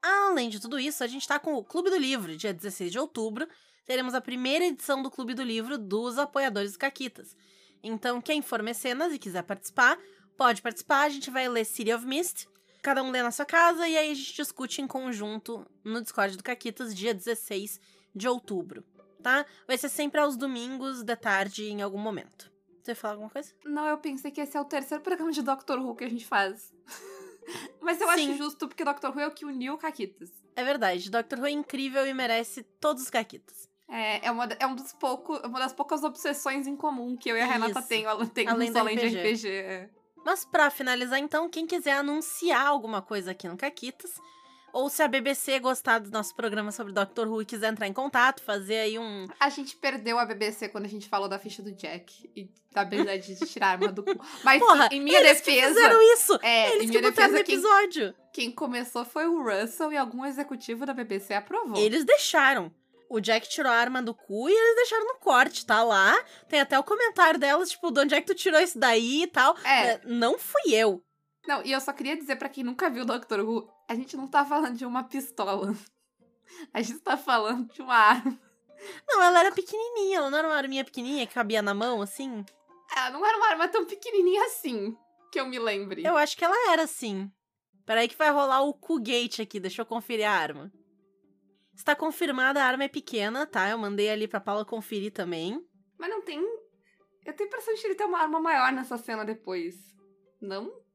Além 0.02 0.48
de 0.48 0.60
tudo 0.60 0.78
isso, 0.78 1.02
a 1.02 1.06
gente 1.06 1.26
tá 1.26 1.38
com 1.38 1.54
o 1.54 1.64
Clube 1.64 1.90
do 1.90 1.96
Livro, 1.96 2.36
dia 2.36 2.52
16 2.52 2.92
de 2.92 2.98
outubro. 2.98 3.48
Teremos 3.84 4.14
a 4.14 4.20
primeira 4.20 4.66
edição 4.66 5.02
do 5.02 5.10
Clube 5.10 5.34
do 5.34 5.42
Livro 5.42 5.78
dos 5.78 6.18
apoiadores 6.18 6.76
Caquitas. 6.76 7.34
Então, 7.82 8.20
quem 8.20 8.42
for 8.42 8.62
mecenas 8.62 9.12
e 9.12 9.18
quiser 9.18 9.42
participar, 9.42 9.98
pode 10.36 10.62
participar. 10.62 11.04
A 11.04 11.08
gente 11.08 11.30
vai 11.30 11.48
ler 11.48 11.64
City 11.64 11.92
of 11.92 12.04
Mist, 12.06 12.46
cada 12.82 13.02
um 13.02 13.10
lê 13.10 13.22
na 13.22 13.30
sua 13.30 13.46
casa, 13.46 13.88
e 13.88 13.96
aí 13.96 14.10
a 14.10 14.14
gente 14.14 14.34
discute 14.34 14.82
em 14.82 14.86
conjunto 14.86 15.66
no 15.82 16.02
Discord 16.02 16.36
do 16.36 16.42
Caquitas, 16.42 16.94
dia 16.94 17.14
16 17.14 17.80
de 18.14 18.28
outubro, 18.28 18.84
tá? 19.22 19.44
Vai 19.66 19.78
ser 19.78 19.88
sempre 19.88 20.20
aos 20.20 20.36
domingos, 20.36 21.02
de 21.02 21.16
tarde, 21.16 21.70
em 21.70 21.82
algum 21.82 21.98
momento. 21.98 22.50
Você 22.82 22.94
falar 22.94 23.14
alguma 23.14 23.30
coisa? 23.30 23.52
Não, 23.64 23.86
eu 23.86 23.98
pensei 23.98 24.30
que 24.30 24.40
esse 24.40 24.56
é 24.56 24.60
o 24.60 24.64
terceiro 24.64 25.02
programa 25.04 25.30
de 25.30 25.42
Doctor 25.42 25.78
Who 25.78 25.94
que 25.94 26.04
a 26.04 26.10
gente 26.10 26.26
faz. 26.26 26.72
Mas 27.80 28.00
eu 28.00 28.08
Sim. 28.08 28.14
acho 28.14 28.36
justo, 28.36 28.68
porque 28.68 28.84
Doctor 28.84 29.10
Who 29.10 29.20
é 29.20 29.26
o 29.26 29.30
que 29.30 29.44
uniu 29.44 29.74
o 29.74 29.78
Caquitas. 29.78 30.30
É 30.54 30.64
verdade, 30.64 31.10
Doctor 31.10 31.38
Who 31.38 31.46
é 31.46 31.50
incrível 31.50 32.06
e 32.06 32.12
merece 32.12 32.62
todos 32.62 33.02
os 33.02 33.10
Caquitas. 33.10 33.68
É, 33.88 34.26
é, 34.26 34.30
uma, 34.30 34.44
é 34.44 34.66
um 34.66 34.74
dos 34.74 34.92
pouco, 34.92 35.34
uma 35.46 35.58
das 35.58 35.72
poucas 35.72 36.02
obsessões 36.02 36.66
em 36.66 36.76
comum 36.76 37.16
que 37.16 37.30
eu 37.30 37.36
e 37.36 37.40
a 37.40 37.46
Renata 37.46 37.78
Isso. 37.78 37.88
tem, 37.88 38.04
tem 38.34 38.48
Além 38.48 38.68
além, 38.68 38.80
além 38.80 38.96
de 38.98 39.06
RPG. 39.06 39.18
RPG. 39.18 39.48
é. 39.48 39.90
Mas 40.24 40.44
pra 40.44 40.68
finalizar, 40.68 41.18
então, 41.18 41.48
quem 41.48 41.66
quiser 41.66 41.92
anunciar 41.92 42.66
alguma 42.66 43.00
coisa 43.00 43.30
aqui 43.30 43.48
no 43.48 43.56
Caquitas, 43.56 44.20
ou 44.72 44.88
se 44.88 45.02
a 45.02 45.08
BBC 45.08 45.58
gostar 45.60 45.98
do 45.98 46.10
nosso 46.10 46.34
programa 46.34 46.70
sobre 46.72 46.92
Doctor 46.92 47.28
Who 47.28 47.42
e 47.42 47.44
quiser 47.44 47.72
entrar 47.72 47.86
em 47.86 47.92
contato, 47.92 48.42
fazer 48.42 48.78
aí 48.78 48.98
um. 48.98 49.26
A 49.40 49.48
gente 49.48 49.76
perdeu 49.76 50.18
a 50.18 50.24
BBC 50.24 50.68
quando 50.68 50.84
a 50.84 50.88
gente 50.88 51.08
falou 51.08 51.28
da 51.28 51.38
ficha 51.38 51.62
do 51.62 51.72
Jack 51.72 52.30
e 52.34 52.50
da 52.72 52.82
habilidade 52.82 53.34
de 53.34 53.46
tirar 53.46 53.68
a 53.68 53.70
arma 53.70 53.92
do 53.92 54.02
cu. 54.02 54.24
Mas 54.44 54.58
Porra, 54.60 54.88
em 54.92 55.00
minha 55.00 55.18
eles 55.20 55.40
que 55.40 55.50
defesa. 55.50 55.68
fizeram 55.74 56.02
isso! 56.14 56.38
É, 56.42 56.70
eles 56.70 56.84
em 56.84 56.90
que 56.92 56.98
minha 56.98 57.10
botaram 57.10 57.32
no 57.32 57.38
defesa, 57.38 57.44
quem, 57.44 57.54
episódio. 57.54 58.14
quem 58.32 58.50
começou 58.50 59.04
foi 59.04 59.26
o 59.26 59.42
Russell 59.42 59.92
e 59.92 59.96
algum 59.96 60.24
executivo 60.24 60.84
da 60.86 60.92
BBC 60.94 61.34
aprovou. 61.34 61.76
Eles 61.76 62.04
deixaram. 62.04 62.72
O 63.10 63.20
Jack 63.20 63.48
tirou 63.48 63.72
a 63.72 63.74
arma 63.74 64.02
do 64.02 64.14
cu 64.14 64.50
e 64.50 64.52
eles 64.52 64.76
deixaram 64.76 65.06
no 65.06 65.14
corte, 65.14 65.64
tá 65.64 65.82
lá. 65.82 66.14
Tem 66.46 66.60
até 66.60 66.78
o 66.78 66.84
comentário 66.84 67.40
delas, 67.40 67.70
tipo, 67.70 67.90
de 67.90 68.00
onde 68.00 68.14
é 68.14 68.20
que 68.20 68.26
tu 68.26 68.34
tirou 68.34 68.60
isso 68.60 68.78
daí 68.78 69.22
e 69.22 69.26
tal. 69.26 69.56
É, 69.64 69.98
não 70.04 70.38
fui 70.38 70.74
eu. 70.74 71.02
Não, 71.48 71.64
e 71.64 71.72
eu 71.72 71.80
só 71.80 71.94
queria 71.94 72.14
dizer 72.14 72.36
pra 72.36 72.50
quem 72.50 72.62
nunca 72.62 72.90
viu 72.90 73.06
Doctor 73.06 73.40
Who, 73.40 73.72
a 73.88 73.94
gente 73.94 74.14
não 74.18 74.28
tá 74.28 74.44
falando 74.44 74.76
de 74.76 74.84
uma 74.84 75.04
pistola. 75.04 75.72
A 76.74 76.82
gente 76.82 77.00
tá 77.00 77.16
falando 77.16 77.70
de 77.72 77.80
uma 77.82 77.94
arma. 77.94 78.38
Não, 79.06 79.22
ela 79.22 79.40
era 79.40 79.52
pequenininha, 79.52 80.18
ela 80.18 80.30
não 80.30 80.38
era 80.38 80.48
uma 80.48 80.56
arminha 80.56 80.84
pequenininha 80.84 81.26
que 81.26 81.34
cabia 81.34 81.60
na 81.60 81.74
mão, 81.74 82.00
assim. 82.00 82.44
Ela 82.94 83.10
não 83.10 83.24
era 83.24 83.36
uma 83.36 83.48
arma 83.48 83.68
tão 83.68 83.84
pequenininha 83.84 84.44
assim, 84.46 84.96
que 85.30 85.38
eu 85.38 85.46
me 85.46 85.58
lembre. 85.58 86.04
Eu 86.04 86.16
acho 86.16 86.36
que 86.36 86.44
ela 86.44 86.72
era 86.72 86.82
assim. 86.82 87.30
Peraí 87.84 88.08
que 88.08 88.16
vai 88.16 88.30
rolar 88.30 88.62
o 88.62 88.74
Q-Gate 88.74 89.40
aqui, 89.40 89.60
deixa 89.60 89.82
eu 89.82 89.86
conferir 89.86 90.26
a 90.26 90.32
arma. 90.32 90.72
Está 91.74 91.94
confirmada, 91.94 92.62
a 92.62 92.66
arma 92.66 92.84
é 92.84 92.88
pequena, 92.88 93.46
tá? 93.46 93.68
Eu 93.68 93.78
mandei 93.78 94.10
ali 94.10 94.26
pra 94.26 94.40
Paula 94.40 94.64
conferir 94.64 95.12
também. 95.12 95.62
Mas 95.98 96.10
não 96.10 96.22
tem... 96.22 96.40
Eu 97.24 97.34
tenho 97.34 97.48
a 97.48 97.52
impressão 97.52 97.74
de 97.74 97.80
que 97.80 97.86
ele 97.86 97.94
tem 97.94 98.06
uma 98.06 98.20
arma 98.20 98.40
maior 98.40 98.72
nessa 98.72 98.96
cena 98.96 99.24
depois. 99.24 99.76
Não? 100.40 100.87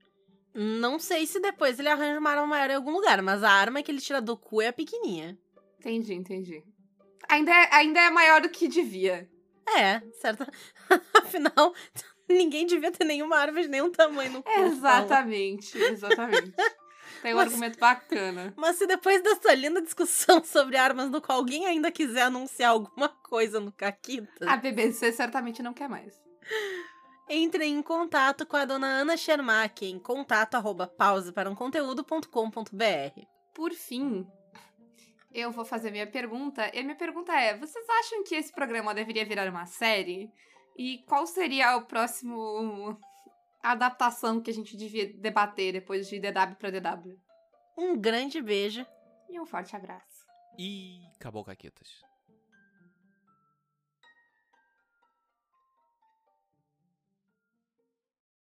Não 0.53 0.99
sei 0.99 1.25
se 1.25 1.39
depois 1.39 1.79
ele 1.79 1.89
arranja 1.89 2.19
uma 2.19 2.29
arma 2.29 2.45
maior 2.47 2.69
em 2.69 2.75
algum 2.75 2.91
lugar, 2.91 3.21
mas 3.21 3.43
a 3.43 3.49
arma 3.51 3.81
que 3.81 3.91
ele 3.91 3.99
tira 4.01 4.21
do 4.21 4.37
cu 4.37 4.61
é 4.61 4.67
a 4.67 4.73
pequenininha. 4.73 5.37
Entendi, 5.79 6.13
entendi. 6.13 6.63
Ainda 7.27 7.51
é, 7.51 7.69
ainda 7.73 7.99
é 7.99 8.09
maior 8.09 8.41
do 8.41 8.49
que 8.49 8.67
devia. 8.67 9.27
É, 9.77 9.99
certo. 10.21 10.45
Afinal, 11.15 11.73
ninguém 12.29 12.65
devia 12.67 12.91
ter 12.91 13.03
nenhuma 13.05 13.37
arma 13.37 13.61
de 13.61 13.67
nenhum 13.67 13.89
tamanho 13.91 14.31
no 14.33 14.43
cu. 14.43 14.49
Paula. 14.51 14.67
Exatamente, 14.67 15.77
exatamente. 15.77 16.53
Tem 17.23 17.33
um 17.33 17.37
Mas- 17.37 17.47
argumento 17.47 17.79
bacana. 17.79 18.53
Mas 18.57 18.75
se 18.75 18.85
depois 18.85 19.23
dessa 19.23 19.53
linda 19.55 19.81
discussão 19.81 20.43
sobre 20.43 20.75
armas 20.75 21.09
no 21.09 21.21
qual 21.21 21.37
alguém 21.37 21.65
ainda 21.65 21.89
quiser 21.89 22.23
anunciar 22.23 22.71
alguma 22.71 23.07
coisa 23.07 23.59
no 23.61 23.71
Caquita, 23.71 24.45
A 24.49 24.57
BBC 24.57 25.11
certamente 25.13 25.63
não 25.63 25.73
quer 25.73 25.87
mais. 25.87 26.13
Entre 27.29 27.65
em 27.65 27.81
contato 27.81 28.45
com 28.45 28.57
a 28.57 28.65
dona 28.65 28.87
Ana 28.87 29.17
Schermack 29.17 29.85
em 29.85 29.99
contato 29.99 30.55
arroba 30.55 30.87
pausa 30.87 31.31
para 31.31 31.49
um 31.49 31.55
conteúdo.com.br. 31.55 33.21
Por 33.53 33.71
fim, 33.71 34.27
eu 35.33 35.51
vou 35.51 35.65
fazer 35.65 35.91
minha 35.91 36.07
pergunta. 36.07 36.69
E 36.73 36.79
a 36.79 36.83
minha 36.83 36.95
pergunta 36.95 37.33
é: 37.33 37.57
vocês 37.57 37.85
acham 37.89 38.23
que 38.23 38.35
esse 38.35 38.51
programa 38.51 38.93
deveria 38.93 39.25
virar 39.25 39.49
uma 39.49 39.65
série? 39.65 40.31
E 40.77 40.99
qual 41.07 41.25
seria 41.25 41.75
o 41.77 41.85
próximo 41.85 42.99
adaptação 43.61 44.41
que 44.41 44.51
a 44.51 44.53
gente 44.53 44.75
devia 44.75 45.11
debater 45.13 45.73
depois 45.73 46.07
de 46.07 46.19
DW 46.19 46.55
para 46.59 46.71
DW? 46.71 47.17
Um 47.77 47.97
grande 47.97 48.41
beijo. 48.41 48.85
E 49.29 49.39
um 49.39 49.45
forte 49.45 49.75
abraço. 49.75 50.27
E 50.57 51.01
acabou, 51.15 51.43
Caquetas. 51.43 52.03